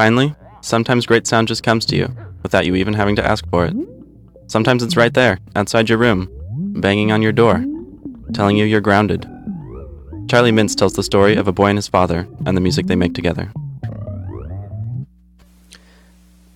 Finally, 0.00 0.34
sometimes 0.62 1.04
great 1.04 1.26
sound 1.26 1.46
just 1.46 1.62
comes 1.62 1.84
to 1.84 1.94
you 1.94 2.08
without 2.42 2.64
you 2.64 2.74
even 2.74 2.94
having 2.94 3.16
to 3.16 3.22
ask 3.22 3.46
for 3.50 3.66
it. 3.66 3.76
Sometimes 4.46 4.82
it's 4.82 4.96
right 4.96 5.12
there, 5.12 5.38
outside 5.54 5.90
your 5.90 5.98
room, 5.98 6.26
banging 6.80 7.12
on 7.12 7.20
your 7.20 7.32
door, 7.32 7.62
telling 8.32 8.56
you 8.56 8.64
you're 8.64 8.80
grounded. 8.80 9.28
Charlie 10.26 10.52
Mintz 10.52 10.74
tells 10.74 10.94
the 10.94 11.02
story 11.02 11.36
of 11.36 11.48
a 11.48 11.52
boy 11.52 11.66
and 11.66 11.76
his 11.76 11.86
father 11.86 12.26
and 12.46 12.56
the 12.56 12.62
music 12.62 12.86
they 12.86 12.96
make 12.96 13.12
together. 13.12 13.52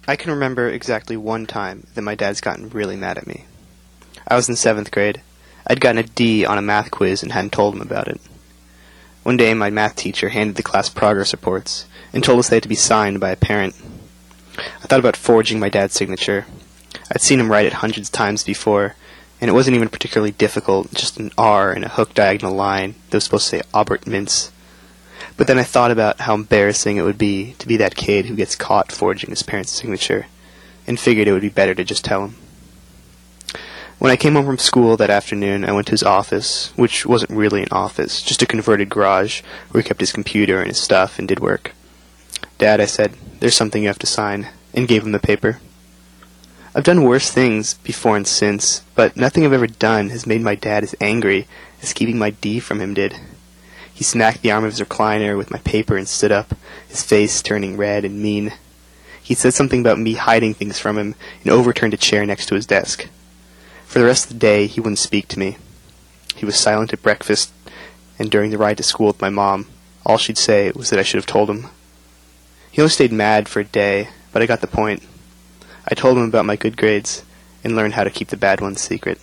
I 0.09 0.16
can 0.16 0.30
remember 0.30 0.70
exactly 0.70 1.18
one 1.18 1.45
time 1.45 1.86
that 1.97 2.01
my 2.01 2.14
dad's 2.14 2.40
gotten 2.40 2.70
really 2.70 2.97
mad 2.97 3.18
at 3.18 3.26
me. 3.26 3.45
I 4.26 4.36
was 4.36 4.49
in 4.49 4.57
seventh 4.57 4.90
grade. 4.90 5.20
I'd 5.66 5.82
gotten 5.82 5.99
a 5.99 6.05
D 6.05 6.47
on 6.47 6.57
a 6.57 6.62
math 6.62 6.90
quiz 6.90 7.22
and 7.22 7.30
hadn't 7.30 7.53
told 7.53 7.74
him 7.74 7.82
about 7.82 8.09
it. 8.09 8.22
One 9.25 9.39
day, 9.39 9.55
my 9.55 9.70
math 9.70 9.97
teacher 9.97 10.29
handed 10.29 10.57
the 10.57 10.62
class 10.62 10.91
progress 10.91 11.33
reports 11.33 11.87
and 12.12 12.22
told 12.22 12.39
us 12.39 12.51
they 12.51 12.57
had 12.57 12.62
to 12.62 12.68
be 12.68 12.75
signed 12.75 13.20
by 13.20 13.31
a 13.31 13.37
parent. 13.37 13.75
I 14.59 14.87
thought 14.87 15.01
about 15.01 15.16
forging 15.16 15.59
my 15.59 15.70
dad's 15.70 15.95
signature. 15.95 16.45
I'd 17.11 17.22
seen 17.22 17.41
him 17.41 17.51
write 17.51 17.64
it 17.64 17.72
hundreds 17.72 18.09
of 18.09 18.12
times 18.12 18.45
before, 18.45 18.97
and 19.41 19.49
it 19.49 19.55
wasn't 19.55 19.77
even 19.77 19.89
particularly 19.89 20.33
difficult, 20.33 20.93
just 20.93 21.18
an 21.18 21.33
R 21.39 21.72
and 21.72 21.87
a 21.87 21.89
hook 21.89 22.12
diagonal 22.12 22.55
line 22.55 22.97
that 23.09 23.16
was 23.16 23.25
supposed 23.25 23.45
to 23.51 23.57
say 23.57 23.62
Albert 23.72 24.03
Mintz. 24.03 24.51
But 25.39 25.47
then 25.47 25.59
I 25.59 25.64
thought 25.64 25.91
about 25.91 26.20
how 26.20 26.35
embarrassing 26.35 26.99
it 26.99 27.03
would 27.03 27.18
be 27.18 27.55
to 27.61 27.66
be 27.66 27.79
that 27.79 27.97
kid 27.97 28.27
who 28.27 28.37
gets 28.37 28.55
caught 28.55 28.93
forging 28.93 29.31
his 29.31 29.43
parents' 29.43 29.72
signature, 29.72 30.27
and 30.87 31.01
figured 31.01 31.29
it 31.29 31.33
would 31.33 31.41
be 31.41 31.49
better 31.49 31.75
to 31.75 31.83
just 31.83 32.05
tell 32.05 32.27
him. 32.27 32.37
When 33.99 34.11
I 34.11 34.16
came 34.16 34.34
home 34.34 34.45
from 34.45 34.59
school 34.59 34.97
that 34.97 35.09
afternoon, 35.09 35.64
I 35.64 35.72
went 35.72 35.86
to 35.86 35.92
his 35.92 36.03
office, 36.03 36.72
which 36.76 37.07
wasn't 37.07 37.30
really 37.30 37.62
an 37.62 37.68
office, 37.70 38.22
just 38.22 38.42
a 38.42 38.47
converted 38.47 38.90
garage 38.90 39.40
where 39.70 39.82
he 39.82 39.88
kept 39.88 40.01
his 40.01 40.12
computer 40.12 40.59
and 40.59 40.68
his 40.68 40.78
stuff 40.78 41.18
and 41.18 41.26
did 41.26 41.40
work. 41.40 41.72
Dad, 42.59 42.80
I 42.80 42.86
said, 42.86 43.14
there's 43.40 43.55
something 43.55 43.82
you 43.82 43.88
have 43.88 43.99
to 44.01 44.07
sign, 44.07 44.49
and 44.74 44.88
gave 44.88 45.05
him 45.05 45.12
the 45.12 45.18
paper. 45.18 45.59
I've 46.74 46.84
done 46.84 47.05
worse 47.05 47.30
things 47.30 47.74
before 47.74 48.16
and 48.16 48.26
since, 48.26 48.82
but 48.95 49.16
nothing 49.16 49.45
I've 49.45 49.53
ever 49.53 49.68
done 49.68 50.11
has 50.11 50.26
made 50.26 50.40
my 50.40 50.57
dad 50.57 50.82
as 50.82 50.97
angry 51.01 51.47
as 51.80 51.92
keeping 51.92 52.18
my 52.18 52.30
D 52.30 52.59
from 52.59 52.80
him 52.80 52.95
did. 52.95 53.14
He 53.92 54.03
smacked 54.03 54.42
the 54.42 54.51
arm 54.51 54.64
of 54.64 54.72
his 54.72 54.80
recliner 54.80 55.38
with 55.38 55.53
my 55.53 55.59
paper 55.59 55.97
and 55.97 56.09
stood 56.09 56.32
up, 56.32 56.55
his 56.88 57.05
face 57.05 57.40
turning 57.40 57.76
red 57.76 58.05
and 58.05 58.20
mean. 58.20 58.53
He 59.22 59.34
said 59.34 59.55
something 59.55 59.80
about 59.80 60.01
me 60.01 60.14
hiding 60.14 60.53
things 60.53 60.80
from 60.80 60.99
him 60.99 61.14
and 61.42 61.53
overturned 61.53 61.95
a 61.95 61.97
chair 61.97 62.26
next 62.26 62.47
to 62.47 62.57
his 62.57 62.66
desk. 62.66 63.09
For 63.95 64.01
the 64.01 64.07
rest 64.07 64.24
of 64.24 64.32
the 64.32 64.40
day, 64.40 64.66
he 64.66 64.80
wouldn't 64.80 64.99
speak 64.99 65.28
to 65.28 65.38
me. 65.38 65.57
He 66.34 66.45
was 66.45 66.57
silent 66.57 66.92
at 66.92 67.01
breakfast, 67.01 67.53
and 68.18 68.28
during 68.28 68.51
the 68.51 68.59
ride 68.59 68.76
to 68.78 68.82
school 68.82 69.07
with 69.07 69.20
my 69.20 69.30
mom, 69.30 69.68
all 70.05 70.18
she'd 70.18 70.36
say 70.36 70.72
was 70.74 70.90
that 70.90 70.99
I 70.99 71.05
should 71.05 71.18
have 71.18 71.26
told 71.26 71.49
him. 71.49 71.68
He 72.72 72.82
only 72.82 72.90
stayed 72.90 73.12
mad 73.12 73.49
for 73.49 73.61
a 73.61 73.64
day, 73.64 74.09
but 74.32 74.42
I 74.42 74.47
got 74.47 74.62
the 74.62 74.66
point. 74.66 75.05
I 75.86 75.95
told 75.95 76.18
him 76.18 76.24
about 76.24 76.45
my 76.45 76.57
good 76.57 76.76
grades 76.76 77.22
and 77.62 77.76
learned 77.76 77.95
how 77.95 78.03
to 78.03 78.11
keep 78.11 78.30
the 78.30 78.36
bad 78.36 78.61
ones 78.61 78.80
secret. 78.80 79.20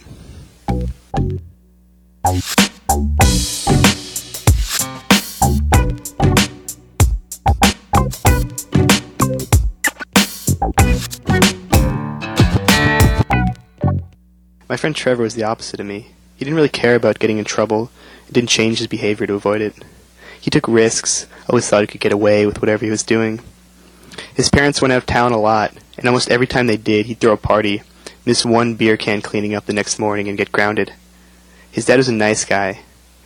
My 14.72 14.78
friend 14.78 14.96
Trevor 14.96 15.24
was 15.24 15.36
the 15.36 15.44
opposite 15.44 15.82
of 15.82 15.86
me. 15.86 16.12
He 16.38 16.46
didn't 16.46 16.56
really 16.56 16.70
care 16.70 16.96
about 16.96 17.20
getting 17.20 17.38
in 17.38 17.44
trouble 17.44 17.92
and 18.26 18.34
didn't 18.34 18.48
change 18.48 18.78
his 18.78 18.88
behavior 18.88 19.28
to 19.28 19.34
avoid 19.34 19.60
it. 19.60 19.76
He 20.40 20.50
took 20.50 20.66
risks, 20.66 21.28
always 21.50 21.68
thought 21.68 21.82
he 21.82 21.88
could 21.88 22.00
get 22.00 22.14
away 22.14 22.46
with 22.46 22.62
whatever 22.62 22.86
he 22.86 22.90
was 22.90 23.04
doing. 23.04 23.42
His 24.34 24.48
parents 24.48 24.82
went 24.82 24.94
out 24.94 25.00
of 25.00 25.06
town 25.06 25.34
a 25.34 25.38
lot, 25.38 25.74
and 25.98 26.08
almost 26.08 26.32
every 26.32 26.48
time 26.48 26.68
they 26.68 26.78
did, 26.78 27.08
he'd 27.08 27.20
throw 27.20 27.34
a 27.34 27.38
party, 27.38 27.84
miss 28.26 28.46
one 28.46 28.76
beer 28.76 28.96
can 28.96 29.22
cleaning 29.22 29.54
up 29.54 29.66
the 29.66 29.74
next 29.74 30.00
morning, 30.00 30.30
and 30.30 30.38
get 30.38 30.54
grounded. 30.54 30.94
His 31.70 31.84
dad 31.84 31.98
was 31.98 32.08
a 32.08 32.14
nice 32.14 32.46
guy. 32.46 32.80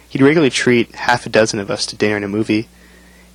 He'd 0.10 0.24
regularly 0.24 0.50
treat 0.50 0.96
half 0.96 1.28
a 1.28 1.30
dozen 1.30 1.60
of 1.60 1.70
us 1.70 1.86
to 1.86 1.96
dinner 1.96 2.16
and 2.16 2.26
a 2.26 2.28
movie. 2.28 2.70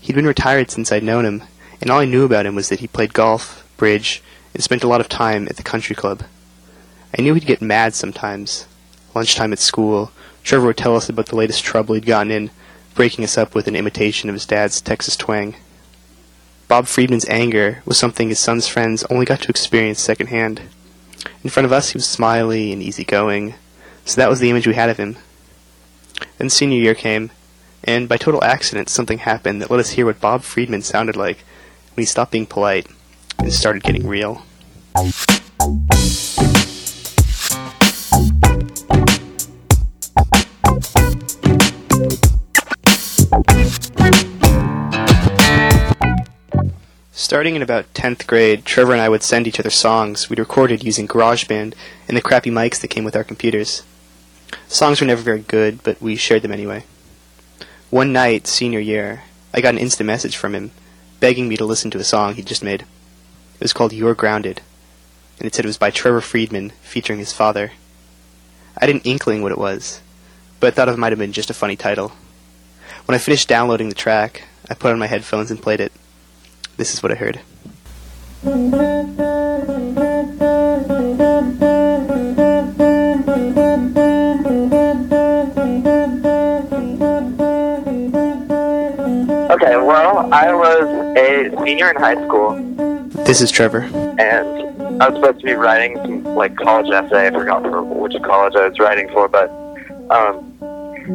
He'd 0.00 0.16
been 0.16 0.26
retired 0.26 0.72
since 0.72 0.90
I'd 0.90 1.04
known 1.04 1.24
him, 1.24 1.44
and 1.80 1.92
all 1.92 2.00
I 2.00 2.06
knew 2.06 2.24
about 2.24 2.46
him 2.46 2.56
was 2.56 2.70
that 2.70 2.80
he 2.80 2.88
played 2.88 3.14
golf, 3.14 3.64
bridge, 3.76 4.20
and 4.52 4.64
spent 4.64 4.82
a 4.82 4.88
lot 4.88 5.00
of 5.00 5.08
time 5.08 5.46
at 5.46 5.56
the 5.56 5.62
country 5.62 5.94
club. 5.94 6.24
I 7.16 7.22
knew 7.22 7.34
he'd 7.34 7.46
get 7.46 7.60
mad 7.60 7.94
sometimes. 7.94 8.66
Lunchtime 9.14 9.52
at 9.52 9.58
school, 9.58 10.12
Trevor 10.44 10.68
would 10.68 10.76
tell 10.76 10.96
us 10.96 11.08
about 11.08 11.26
the 11.26 11.36
latest 11.36 11.64
trouble 11.64 11.94
he'd 11.94 12.06
gotten 12.06 12.30
in, 12.30 12.50
breaking 12.94 13.24
us 13.24 13.36
up 13.36 13.54
with 13.54 13.66
an 13.66 13.76
imitation 13.76 14.28
of 14.28 14.34
his 14.34 14.46
dad's 14.46 14.80
Texas 14.80 15.16
twang. 15.16 15.56
Bob 16.68 16.86
Friedman's 16.86 17.28
anger 17.28 17.82
was 17.84 17.98
something 17.98 18.28
his 18.28 18.38
son's 18.38 18.68
friends 18.68 19.02
only 19.10 19.26
got 19.26 19.40
to 19.42 19.48
experience 19.48 20.00
secondhand. 20.00 20.62
In 21.42 21.50
front 21.50 21.66
of 21.66 21.72
us, 21.72 21.90
he 21.90 21.98
was 21.98 22.06
smiley 22.06 22.72
and 22.72 22.80
easygoing, 22.80 23.54
so 24.04 24.20
that 24.20 24.30
was 24.30 24.38
the 24.38 24.50
image 24.50 24.66
we 24.66 24.74
had 24.74 24.88
of 24.88 24.96
him. 24.96 25.16
Then 26.38 26.48
senior 26.48 26.78
year 26.78 26.94
came, 26.94 27.30
and 27.82 28.08
by 28.08 28.18
total 28.18 28.44
accident, 28.44 28.88
something 28.88 29.18
happened 29.18 29.60
that 29.60 29.70
let 29.70 29.80
us 29.80 29.90
hear 29.90 30.06
what 30.06 30.20
Bob 30.20 30.42
Friedman 30.42 30.82
sounded 30.82 31.16
like 31.16 31.44
when 31.94 32.02
he 32.02 32.06
stopped 32.06 32.32
being 32.32 32.46
polite 32.46 32.86
and 33.38 33.52
started 33.52 33.82
getting 33.82 34.06
real. 34.06 34.44
Starting 47.12 47.54
in 47.54 47.62
about 47.62 47.92
10th 47.94 48.26
grade, 48.26 48.64
Trevor 48.64 48.92
and 48.92 49.00
I 49.00 49.08
would 49.08 49.22
send 49.22 49.46
each 49.46 49.60
other 49.60 49.70
songs 49.70 50.28
we'd 50.28 50.38
recorded 50.38 50.82
using 50.82 51.06
GarageBand 51.06 51.74
and 52.08 52.16
the 52.16 52.22
crappy 52.22 52.50
mics 52.50 52.80
that 52.80 52.88
came 52.88 53.04
with 53.04 53.14
our 53.14 53.22
computers. 53.22 53.82
Songs 54.66 55.00
were 55.00 55.06
never 55.06 55.22
very 55.22 55.40
good, 55.40 55.82
but 55.82 56.00
we 56.02 56.16
shared 56.16 56.42
them 56.42 56.52
anyway. 56.52 56.84
One 57.90 58.12
night, 58.12 58.46
senior 58.46 58.80
year, 58.80 59.22
I 59.54 59.60
got 59.60 59.74
an 59.74 59.80
instant 59.80 60.06
message 60.06 60.36
from 60.36 60.54
him 60.54 60.72
begging 61.20 61.48
me 61.48 61.56
to 61.56 61.64
listen 61.64 61.90
to 61.92 61.98
a 61.98 62.04
song 62.04 62.34
he'd 62.34 62.46
just 62.46 62.64
made. 62.64 62.82
It 62.82 63.60
was 63.60 63.72
called 63.72 63.92
You're 63.92 64.14
Grounded, 64.14 64.62
and 65.38 65.46
it 65.46 65.54
said 65.54 65.64
it 65.64 65.68
was 65.68 65.78
by 65.78 65.90
Trevor 65.90 66.20
Friedman 66.20 66.70
featuring 66.80 67.18
his 67.18 67.32
father. 67.32 67.72
I 68.76 68.86
had 68.86 68.90
an 68.90 69.02
inkling 69.04 69.42
what 69.42 69.52
it 69.52 69.58
was, 69.58 70.00
but 70.58 70.68
I 70.68 70.70
thought 70.70 70.88
it 70.88 70.98
might 70.98 71.12
have 71.12 71.18
been 71.18 71.32
just 71.32 71.50
a 71.50 71.54
funny 71.54 71.76
title. 71.76 72.12
When 73.10 73.16
I 73.16 73.18
finished 73.18 73.48
downloading 73.48 73.88
the 73.88 73.96
track, 73.96 74.44
I 74.70 74.74
put 74.74 74.92
on 74.92 75.00
my 75.00 75.08
headphones 75.08 75.50
and 75.50 75.60
played 75.60 75.80
it. 75.80 75.90
This 76.76 76.94
is 76.94 77.02
what 77.02 77.10
I 77.10 77.16
heard. 77.16 77.40
Okay, 89.50 89.74
well, 89.76 90.32
I 90.32 90.54
was 90.54 91.16
a 91.18 91.50
senior 91.64 91.90
in 91.90 91.96
high 91.96 92.14
school, 92.14 92.54
This 93.24 93.40
is 93.40 93.50
Trevor. 93.50 93.80
and 94.20 95.02
I 95.02 95.08
was 95.08 95.18
supposed 95.18 95.40
to 95.40 95.46
be 95.46 95.54
writing 95.54 95.96
some 95.96 96.22
like 96.36 96.54
college 96.54 96.88
essay. 96.88 97.26
I 97.26 97.30
forgot 97.32 97.64
for 97.64 97.82
which 97.82 98.14
college 98.22 98.54
I 98.54 98.68
was 98.68 98.78
writing 98.78 99.08
for, 99.08 99.26
but 99.26 99.50
um, 100.10 100.46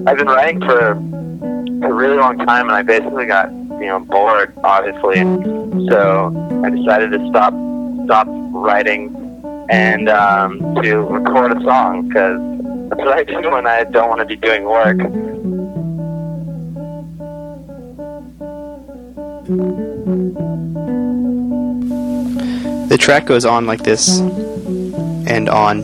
I've 0.08 0.18
been 0.18 0.28
writing 0.28 0.62
for 0.62 0.92
a 0.92 1.94
really 1.94 2.18
long 2.18 2.38
time, 2.38 2.68
and 2.68 2.76
I 2.76 2.82
basically 2.82 3.26
got 3.26 3.52
you 3.52 3.88
know 3.88 4.00
bored, 4.00 4.54
obviously. 4.64 5.22
So 5.90 6.62
I 6.64 6.70
decided 6.70 7.12
to 7.12 7.28
stop 7.30 7.54
stop 8.06 8.28
writing 8.30 9.16
and 9.70 10.10
um, 10.10 10.60
to 10.82 10.98
record 10.98 11.52
a 11.58 11.62
song 11.64 12.08
because 12.08 12.40
that's 12.90 13.02
what 13.02 13.18
I 13.18 13.24
do 13.24 13.50
when 13.50 13.68
I 13.68 13.84
don't 13.84 14.10
want 14.10 14.20
to 14.20 14.26
be 14.26 14.36
doing 14.36 14.64
work. 14.66 14.98
The 22.90 22.98
track 22.98 23.26
goes 23.26 23.46
on 23.46 23.66
like 23.66 23.84
this, 23.84 24.20
and 24.20 25.50
on, 25.50 25.84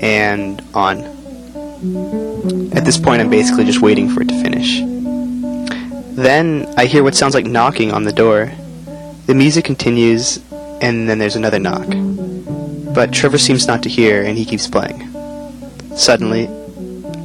and 0.00 0.62
on. 0.74 2.21
At 2.74 2.84
this 2.84 2.98
point, 2.98 3.20
I'm 3.20 3.30
basically 3.30 3.64
just 3.64 3.82
waiting 3.82 4.08
for 4.08 4.22
it 4.22 4.28
to 4.28 4.42
finish. 4.42 4.80
Then 6.16 6.72
I 6.76 6.86
hear 6.86 7.02
what 7.02 7.14
sounds 7.14 7.34
like 7.34 7.46
knocking 7.46 7.92
on 7.92 8.04
the 8.04 8.12
door. 8.12 8.50
The 9.26 9.34
music 9.34 9.64
continues, 9.64 10.38
and 10.80 11.08
then 11.08 11.18
there's 11.18 11.36
another 11.36 11.58
knock. 11.58 11.86
But 12.94 13.12
Trevor 13.12 13.38
seems 13.38 13.66
not 13.66 13.82
to 13.82 13.88
hear, 13.88 14.22
and 14.22 14.36
he 14.36 14.44
keeps 14.44 14.66
playing. 14.66 15.08
Suddenly, 15.96 16.48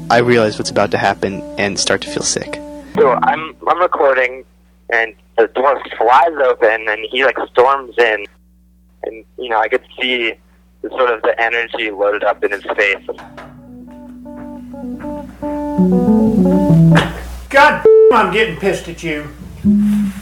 I 0.09 0.19
realize 0.19 0.57
what's 0.57 0.69
about 0.69 0.91
to 0.91 0.97
happen 0.97 1.41
and 1.57 1.79
start 1.79 2.01
to 2.01 2.09
feel 2.09 2.23
sick. 2.23 2.55
So 2.95 3.11
I'm 3.11 3.55
I'm 3.67 3.79
recording, 3.79 4.45
and 4.89 5.13
the 5.37 5.47
door 5.47 5.81
flies 5.97 6.33
open, 6.43 6.87
and 6.87 7.05
he 7.11 7.23
like 7.25 7.37
storms 7.51 7.95
in, 7.97 8.25
and 9.03 9.25
you 9.37 9.49
know 9.49 9.59
I 9.59 9.67
could 9.67 9.83
see 9.99 10.33
the 10.81 10.89
sort 10.89 11.09
of 11.09 11.21
the 11.23 11.39
energy 11.41 11.91
loaded 11.91 12.23
up 12.23 12.43
in 12.43 12.51
his 12.51 12.63
face. 12.75 13.07
God, 17.49 17.85
I'm 18.13 18.33
getting 18.33 18.57
pissed 18.57 18.87
at 18.89 19.03
you. 19.03 19.29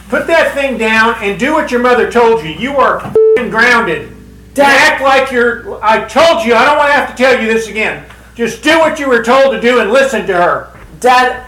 Put 0.08 0.26
that 0.28 0.52
thing 0.54 0.78
down 0.78 1.16
and 1.22 1.38
do 1.38 1.52
what 1.54 1.70
your 1.70 1.80
mother 1.80 2.10
told 2.10 2.44
you. 2.44 2.50
You 2.50 2.76
are 2.76 3.12
grounded. 3.34 4.12
Dad. 4.54 4.92
Act 4.92 5.02
like 5.02 5.30
you're. 5.30 5.82
I 5.84 6.04
told 6.06 6.44
you. 6.46 6.54
I 6.54 6.64
don't 6.64 6.78
want 6.78 6.88
to 6.88 6.94
have 6.94 7.10
to 7.10 7.16
tell 7.16 7.40
you 7.40 7.46
this 7.46 7.68
again. 7.68 8.06
Just 8.34 8.62
do 8.62 8.78
what 8.78 8.98
you 8.98 9.08
were 9.08 9.22
told 9.22 9.52
to 9.52 9.60
do 9.60 9.80
and 9.80 9.90
listen 9.90 10.26
to 10.26 10.34
her. 10.34 10.78
Dad, 11.00 11.44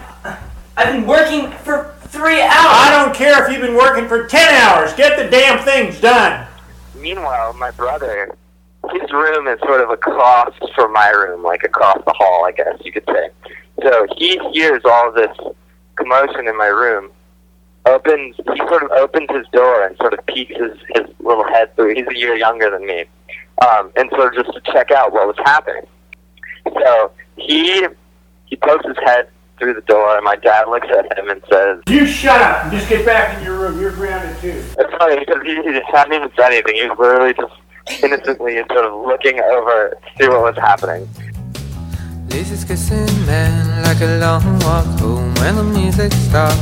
I've 0.76 0.92
been 0.92 1.06
working 1.06 1.50
for 1.50 1.94
three 2.02 2.40
hours. 2.40 2.52
I 2.54 3.02
don't 3.02 3.14
care 3.14 3.44
if 3.44 3.52
you've 3.52 3.62
been 3.62 3.76
working 3.76 4.08
for 4.08 4.26
ten 4.26 4.52
hours. 4.54 4.92
Get 4.94 5.16
the 5.16 5.30
damn 5.30 5.64
things 5.64 6.00
done. 6.00 6.46
Meanwhile, 6.96 7.54
my 7.54 7.70
brother, 7.70 8.34
his 8.92 9.10
room 9.12 9.46
is 9.48 9.58
sort 9.60 9.80
of 9.80 9.90
across 9.90 10.54
from 10.74 10.92
my 10.92 11.08
room, 11.10 11.42
like 11.42 11.64
across 11.64 12.02
the 12.04 12.12
hall, 12.12 12.44
I 12.44 12.52
guess 12.52 12.76
you 12.84 12.92
could 12.92 13.04
say. 13.06 13.30
So 13.82 14.06
he 14.16 14.38
hears 14.52 14.82
all 14.84 15.12
this 15.12 15.36
commotion 15.96 16.48
in 16.48 16.56
my 16.56 16.66
room. 16.66 17.10
Opens, 17.86 18.36
he 18.36 18.58
sort 18.68 18.82
of 18.82 18.90
opens 18.92 19.28
his 19.30 19.46
door 19.52 19.86
and 19.86 19.96
sort 19.96 20.12
of 20.12 20.24
peeks 20.26 20.54
his, 20.56 20.76
his 20.94 21.06
little 21.20 21.44
head 21.44 21.74
through. 21.76 21.94
He's 21.94 22.06
a 22.06 22.18
year 22.18 22.34
younger 22.36 22.70
than 22.70 22.86
me, 22.86 23.04
um, 23.66 23.90
and 23.96 24.10
sort 24.10 24.36
of 24.36 24.44
just 24.44 24.54
to 24.54 24.72
check 24.72 24.90
out 24.90 25.12
what 25.12 25.26
was 25.26 25.36
happening. 25.44 25.86
So 26.66 27.10
he 27.36 27.86
he 28.46 28.56
pokes 28.56 28.86
his 28.86 28.96
head 29.04 29.28
through 29.58 29.74
the 29.74 29.80
door, 29.82 30.16
and 30.16 30.24
my 30.24 30.36
dad 30.36 30.68
looks 30.68 30.88
at 30.90 31.18
him 31.18 31.30
and 31.30 31.42
says, 31.50 31.82
You 31.88 32.06
shut 32.06 32.40
up 32.40 32.64
and 32.64 32.72
just 32.72 32.88
get 32.88 33.04
back 33.04 33.38
in 33.38 33.44
your 33.44 33.58
room. 33.58 33.80
You're 33.80 33.92
grounded 33.92 34.38
too. 34.40 34.62
It's 34.78 34.94
funny 34.96 35.18
because 35.18 35.42
he, 35.44 35.54
he 35.54 35.80
hadn't 35.92 36.12
even 36.12 36.30
said 36.36 36.52
anything. 36.52 36.76
He 36.76 36.86
was 36.86 36.98
literally 36.98 37.34
just 37.34 38.02
innocently 38.02 38.56
sort 38.70 38.84
of 38.84 39.06
looking 39.06 39.40
over 39.40 39.90
to 39.90 40.22
see 40.22 40.28
what 40.28 40.42
was 40.42 40.56
happening. 40.56 41.08
Lisa's 42.28 42.64
kissing 42.64 43.26
man 43.26 43.67
like 43.88 44.02
a 44.02 44.18
long 44.18 44.58
walk 44.58 44.84
home 45.00 45.34
when 45.36 45.56
the 45.56 45.64
music 45.64 46.12
stops. 46.12 46.60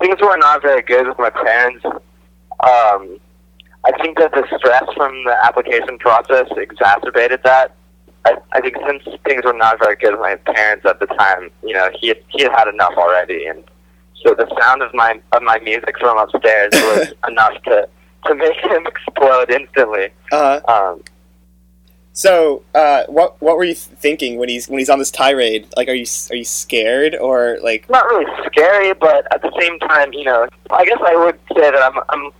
Things 0.00 0.20
were 0.20 0.36
not 0.36 0.60
very 0.60 0.82
good 0.82 1.08
with 1.08 1.18
my 1.18 1.30
parents. 1.30 1.82
Um, 1.86 3.18
I 3.86 3.92
think 4.02 4.18
that 4.18 4.32
the 4.32 4.44
stress 4.58 4.84
from 4.94 5.24
the 5.24 5.34
application 5.46 5.96
process 5.98 6.46
exacerbated 6.58 7.40
that. 7.44 7.74
I, 8.26 8.36
I 8.52 8.60
think 8.60 8.76
since 8.86 9.02
things 9.24 9.44
were 9.46 9.54
not 9.54 9.78
very 9.78 9.96
good 9.96 10.10
with 10.10 10.20
my 10.20 10.36
parents 10.36 10.84
at 10.84 11.00
the 11.00 11.06
time, 11.06 11.50
you 11.62 11.72
know, 11.72 11.88
he 11.98 12.08
had, 12.08 12.18
he 12.28 12.42
had 12.42 12.52
had 12.52 12.68
enough 12.68 12.92
already, 12.98 13.46
and 13.46 13.64
so 14.22 14.34
the 14.34 14.46
sound 14.60 14.82
of 14.82 14.92
my 14.92 15.18
of 15.32 15.42
my 15.42 15.58
music 15.60 15.98
from 15.98 16.18
upstairs 16.18 16.70
was 16.74 17.14
enough 17.28 17.62
to 17.62 17.88
to 18.26 18.34
make 18.34 18.56
him 18.56 18.86
explode 18.92 19.50
instantly. 19.50 20.10
Uh 20.30 20.60
Um, 20.68 21.02
So, 22.18 22.64
uh, 22.74 23.04
what 23.06 23.40
what 23.40 23.56
were 23.56 23.62
you 23.62 23.76
thinking 23.76 24.38
when 24.38 24.48
he's 24.48 24.68
when 24.68 24.80
he's 24.80 24.90
on 24.90 24.98
this 24.98 25.12
tirade? 25.12 25.68
Like, 25.76 25.86
are 25.86 25.94
you 25.94 26.04
are 26.32 26.34
you 26.34 26.44
scared 26.44 27.14
or 27.14 27.58
like? 27.62 27.88
not 27.88 28.06
really 28.06 28.26
scary, 28.44 28.92
but 28.92 29.32
at 29.32 29.40
the 29.40 29.52
same 29.60 29.78
time, 29.78 30.12
you 30.12 30.24
know, 30.24 30.48
I 30.68 30.84
guess 30.84 30.98
I 31.00 31.14
would 31.14 31.38
say 31.54 31.70
that 31.70 31.76
I'm, 31.76 31.96
I'm 32.08 32.32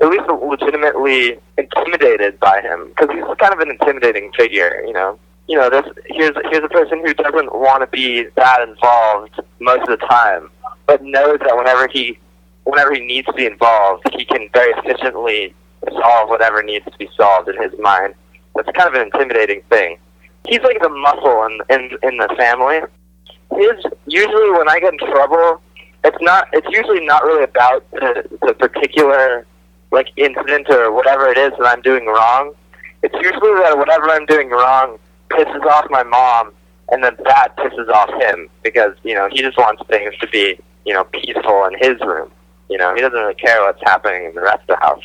at 0.00 0.08
least 0.08 0.24
legitimately 0.26 1.38
intimidated 1.58 2.40
by 2.40 2.62
him 2.62 2.88
because 2.88 3.10
he's 3.10 3.24
kind 3.38 3.52
of 3.52 3.60
an 3.60 3.68
intimidating 3.68 4.32
figure, 4.32 4.82
you 4.86 4.94
know. 4.94 5.18
You 5.48 5.58
know, 5.58 5.68
this 5.68 5.84
here's 6.06 6.34
here's 6.50 6.64
a 6.64 6.70
person 6.70 7.04
who 7.04 7.12
doesn't 7.12 7.54
want 7.54 7.82
to 7.82 7.88
be 7.88 8.28
that 8.36 8.66
involved 8.66 9.38
most 9.60 9.82
of 9.82 10.00
the 10.00 10.06
time, 10.06 10.48
but 10.86 11.04
knows 11.04 11.40
that 11.40 11.54
whenever 11.54 11.88
he 11.88 12.18
whenever 12.64 12.94
he 12.94 13.00
needs 13.00 13.26
to 13.26 13.34
be 13.34 13.44
involved, 13.44 14.02
he 14.14 14.24
can 14.24 14.48
very 14.54 14.72
efficiently 14.78 15.54
solve 15.92 16.30
whatever 16.30 16.62
needs 16.62 16.86
to 16.86 16.96
be 16.96 17.10
solved 17.18 17.50
in 17.50 17.62
his 17.62 17.78
mind. 17.78 18.14
That's 18.56 18.68
kind 18.76 18.88
of 18.88 18.94
an 18.94 19.02
intimidating 19.02 19.62
thing. 19.70 19.98
He's 20.48 20.60
like 20.60 20.80
the 20.80 20.88
muscle 20.88 21.44
in 21.44 21.60
in 21.70 21.98
in 22.02 22.16
the 22.18 22.34
family. 22.36 22.80
His 23.54 23.84
usually 24.06 24.50
when 24.50 24.68
I 24.68 24.80
get 24.80 24.92
in 24.92 24.98
trouble, 24.98 25.60
it's 26.04 26.16
not. 26.20 26.48
It's 26.52 26.66
usually 26.70 27.04
not 27.04 27.24
really 27.24 27.44
about 27.44 27.88
the, 27.92 28.24
the 28.46 28.54
particular 28.54 29.46
like 29.90 30.08
incident 30.16 30.68
or 30.70 30.92
whatever 30.92 31.28
it 31.28 31.38
is 31.38 31.52
that 31.58 31.66
I'm 31.66 31.82
doing 31.82 32.06
wrong. 32.06 32.54
It's 33.02 33.14
usually 33.14 33.60
that 33.62 33.76
whatever 33.76 34.08
I'm 34.10 34.26
doing 34.26 34.50
wrong 34.50 34.98
pisses 35.30 35.64
off 35.64 35.86
my 35.90 36.02
mom, 36.02 36.52
and 36.90 37.02
then 37.02 37.16
that 37.24 37.56
pisses 37.56 37.88
off 37.88 38.10
him 38.22 38.48
because 38.62 38.94
you 39.02 39.14
know 39.14 39.28
he 39.30 39.42
just 39.42 39.58
wants 39.58 39.82
things 39.88 40.14
to 40.20 40.28
be 40.28 40.58
you 40.84 40.94
know 40.94 41.04
peaceful 41.04 41.64
in 41.64 41.74
his 41.78 42.00
room. 42.00 42.30
You 42.68 42.78
know 42.78 42.94
he 42.94 43.00
doesn't 43.00 43.18
really 43.18 43.34
care 43.34 43.62
what's 43.62 43.82
happening 43.82 44.26
in 44.26 44.34
the 44.34 44.42
rest 44.42 44.62
of 44.68 44.78
the 44.78 44.86
house. 44.86 45.04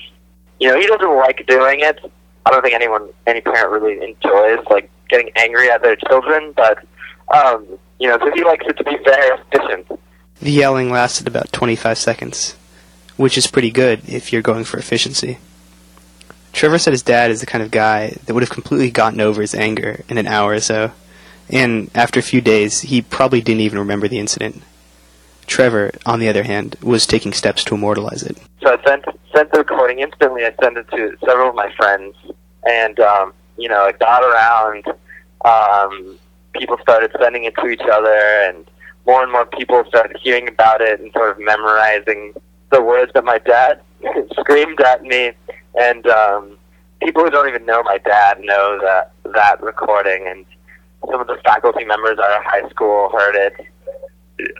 You 0.59 0.69
know 0.69 0.79
he 0.79 0.87
doesn't 0.87 1.15
like 1.17 1.45
doing 1.47 1.79
it. 1.81 1.99
I 2.45 2.51
don't 2.51 2.61
think 2.61 2.73
anyone, 2.73 3.09
any 3.27 3.41
parent 3.41 3.69
really 3.69 4.03
enjoys 4.03 4.65
like 4.69 4.89
getting 5.09 5.29
angry 5.35 5.69
at 5.69 5.81
their 5.81 5.95
children, 5.95 6.53
but 6.55 6.83
um, 7.33 7.65
you 7.99 8.07
know, 8.07 8.17
so 8.17 8.31
he 8.31 8.43
likes 8.43 8.65
it 8.67 8.77
to 8.77 8.83
be 8.83 8.97
very 9.03 9.37
efficient. 9.37 9.99
The 10.39 10.51
yelling 10.51 10.89
lasted 10.89 11.27
about 11.27 11.51
25 11.51 11.97
seconds, 11.97 12.55
which 13.15 13.37
is 13.37 13.47
pretty 13.47 13.69
good 13.69 14.01
if 14.07 14.33
you're 14.33 14.41
going 14.41 14.63
for 14.63 14.77
efficiency. 14.77 15.37
Trevor 16.51 16.79
said 16.79 16.93
his 16.93 17.03
dad 17.03 17.31
is 17.31 17.39
the 17.39 17.45
kind 17.45 17.63
of 17.63 17.71
guy 17.71 18.17
that 18.25 18.33
would 18.33 18.43
have 18.43 18.49
completely 18.49 18.91
gotten 18.91 19.21
over 19.21 19.41
his 19.41 19.55
anger 19.55 20.03
in 20.09 20.17
an 20.17 20.27
hour 20.27 20.53
or 20.53 20.59
so, 20.59 20.91
and 21.49 21.89
after 21.95 22.19
a 22.19 22.23
few 22.23 22.41
days, 22.41 22.81
he 22.81 23.01
probably 23.01 23.41
didn't 23.41 23.61
even 23.61 23.79
remember 23.79 24.07
the 24.07 24.19
incident. 24.19 24.61
Trevor, 25.47 25.91
on 26.05 26.19
the 26.19 26.29
other 26.29 26.43
hand, 26.43 26.75
was 26.81 27.05
taking 27.05 27.33
steps 27.33 27.63
to 27.65 27.75
immortalize 27.75 28.23
it. 28.23 28.37
So 28.61 28.77
I 28.77 28.83
sent 28.83 29.05
sent 29.35 29.51
the 29.51 29.59
recording 29.59 29.99
instantly. 29.99 30.45
I 30.45 30.53
sent 30.61 30.77
it 30.77 30.87
to 30.91 31.17
several 31.25 31.49
of 31.49 31.55
my 31.55 31.73
friends, 31.75 32.15
and 32.67 32.99
um, 32.99 33.33
you 33.57 33.69
know, 33.69 33.85
it 33.85 33.99
got 33.99 34.23
around. 34.23 34.85
Um, 35.43 36.17
people 36.53 36.77
started 36.81 37.11
sending 37.19 37.45
it 37.45 37.55
to 37.55 37.67
each 37.67 37.81
other, 37.81 38.15
and 38.47 38.69
more 39.05 39.23
and 39.23 39.31
more 39.31 39.45
people 39.45 39.83
started 39.87 40.17
hearing 40.21 40.47
about 40.47 40.81
it 40.81 40.99
and 40.99 41.11
sort 41.13 41.31
of 41.31 41.39
memorizing 41.39 42.33
the 42.71 42.81
words 42.81 43.11
that 43.13 43.23
my 43.23 43.37
dad 43.39 43.81
screamed 44.39 44.79
at 44.81 45.03
me, 45.03 45.31
and 45.79 46.07
um, 46.07 46.57
people 47.01 47.23
who 47.23 47.29
don't 47.29 47.47
even 47.47 47.65
know 47.65 47.83
my 47.83 47.97
dad 47.99 48.39
know 48.41 48.79
that 48.81 49.11
that 49.33 49.61
recording, 49.61 50.27
and 50.27 50.45
some 51.09 51.19
of 51.19 51.27
the 51.27 51.37
faculty 51.43 51.83
members 51.83 52.17
at 52.19 52.31
our 52.31 52.43
high 52.43 52.67
school 52.69 53.09
heard 53.09 53.35
it. 53.35 53.53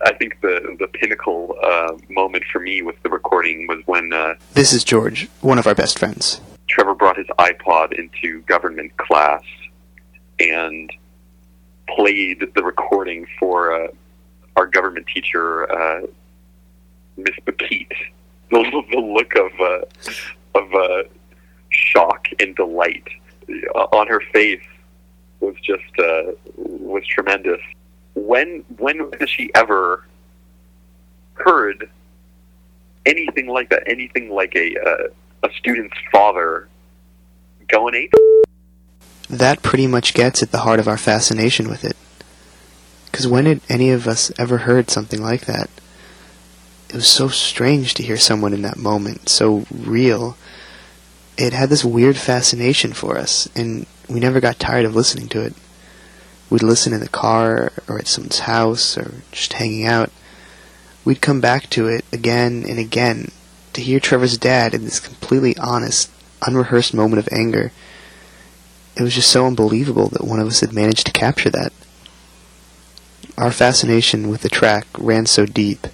I 0.06 0.14
think 0.14 0.40
the 0.42 0.76
the 0.80 0.88
pinnacle 0.88 1.56
uh, 1.64 1.94
moment 2.10 2.44
for 2.52 2.60
me 2.60 2.82
with 2.82 3.02
the 3.04 3.10
recording 3.10 3.68
was 3.68 3.80
when 3.86 4.14
uh, 4.14 4.36
This 4.54 4.74
is 4.74 4.84
George, 4.84 5.28
one 5.42 5.58
of 5.58 5.68
our 5.68 5.76
best 5.76 6.00
friends. 6.00 6.42
Trevor 6.68 6.96
brought 6.96 7.18
his 7.18 7.28
iPod 7.40 7.94
into 7.94 8.42
government 8.44 8.96
class 8.98 9.44
and 10.40 10.92
played 11.88 12.48
the 12.56 12.64
recording 12.64 13.28
for 13.40 13.74
uh, 13.74 13.88
our 14.56 14.66
government 14.66 15.06
teacher, 15.14 15.72
uh, 15.72 16.02
Miss 17.18 17.36
Bakit. 17.46 17.92
The, 18.50 18.84
the 18.92 19.00
look 19.00 19.36
of 19.36 19.52
uh, 19.60 20.60
of 20.60 20.74
uh, 20.74 21.04
shock 21.70 22.28
and 22.40 22.56
delight 22.56 23.08
uh, 23.76 23.80
on 23.92 24.08
her 24.08 24.22
face 24.34 24.62
was 25.40 25.56
just 25.64 26.00
uh, 26.00 26.32
was 26.56 27.06
tremendous. 27.08 27.62
When 28.14 28.66
when 28.78 29.12
has 29.20 29.30
she 29.30 29.52
ever 29.56 30.06
heard 31.34 31.90
anything 33.06 33.48
like 33.48 33.70
that? 33.70 33.84
Anything 33.88 34.30
like 34.30 34.56
a 34.56 34.78
uh, 34.78 35.08
a 35.44 35.54
student's 35.54 35.98
father 36.12 36.68
going 37.68 37.96
ape? 37.96 38.14
That 39.30 39.64
pretty 39.64 39.88
much 39.88 40.14
gets 40.14 40.44
at 40.44 40.52
the 40.52 40.60
heart 40.60 40.80
of 40.80 40.88
our 40.88 40.98
fascination 40.98 41.70
with 41.70 41.86
it. 41.86 41.96
Because 43.06 43.28
when 43.28 43.46
had 43.46 43.62
any 43.70 43.92
of 43.92 44.08
us 44.08 44.32
ever 44.38 44.60
heard 44.60 44.90
something 44.90 45.22
like 45.22 45.46
that? 45.46 45.70
It 46.90 46.96
was 46.96 47.08
so 47.08 47.30
strange 47.30 47.94
to 47.96 48.04
hear 48.04 48.18
someone 48.18 48.54
in 48.54 48.62
that 48.64 48.78
moment, 48.78 49.30
so 49.30 49.66
real. 49.72 50.36
It 51.38 51.54
had 51.54 51.70
this 51.70 51.86
weird 51.86 52.18
fascination 52.18 52.92
for 52.92 53.18
us, 53.18 53.48
and 53.56 53.86
we 54.10 54.20
never 54.20 54.42
got 54.42 54.60
tired 54.60 54.86
of 54.86 54.96
listening 54.96 55.30
to 55.30 55.42
it. 55.42 55.54
We'd 56.52 56.64
listen 56.64 56.92
in 56.92 57.00
the 57.00 57.08
car, 57.08 57.72
or 57.88 57.98
at 57.98 58.08
someone's 58.08 58.40
house, 58.40 58.98
or 58.98 59.14
just 59.32 59.54
hanging 59.54 59.88
out. 59.88 60.12
We'd 61.06 61.22
come 61.22 61.40
back 61.40 61.70
to 61.72 61.88
it 61.88 62.04
again 62.12 62.66
and 62.68 62.78
again 62.78 63.32
to 63.72 63.82
hear 63.82 64.02
Trevor's 64.02 64.38
dad 64.38 64.74
in 64.74 64.84
this 64.84 65.00
completely 65.00 65.58
honest, 65.58 66.12
unrehearsed 66.46 66.94
moment 66.94 67.20
of 67.20 67.30
anger. 67.32 67.72
It 68.98 69.02
was 69.02 69.16
just 69.16 69.32
so 69.32 69.48
unbelievable 69.48 70.10
that 70.10 70.26
one 70.26 70.42
of 70.42 70.48
us 70.48 70.60
had 70.60 70.74
managed 70.74 71.06
to 71.06 71.14
capture 71.14 71.50
that. 71.52 71.72
Our 73.38 73.52
fascination 73.52 74.28
with 74.28 74.42
the 74.42 74.50
track 74.50 74.88
ran 74.98 75.28
so 75.28 75.46
deep 75.46 75.88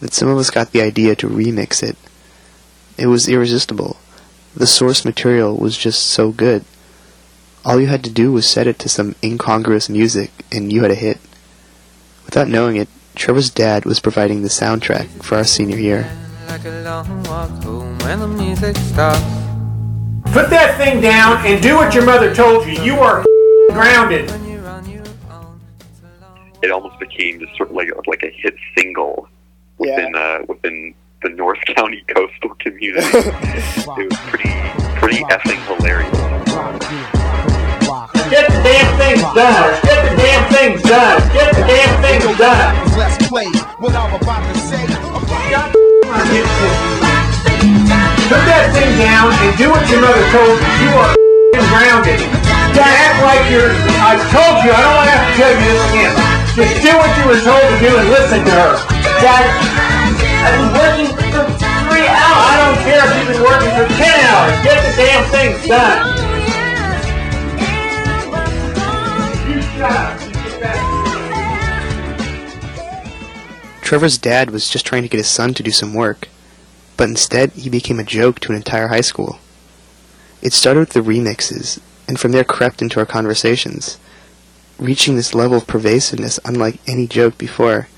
that 0.00 0.12
some 0.12 0.28
of 0.28 0.38
us 0.38 0.50
got 0.50 0.72
the 0.72 0.82
idea 0.82 1.14
to 1.16 1.28
remix 1.28 1.84
it. 1.84 1.96
It 2.98 3.06
was 3.06 3.28
irresistible. 3.28 3.96
The 4.56 4.66
source 4.66 5.04
material 5.04 5.56
was 5.56 5.78
just 5.78 6.04
so 6.04 6.32
good. 6.32 6.64
All 7.64 7.80
you 7.80 7.86
had 7.86 8.04
to 8.04 8.10
do 8.10 8.30
was 8.30 8.46
set 8.46 8.66
it 8.66 8.78
to 8.80 8.90
some 8.90 9.14
incongruous 9.22 9.88
music, 9.88 10.30
and 10.52 10.70
you 10.70 10.82
had 10.82 10.90
a 10.90 10.94
hit. 10.94 11.18
Without 12.26 12.46
knowing 12.46 12.76
it, 12.76 12.88
Trevor's 13.14 13.48
dad 13.48 13.86
was 13.86 14.00
providing 14.00 14.42
the 14.42 14.48
soundtrack 14.48 15.08
for 15.22 15.36
our 15.36 15.44
senior 15.44 15.78
year. 15.78 16.10
Like 16.46 16.66
a 16.66 16.82
long 16.82 17.22
walk 17.22 17.48
home 17.62 17.98
when 18.00 18.20
the 18.20 18.28
music 18.28 18.76
stops. 18.76 19.18
Put 20.34 20.50
that 20.50 20.76
thing 20.76 21.00
down 21.00 21.38
and 21.46 21.62
do 21.62 21.76
what 21.76 21.94
your 21.94 22.04
mother 22.04 22.34
told 22.34 22.66
you. 22.66 22.74
You 22.82 22.96
are 22.96 23.24
grounded. 23.70 24.30
It 26.62 26.70
almost 26.70 26.98
became 26.98 27.40
just 27.40 27.56
sort 27.56 27.70
of 27.70 27.76
like 27.76 27.88
like 28.06 28.22
a 28.24 28.30
hit 28.30 28.56
single 28.76 29.28
within 29.78 30.14
uh, 30.14 30.40
within 30.48 30.94
the 31.22 31.30
North 31.30 31.60
County 31.76 32.04
coastal 32.08 32.54
community. 32.56 33.06
it 33.14 34.10
was 34.10 34.18
pretty 34.26 34.50
pretty 34.98 35.24
effing 35.24 35.78
hilarious. 35.78 37.23
Get 38.30 38.48
the 38.48 38.56
damn 38.64 38.88
things 38.96 39.20
done. 39.36 39.68
Get 39.84 40.00
the 40.08 40.16
damn 40.16 40.42
things 40.48 40.80
done. 40.80 41.20
Get 41.36 41.52
the 41.52 41.60
damn 41.68 41.92
things 42.00 42.24
done. 42.40 42.72
Let's 42.96 43.20
play 43.28 43.44
what 43.76 43.92
I'm 43.92 44.16
about 44.16 44.40
to 44.48 44.56
say. 44.64 44.80
Put 48.24 48.42
that 48.48 48.72
thing 48.72 48.96
down 48.96 49.28
and 49.28 49.52
do 49.60 49.68
what 49.68 49.84
your 49.92 50.00
mother 50.00 50.24
told 50.32 50.56
you. 50.56 50.72
You 50.88 50.90
are 50.96 51.12
grounded. 51.68 52.24
Don't 52.72 52.88
act 52.88 53.20
like 53.20 53.44
you're. 53.52 53.68
I 54.00 54.16
told 54.32 54.56
you. 54.64 54.72
I 54.72 54.80
don't 54.80 54.96
want 54.96 55.08
to 55.08 55.14
have 55.20 55.28
to 55.28 55.34
tell 55.36 55.52
you 55.52 55.60
this 55.68 55.84
again. 55.92 56.12
Just 56.56 56.80
do 56.80 56.96
what 56.96 57.12
you 57.20 57.24
were 57.28 57.42
told 57.44 57.60
to 57.60 57.76
do 57.76 57.92
and 57.92 58.08
listen 58.08 58.40
to 58.40 58.54
her. 58.56 58.72
Dad, 59.20 59.44
I've 60.48 60.56
been 60.64 60.72
working 60.72 61.12
for 61.28 61.44
three 61.60 62.08
hours. 62.08 62.40
I 62.40 62.54
don't 62.56 62.80
care 62.88 63.04
if 63.04 63.12
you've 63.20 63.36
been 63.36 63.44
working 63.44 63.72
for 63.76 63.84
ten 64.00 64.16
hours. 64.32 64.56
Get 64.64 64.80
the 64.80 64.92
damn 64.96 65.28
things 65.28 65.60
done. 65.68 66.23
Trevor's 73.94 74.18
dad 74.18 74.50
was 74.50 74.68
just 74.68 74.86
trying 74.86 75.02
to 75.02 75.08
get 75.08 75.18
his 75.18 75.28
son 75.28 75.54
to 75.54 75.62
do 75.62 75.70
some 75.70 75.94
work, 75.94 76.28
but 76.96 77.08
instead 77.08 77.52
he 77.52 77.70
became 77.70 78.00
a 78.00 78.04
joke 78.04 78.40
to 78.40 78.50
an 78.50 78.56
entire 78.56 78.88
high 78.88 79.02
school. 79.02 79.38
It 80.42 80.52
started 80.52 80.80
with 80.80 80.90
the 80.94 81.00
remixes, 81.00 81.80
and 82.08 82.18
from 82.18 82.32
there 82.32 82.44
crept 82.44 82.82
into 82.82 82.98
our 82.98 83.06
conversations, 83.06 83.98
reaching 84.78 85.16
this 85.16 85.34
level 85.34 85.58
of 85.58 85.66
pervasiveness 85.66 86.40
unlike 86.44 86.80
any 86.86 87.06
joke 87.06 87.38
before. 87.38 87.88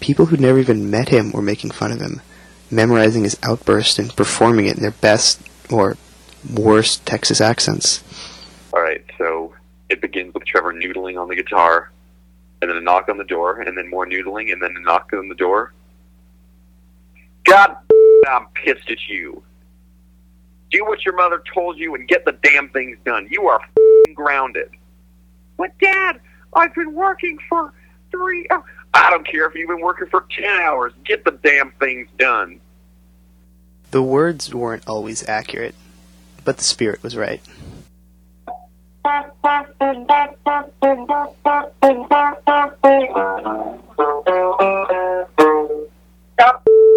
People 0.00 0.26
who'd 0.26 0.40
never 0.40 0.58
even 0.58 0.90
met 0.90 1.08
him 1.08 1.32
were 1.32 1.40
making 1.40 1.70
fun 1.70 1.92
of 1.92 2.00
him, 2.00 2.20
memorizing 2.70 3.22
his 3.22 3.38
outburst 3.42 3.98
and 3.98 4.14
performing 4.16 4.66
it 4.66 4.76
in 4.76 4.82
their 4.82 4.90
best 4.90 5.40
or 5.70 5.96
worst 6.52 7.06
Texas 7.06 7.40
accents. 7.40 8.02
All 8.74 8.82
right, 8.82 9.02
it 9.88 10.00
begins 10.00 10.34
with 10.34 10.44
Trevor 10.44 10.72
noodling 10.72 11.20
on 11.20 11.28
the 11.28 11.36
guitar, 11.36 11.90
and 12.60 12.70
then 12.70 12.76
a 12.76 12.80
knock 12.80 13.08
on 13.08 13.18
the 13.18 13.24
door, 13.24 13.60
and 13.60 13.76
then 13.76 13.88
more 13.88 14.06
noodling, 14.06 14.52
and 14.52 14.62
then 14.62 14.76
a 14.76 14.80
knock 14.80 15.10
on 15.12 15.28
the 15.28 15.34
door. 15.34 15.72
God, 17.44 17.76
I'm 18.28 18.46
pissed 18.54 18.90
at 18.90 19.08
you. 19.08 19.42
Do 20.70 20.84
what 20.84 21.04
your 21.04 21.14
mother 21.14 21.42
told 21.54 21.78
you 21.78 21.94
and 21.94 22.08
get 22.08 22.24
the 22.24 22.32
damn 22.42 22.68
things 22.70 22.98
done. 23.04 23.28
You 23.30 23.46
are 23.46 23.60
grounded. 24.14 24.70
But 25.56 25.78
Dad, 25.78 26.20
I've 26.54 26.74
been 26.74 26.92
working 26.94 27.38
for 27.48 27.72
three. 28.10 28.46
hours. 28.50 28.64
I 28.92 29.10
don't 29.10 29.26
care 29.26 29.46
if 29.46 29.54
you've 29.54 29.68
been 29.68 29.80
working 29.80 30.08
for 30.08 30.26
ten 30.30 30.60
hours. 30.60 30.92
Get 31.04 31.24
the 31.24 31.32
damn 31.32 31.70
things 31.72 32.08
done. 32.18 32.60
The 33.90 34.02
words 34.02 34.52
weren't 34.52 34.86
always 34.88 35.26
accurate, 35.28 35.74
but 36.44 36.56
the 36.56 36.64
spirit 36.64 37.02
was 37.02 37.16
right. 37.16 37.40
God, 39.06 39.30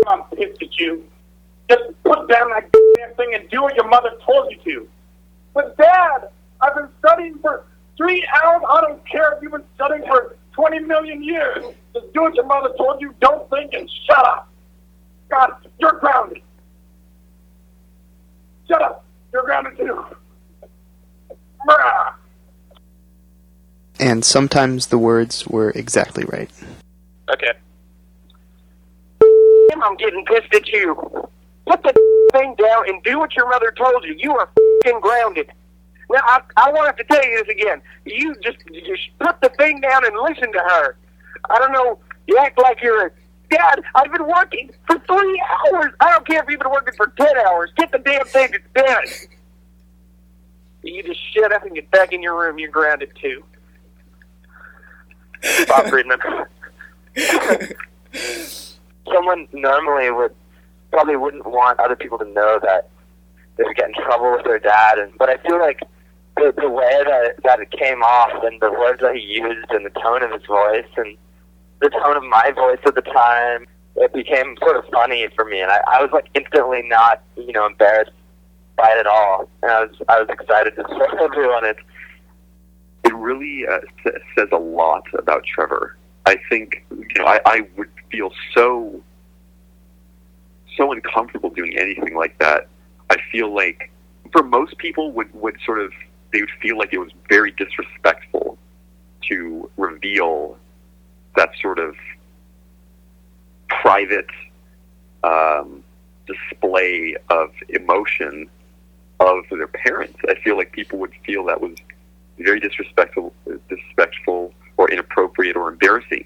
I'm 0.08 0.24
pissed 0.36 0.62
at 0.62 0.80
you. 0.80 1.04
Just 1.70 1.84
put 2.04 2.28
down 2.28 2.50
that 2.50 2.72
damn 2.98 3.14
thing 3.16 3.36
and 3.36 3.48
do 3.50 3.62
what 3.62 3.76
your 3.76 3.88
mother 3.88 4.10
told 4.26 4.52
you 4.52 4.58
to. 4.64 4.88
But 5.54 5.78
Dad, 5.78 6.30
I've 6.62 6.74
been 6.74 6.90
studying 6.98 7.38
for 7.40 7.66
three 7.96 8.28
hours. 8.44 8.64
I 8.68 8.82
don't 8.82 9.08
care 9.08 9.34
if 9.34 9.44
you've 9.44 9.52
been 9.52 9.64
studying 9.76 10.04
for 10.08 10.36
20 10.54 10.80
million 10.80 11.24
years. 11.24 11.64
Just 11.94 12.12
do 12.14 12.22
what 12.22 12.34
your 12.34 12.46
mother 12.46 12.74
told 12.76 13.02
you. 13.02 13.14
Don't 13.20 13.48
think 13.52 13.74
and 13.74 13.88
shut 14.08 14.26
up. 14.26 14.50
God, 15.30 15.52
you're 15.78 16.00
grounded. 16.00 16.42
Shut 18.68 18.82
up. 18.82 19.06
You're 19.32 19.44
grounded 19.44 19.78
too. 19.78 20.04
Brah. 21.68 22.14
And 24.00 24.24
sometimes 24.24 24.88
the 24.88 24.98
words 24.98 25.46
were 25.48 25.72
exactly 25.72 26.24
right. 26.26 26.50
Okay. 27.34 27.52
I'm 29.82 29.96
getting 29.98 30.26
pissed 30.26 30.54
at 30.54 30.68
you. 30.68 30.96
Put 31.66 31.84
the 31.84 31.94
thing 32.34 32.56
down 32.56 32.90
and 32.90 33.04
do 33.04 33.20
what 33.20 33.36
your 33.36 33.50
mother 33.50 33.74
told 33.78 34.04
you. 34.04 34.16
You 34.18 34.36
are 34.36 34.50
fing 34.84 35.00
grounded. 35.00 35.52
Now, 36.10 36.22
I, 36.24 36.42
I 36.58 36.72
won't 36.72 36.88
have 36.88 36.96
to 36.98 37.04
tell 37.04 37.24
you 37.24 37.44
this 37.44 37.56
again. 37.56 37.82
You 38.06 38.36
just, 38.44 38.58
just 38.86 39.10
put 39.20 39.40
the 39.42 39.50
thing 39.58 39.80
down 39.80 40.06
and 40.06 40.16
listen 40.24 40.52
to 40.52 40.60
her. 40.60 40.96
I 41.50 41.60
don't 41.60 41.72
know. 41.72 42.00
You 42.28 42.38
act 42.38 42.58
like 42.58 42.82
you're 42.82 43.08
a 43.08 43.12
Dad, 43.50 43.82
I've 43.96 44.12
been 44.12 44.28
working 44.28 44.70
for 44.86 45.00
three 45.08 45.44
hours. 45.50 45.92
I 46.00 46.12
don't 46.12 46.28
care 46.28 46.44
if 46.44 46.50
you've 46.50 46.60
been 46.60 46.72
working 46.72 46.94
for 46.96 47.08
ten 47.18 47.36
hours. 47.48 47.72
Get 47.78 47.92
the 47.92 47.98
damn 47.98 48.26
thing 48.26 48.54
done. 48.76 49.04
You 50.84 51.04
just 51.04 51.20
shut 51.34 51.52
up 51.52 51.66
and 51.66 51.76
get 51.76 51.92
back 51.92 52.14
in 52.14 52.22
your 52.22 52.40
room. 52.40 52.58
You're 52.60 52.72
grounded 52.72 53.12
too. 53.22 53.44
Bob 55.68 55.88
Friedman. 55.88 56.20
Someone 59.12 59.48
normally 59.52 60.12
would 60.12 60.34
probably 60.92 61.16
wouldn't 61.16 61.46
want 61.46 61.80
other 61.80 61.96
people 61.96 62.18
to 62.18 62.26
know 62.26 62.60
that 62.64 62.90
they 63.58 63.64
would 63.64 63.76
get 63.76 63.90
in 63.90 63.94
trouble 63.96 64.32
with 64.32 64.46
their 64.46 64.60
dad, 64.60 64.98
and 65.00 65.12
but 65.18 65.30
I 65.30 65.38
feel 65.38 65.60
like 65.60 65.82
the 66.38 66.54
the 66.58 66.70
way 66.70 67.04
that 67.06 67.36
that 67.44 67.60
it 67.60 67.72
came 67.72 68.02
off 68.02 68.44
and 68.44 68.60
the 68.62 68.72
words 68.72 69.02
that 69.02 69.16
he 69.16 69.22
used 69.22 69.70
and 69.72 69.86
the 69.86 69.90
tone 70.02 70.24
of 70.24 70.32
his 70.32 70.46
voice 70.46 70.88
and 70.96 71.18
the 71.82 71.90
tone 71.90 72.18
of 72.18 72.24
my 72.24 72.52
voice 72.52 72.80
at 72.86 72.96
the 72.96 73.02
time, 73.02 73.68
it 73.96 74.14
became 74.14 74.56
sort 74.62 74.78
of 74.78 74.86
funny 74.92 75.28
for 75.36 75.46
me, 75.46 75.62
and 75.62 75.72
I, 75.72 75.82
I 75.88 76.02
was 76.02 76.12
like 76.12 76.30
instantly 76.34 76.84
not, 76.84 77.22
you 77.36 77.52
know, 77.52 77.66
embarrassed 77.66 78.12
by 78.80 78.96
it 78.98 79.06
all, 79.08 79.50
and 79.62 79.72
I 79.72 79.82
was 79.82 79.96
I 80.08 80.20
was 80.22 80.30
excited 80.30 80.76
to 80.76 80.84
show 80.88 81.18
everyone 81.26 81.66
it. 81.66 81.78
it 83.04 83.14
really 83.14 83.68
uh, 83.68 83.80
sa- 84.04 84.20
says 84.36 84.48
a 84.52 84.58
lot 84.58 85.04
about 85.14 85.44
Trevor. 85.44 85.98
I 86.26 86.38
think 86.50 86.86
you 86.92 87.08
know 87.18 87.26
I, 87.26 87.40
I 87.46 87.68
would 87.76 87.90
feel 88.10 88.32
so 88.56 89.02
so 90.78 90.92
uncomfortable 90.94 91.50
doing 91.50 91.78
anything 91.78 92.16
like 92.16 92.38
that. 92.40 92.68
I 93.10 93.18
feel 93.32 93.54
like 93.54 93.92
for 94.32 94.44
most 94.44 94.78
people 94.78 95.12
would 95.12 95.34
would 95.34 95.58
sort 95.66 95.82
of 95.82 95.92
they 96.32 96.42
would 96.42 96.52
feel 96.62 96.78
like 96.78 96.94
it 96.94 97.00
was 97.00 97.12
very 97.28 97.52
disrespectful 97.52 98.58
to 99.30 99.70
reveal 99.78 100.58
that 101.36 101.50
sort 101.62 101.80
of 101.80 101.96
private 103.68 104.30
um, 105.24 105.84
display 106.26 107.16
of 107.30 107.52
emotion 107.70 108.50
of 109.20 109.44
their 109.50 109.68
parents. 109.68 110.18
I 110.28 110.36
feel 110.36 110.58
like 110.58 110.72
people 110.72 111.00
would 111.00 111.14
feel 111.26 111.46
that 111.46 111.62
was 111.62 111.76
very 112.38 112.60
disrespectful, 112.60 113.34
disrespectful 113.70 114.54
or 114.78 114.90
inappropriate 114.90 115.56
or 115.56 115.70
embarrassing, 115.70 116.26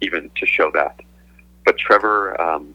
even 0.00 0.30
to 0.36 0.46
show 0.46 0.70
that. 0.72 1.00
But 1.64 1.78
Trevor, 1.78 2.40
um, 2.40 2.74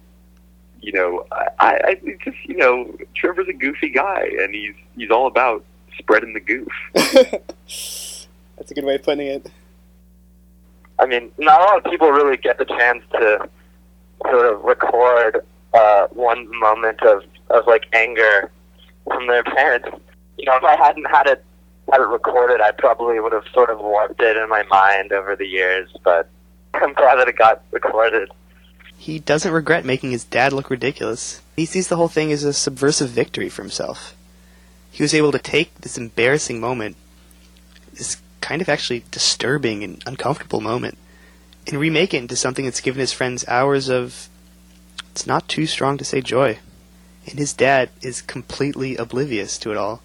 you 0.82 0.92
know, 0.92 1.26
I, 1.32 1.80
I 1.86 1.96
think 1.96 2.24
just 2.24 2.38
you 2.46 2.58
know, 2.58 2.96
Trevor's 3.16 3.48
a 3.48 3.54
goofy 3.54 3.90
guy, 3.90 4.30
and 4.40 4.54
he's 4.54 4.76
he's 4.96 5.10
all 5.10 5.28
about 5.28 5.64
spreading 5.98 6.34
the 6.34 6.40
goof. 6.40 6.72
That's 6.94 8.72
a 8.72 8.74
good 8.74 8.86
way 8.86 8.96
of 8.96 9.04
putting 9.04 9.28
it. 9.28 9.52
I 11.00 11.06
mean, 11.06 11.32
not 11.38 11.62
a 11.62 11.64
lot 11.64 11.78
of 11.78 11.92
people 11.92 12.12
really 12.12 12.38
get 12.38 12.58
the 12.58 12.66
chance 12.66 13.04
to 13.14 13.50
sort 14.24 14.54
of 14.54 14.64
record 14.64 15.46
uh, 15.74 16.08
one 16.08 16.48
moment 16.60 17.02
of, 17.04 17.24
of 17.50 17.68
like 17.68 17.86
anger 17.94 18.52
from 19.08 19.28
their 19.28 19.44
parents. 19.44 19.90
You 20.38 20.46
know, 20.46 20.58
if 20.58 20.64
I 20.64 20.76
hadn't 20.76 21.06
had 21.06 21.28
it 21.28 21.44
had 21.92 22.02
it 22.02 22.08
recorded, 22.08 22.60
I 22.62 22.72
probably 22.72 23.20
would 23.20 23.32
have 23.32 23.46
sort 23.54 23.70
of 23.70 23.80
warped 23.80 24.22
it 24.22 24.36
in 24.36 24.50
my 24.50 24.64
mind 24.64 25.14
over 25.14 25.36
the 25.36 25.46
years. 25.48 25.90
But 26.04 26.30
I'm 26.74 26.94
glad 26.94 27.16
that 27.16 27.28
it 27.28 27.38
got 27.38 27.64
recorded. 27.72 28.30
He 28.98 29.20
doesn't 29.20 29.54
regret 29.54 29.86
making 29.86 30.12
his 30.12 30.24
dad 30.24 30.54
look 30.54 30.70
ridiculous. 30.70 31.42
He 31.56 31.66
sees 31.66 31.88
the 31.88 31.96
whole 31.96 32.08
thing 32.08 32.32
as 32.32 32.44
a 32.44 32.54
subversive 32.54 33.10
victory 33.10 33.48
for 33.48 33.62
himself. 33.62 34.16
He 34.92 35.04
was 35.04 35.14
able 35.14 35.32
to 35.32 35.40
take 35.40 35.74
this 35.76 35.98
embarrassing 35.98 36.60
moment, 36.60 36.96
this 37.94 38.18
kind 38.42 38.62
of 38.62 38.70
actually 38.70 39.04
disturbing 39.12 39.84
and 39.84 40.04
uncomfortable 40.08 40.62
moment, 40.62 40.98
and 41.68 41.80
remake 41.80 42.14
it 42.14 42.18
into 42.18 42.36
something 42.36 42.66
that's 42.66 42.82
given 42.82 43.00
his 43.00 43.14
friends 43.14 43.48
hours 43.48 43.90
of, 43.90 44.30
it's 45.12 45.28
not 45.28 45.48
too 45.48 45.68
strong 45.68 45.98
to 45.98 46.06
say 46.06 46.22
joy. 46.22 46.58
And 47.28 47.38
his 47.40 47.54
dad 47.54 47.90
is 48.02 48.22
completely 48.22 48.96
oblivious 48.96 49.58
to 49.60 49.72
it 49.72 49.78
all. 49.78 50.02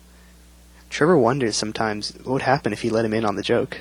Trevor 0.90 1.16
wonders 1.16 1.56
sometimes 1.56 2.10
what 2.24 2.32
would 2.32 2.42
happen 2.42 2.72
if 2.72 2.82
he 2.82 2.90
let 2.90 3.04
him 3.04 3.14
in 3.14 3.24
on 3.24 3.36
the 3.36 3.42
joke. 3.42 3.80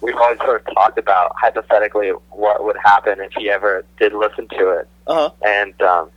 We've 0.00 0.16
always 0.16 0.38
sort 0.38 0.66
of 0.66 0.74
talked 0.74 0.98
about 0.98 1.34
hypothetically 1.36 2.10
what 2.30 2.64
would 2.64 2.76
happen 2.82 3.20
if 3.20 3.32
he 3.32 3.50
ever 3.50 3.84
did 3.98 4.12
listen 4.12 4.48
to 4.48 4.70
it. 4.70 4.88
Uh-huh. 5.06 5.30
and 5.46 5.80
um, 5.80 6.10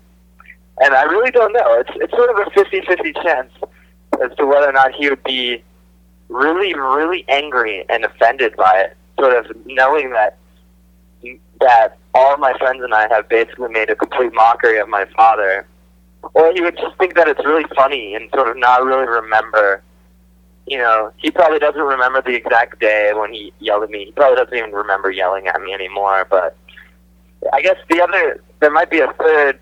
and 0.82 0.94
I 0.94 1.04
really 1.04 1.32
don't 1.32 1.54
know. 1.54 1.80
It's 1.80 1.92
it's 1.96 2.12
sort 2.12 2.30
of 2.30 2.48
a 2.48 2.50
50-50 2.52 3.24
chance 3.24 3.52
as 4.22 4.36
to 4.38 4.46
whether 4.46 4.68
or 4.68 4.74
not 4.74 4.94
he 4.94 5.10
would 5.10 5.24
be 5.24 5.64
really, 6.30 6.74
really 6.74 7.26
angry 7.28 7.86
and 7.90 8.04
offended 8.04 8.56
by 8.56 8.86
it. 8.86 8.98
Sort 9.20 9.36
of 9.36 9.56
knowing 9.66 10.12
that 10.12 10.38
that 11.60 11.98
all 12.14 12.38
my 12.38 12.54
friends 12.58 12.84
and 12.84 12.94
I 12.94 13.08
have 13.14 13.30
basically 13.30 13.70
made 13.70 13.90
a 13.90 13.96
complete 13.96 14.34
mockery 14.34 14.80
of 14.80 14.90
my 14.90 15.06
father, 15.06 15.68
or 16.34 16.54
he 16.54 16.62
would 16.62 16.78
just 16.78 16.98
think 16.98 17.16
that 17.16 17.28
it's 17.28 17.44
really 17.46 17.66
funny 17.76 18.16
and 18.16 18.30
sort 18.34 18.48
of 18.50 18.58
not 18.58 18.84
really 18.84 19.08
remember. 19.08 19.82
You 20.68 20.78
know, 20.78 21.12
he 21.18 21.32
probably 21.32 21.60
doesn't 21.60 21.82
remember 21.82 22.22
the 22.22 22.36
exact 22.36 22.80
day 22.80 23.12
when 23.14 23.34
he 23.34 23.52
yelled 23.60 23.84
at 23.84 23.90
me. 23.90 24.06
He 24.06 24.12
probably 24.12 24.38
doesn't 24.38 24.58
even 24.58 24.72
remember 24.72 25.12
yelling 25.12 25.48
at 25.48 25.60
me 25.62 25.74
anymore. 25.74 26.26
But 26.30 26.56
I 27.52 27.62
guess 27.62 27.78
the 27.90 28.02
other, 28.02 28.42
there 28.60 28.72
might 28.72 28.90
be 28.90 29.00
a 29.00 29.12
third 29.14 29.60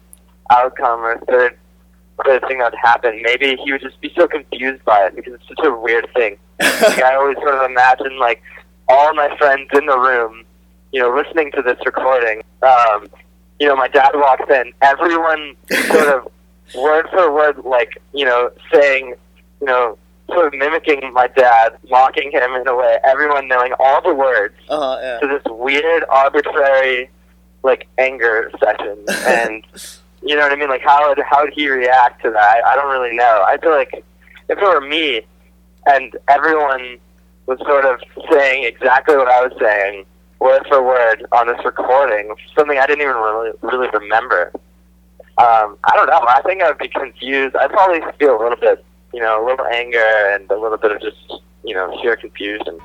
outcome 0.52 1.02
or 1.02 1.14
a 1.14 1.26
third 1.26 1.58
third 2.26 2.44
thing 2.48 2.60
that 2.60 2.72
would 2.72 2.80
happen. 2.82 3.22
Maybe 3.24 3.56
he 3.64 3.72
would 3.72 3.82
just 3.82 4.00
be 4.02 4.12
so 4.16 4.28
confused 4.28 4.84
by 4.84 5.06
it 5.06 5.16
because 5.16 5.34
it's 5.34 5.48
such 5.48 5.66
a 5.66 5.74
weird 5.74 6.08
thing. 6.14 6.38
like 6.60 7.02
I 7.02 7.16
always 7.16 7.38
sort 7.38 7.56
of 7.56 7.70
imagine 7.70 8.20
like 8.20 8.42
all 8.90 9.14
my 9.14 9.36
friends 9.38 9.70
in 9.74 9.86
the 9.86 9.98
room, 9.98 10.44
you 10.92 11.02
know, 11.02 11.16
listening 11.16 11.52
to 11.54 11.62
this 11.62 11.78
recording. 11.86 12.44
Um, 12.62 13.08
you 13.60 13.68
know, 13.68 13.76
my 13.76 13.88
dad 13.88 14.12
walks 14.16 14.50
in, 14.50 14.74
everyone 14.82 15.56
sort 15.88 16.08
of 16.08 16.32
word 16.76 17.08
for 17.12 17.32
word, 17.34 17.58
like 17.66 18.02
you 18.14 18.26
know, 18.26 18.52
saying, 18.74 19.16
you 19.62 19.68
know, 19.68 19.98
sort 20.30 20.48
of 20.48 20.54
mimicking 20.60 21.12
my 21.14 21.28
dad, 21.28 21.78
mocking 21.90 22.32
him 22.32 22.54
in 22.54 22.68
a 22.68 22.76
way. 22.76 22.98
Everyone 23.04 23.48
knowing 23.48 23.74
all 23.80 24.02
the 24.02 24.14
words 24.14 24.54
Uh-huh, 24.70 24.98
yeah. 25.02 25.20
to 25.20 25.28
this 25.28 25.44
weird, 25.48 26.04
arbitrary, 26.10 27.10
like 27.64 27.88
anger 27.98 28.52
session, 28.64 28.98
and 29.28 29.64
you 30.22 30.36
know 30.36 30.42
what 30.44 30.52
I 30.52 30.56
mean. 30.56 30.70
Like 30.70 30.82
how 30.84 31.08
would 31.10 31.20
how 31.30 31.44
would 31.44 31.54
he 31.54 31.70
react 31.70 32.22
to 32.24 32.30
that? 32.32 32.42
I, 32.66 32.72
I 32.72 32.76
don't 32.76 32.92
really 32.92 33.16
know. 33.16 33.44
I 33.48 33.58
feel 33.58 33.72
like 33.72 34.04
if 34.50 34.58
it 34.58 34.62
were 34.62 34.82
me, 34.82 35.22
and 35.86 36.16
everyone 36.28 36.98
was 37.46 37.58
sort 37.60 37.86
of 37.86 38.00
saying 38.32 38.64
exactly 38.64 39.18
what 39.18 39.28
I 39.28 39.42
was 39.42 39.54
saying, 39.60 40.06
word 40.40 40.62
for 40.68 40.84
word 40.84 41.26
on 41.32 41.48
this 41.48 41.64
recording, 41.66 42.34
something 42.56 42.78
I 42.78 42.86
didn't 42.86 43.02
even 43.02 43.16
really 43.16 43.52
really 43.64 43.90
remember. 43.94 44.52
Um, 45.40 45.78
I 45.86 45.96
don't 45.96 46.08
know. 46.08 46.20
I 46.28 46.42
think 46.42 46.62
I'd 46.62 46.78
be 46.78 46.90
confused. 46.90 47.56
I'd 47.56 47.70
probably 47.70 48.02
feel 48.20 48.38
a 48.38 48.42
little 48.44 48.58
bit, 48.58 48.84
you 49.14 49.22
know, 49.22 49.42
a 49.42 49.46
little 49.46 49.66
anger 49.68 50.04
and 50.34 50.52
a 50.52 50.58
little 50.58 50.78
bit 50.78 50.92
of 50.92 51.02
just, 51.02 51.42
you 51.64 51.74
know, 51.74 51.98
sheer 52.02 52.18
confusion. 52.18 52.78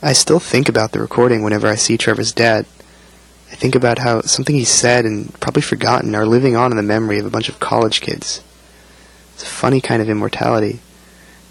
I 0.00 0.14
still 0.14 0.40
think 0.40 0.70
about 0.70 0.92
the 0.92 1.00
recording 1.00 1.42
whenever 1.42 1.66
I 1.66 1.74
see 1.74 1.98
Trevor's 1.98 2.32
dad. 2.32 2.64
I 3.50 3.54
think 3.54 3.74
about 3.74 3.98
how 3.98 4.22
something 4.22 4.56
he 4.56 4.64
said 4.64 5.04
and 5.04 5.38
probably 5.40 5.60
forgotten 5.60 6.14
are 6.14 6.24
living 6.24 6.56
on 6.56 6.70
in 6.70 6.78
the 6.78 6.82
memory 6.82 7.18
of 7.18 7.26
a 7.26 7.30
bunch 7.30 7.50
of 7.50 7.60
college 7.60 8.00
kids. 8.00 8.42
It's 9.34 9.42
a 9.42 9.46
funny 9.46 9.82
kind 9.82 10.00
of 10.00 10.08
immortality. 10.08 10.80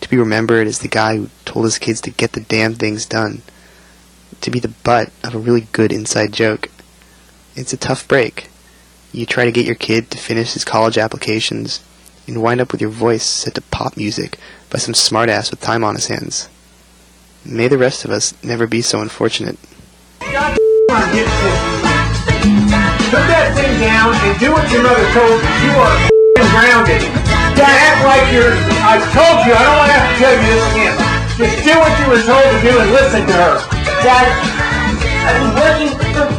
To 0.02 0.10
be 0.10 0.18
remembered 0.18 0.66
as 0.66 0.80
the 0.80 0.88
guy 0.88 1.18
who 1.18 1.30
told 1.46 1.66
his 1.66 1.78
kids 1.78 2.02
to 2.02 2.10
get 2.10 2.32
the 2.32 2.42
damn 2.42 2.74
things 2.74 3.06
done. 3.06 3.44
To 4.42 4.50
be 4.50 4.60
the 4.60 4.74
butt 4.84 5.12
of 5.24 5.36
a 5.36 5.40
really 5.40 5.68
good 5.72 5.92
inside 5.92 6.34
joke. 6.34 6.72
It's 7.56 7.72
a 7.72 7.78
tough 7.78 8.08
break. 8.08 8.48
You 9.14 9.26
try 9.26 9.44
to 9.44 9.52
get 9.52 9.66
your 9.66 9.76
kid 9.76 10.10
to 10.12 10.18
finish 10.18 10.54
his 10.54 10.64
college 10.64 10.98
applications 10.98 11.84
and 12.28 12.42
wind 12.42 12.62
up 12.62 12.72
with 12.72 12.80
your 12.80 12.90
voice 12.90 13.26
set 13.26 13.56
to 13.56 13.62
pop 13.64 13.98
music 13.98 14.40
by 14.70 14.80
some 14.80 14.94
smartass 14.94 15.52
with 15.52 15.60
time 15.60 15.84
on 15.84 15.96
his 15.96 16.08
hands. 16.08 16.48
May 17.44 17.68
the 17.68 17.78
rest 17.78 18.06
of 18.06 18.12
us 18.12 18.34
never 18.42 18.68
be 18.68 18.82
so 18.82 19.02
unfortunate. 19.02 19.58
God 20.22 20.56
get. 21.12 21.28
Put 23.12 23.28
that 23.28 23.52
thing 23.52 23.76
down 23.84 24.16
and 24.16 24.40
do 24.40 24.56
what 24.56 24.64
your 24.72 24.80
mother 24.80 25.04
told 25.12 25.44
you. 25.44 25.52
You 25.68 25.74
are 25.76 25.98
grounded. 26.56 27.04
Don't 27.60 27.68
act 27.68 28.08
like 28.08 28.24
you're. 28.32 28.56
I 28.88 28.96
told 29.12 29.44
you. 29.44 29.52
I 29.52 29.62
don't 29.68 29.76
want 29.76 29.92
to 29.92 29.98
have 30.00 30.08
to 30.08 30.16
tell 30.24 30.32
you 30.32 30.44
this 30.48 30.64
again. 30.72 30.96
Just 31.36 31.68
do 31.68 31.74
what 31.76 31.92
you 32.00 32.06
were 32.16 32.24
told 32.24 32.48
to 32.48 32.60
do 32.64 32.72
and 32.80 32.88
listen 32.96 33.28
to 33.28 33.36
her. 33.36 33.56
Dad, 34.08 34.32
I've 35.28 35.36
been 35.36 35.52
working 35.60 35.92
for. 36.16 36.31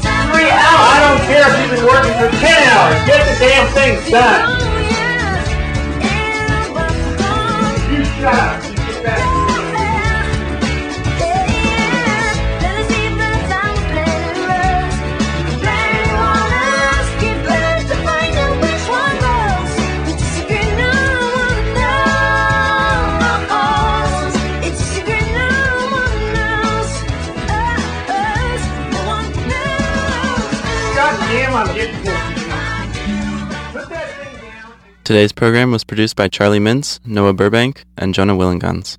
I 0.84 0.98
don't 0.98 1.22
care 1.28 1.46
if 1.46 1.54
you've 1.60 1.78
been 1.78 1.86
working 1.86 2.12
for 2.18 2.28
ten 2.42 2.58
hours. 2.74 2.98
Get 3.06 3.22
the 3.28 3.34
damn 3.38 3.66
thing 3.72 4.10
done. 4.10 4.44
You 7.92 8.04
shut 8.04 8.34
up. 8.34 8.71
Today's 35.04 35.32
program 35.32 35.72
was 35.72 35.82
produced 35.82 36.14
by 36.14 36.28
Charlie 36.28 36.60
Mintz, 36.60 37.04
Noah 37.04 37.32
Burbank, 37.32 37.84
and 37.98 38.14
Jonah 38.14 38.36
Willingans. 38.36 38.98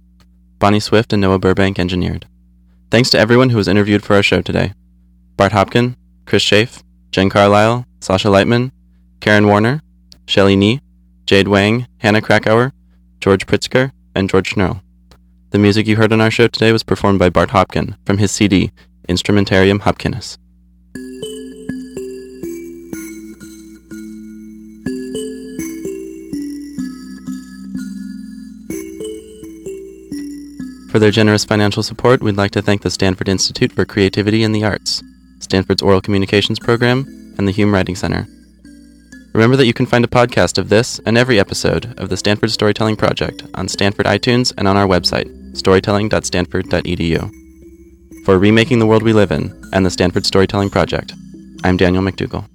Bonnie 0.59 0.81
Swift 0.81 1.13
and 1.13 1.21
Noah 1.21 1.39
Burbank 1.39 1.79
engineered. 1.79 2.27
Thanks 2.91 3.09
to 3.11 3.17
everyone 3.17 3.51
who 3.51 3.57
was 3.57 3.69
interviewed 3.69 4.03
for 4.03 4.13
our 4.13 4.21
show 4.21 4.41
today. 4.41 4.73
Bart 5.37 5.53
Hopkin, 5.53 5.95
Chris 6.25 6.43
Chafe, 6.43 6.83
Jen 7.11 7.29
Carlile, 7.29 7.85
Sasha 8.01 8.27
Leitman, 8.27 8.71
Karen 9.21 9.47
Warner, 9.47 9.81
Shelley 10.27 10.57
Nee, 10.57 10.81
Jade 11.25 11.47
Wang, 11.47 11.87
Hannah 11.99 12.21
Krakauer, 12.21 12.73
George 13.21 13.45
Pritzker, 13.45 13.93
and 14.13 14.29
George 14.29 14.55
Schnurl. 14.55 14.81
The 15.51 15.59
music 15.59 15.87
you 15.87 15.95
heard 15.95 16.11
on 16.11 16.19
our 16.19 16.31
show 16.31 16.49
today 16.49 16.73
was 16.73 16.83
performed 16.83 17.19
by 17.19 17.29
Bart 17.29 17.51
Hopkin 17.51 17.95
from 18.05 18.17
his 18.17 18.31
CD, 18.33 18.71
Instrumentarium 19.07 19.79
Hopkinus. 19.79 20.37
For 30.93 30.99
their 30.99 31.09
generous 31.09 31.43
financial 31.43 31.81
support, 31.81 32.21
we'd 32.21 32.37
like 32.37 32.51
to 32.51 32.61
thank 32.61 32.83
the 32.83 32.91
Stanford 32.91 33.27
Institute 33.27 33.71
for 33.71 33.83
Creativity 33.83 34.43
and 34.43 34.53
the 34.53 34.63
Arts, 34.63 35.01
Stanford's 35.39 35.81
Oral 35.81 36.01
Communications 36.01 36.59
Program, 36.59 37.33
and 37.35 37.47
the 37.47 37.51
Hume 37.51 37.73
Writing 37.73 37.95
Center. 37.95 38.27
Remember 39.33 39.57
that 39.57 39.65
you 39.65 39.73
can 39.73 39.87
find 39.87 40.05
a 40.05 40.07
podcast 40.07 40.59
of 40.59 40.69
this 40.69 40.99
and 41.07 41.17
every 41.17 41.39
episode 41.39 41.99
of 41.99 42.09
the 42.09 42.17
Stanford 42.17 42.51
Storytelling 42.51 42.95
Project 42.95 43.41
on 43.55 43.67
Stanford 43.67 44.05
iTunes 44.05 44.53
and 44.55 44.67
on 44.67 44.77
our 44.77 44.85
website, 44.85 45.57
storytelling.stanford.edu. 45.57 47.31
For 48.23 48.37
Remaking 48.37 48.77
the 48.77 48.85
World 48.85 49.01
We 49.01 49.13
Live 49.13 49.31
In 49.31 49.51
and 49.73 49.83
the 49.83 49.89
Stanford 49.89 50.27
Storytelling 50.27 50.69
Project, 50.69 51.13
I'm 51.63 51.75
Daniel 51.75 52.03
McDougall. 52.03 52.52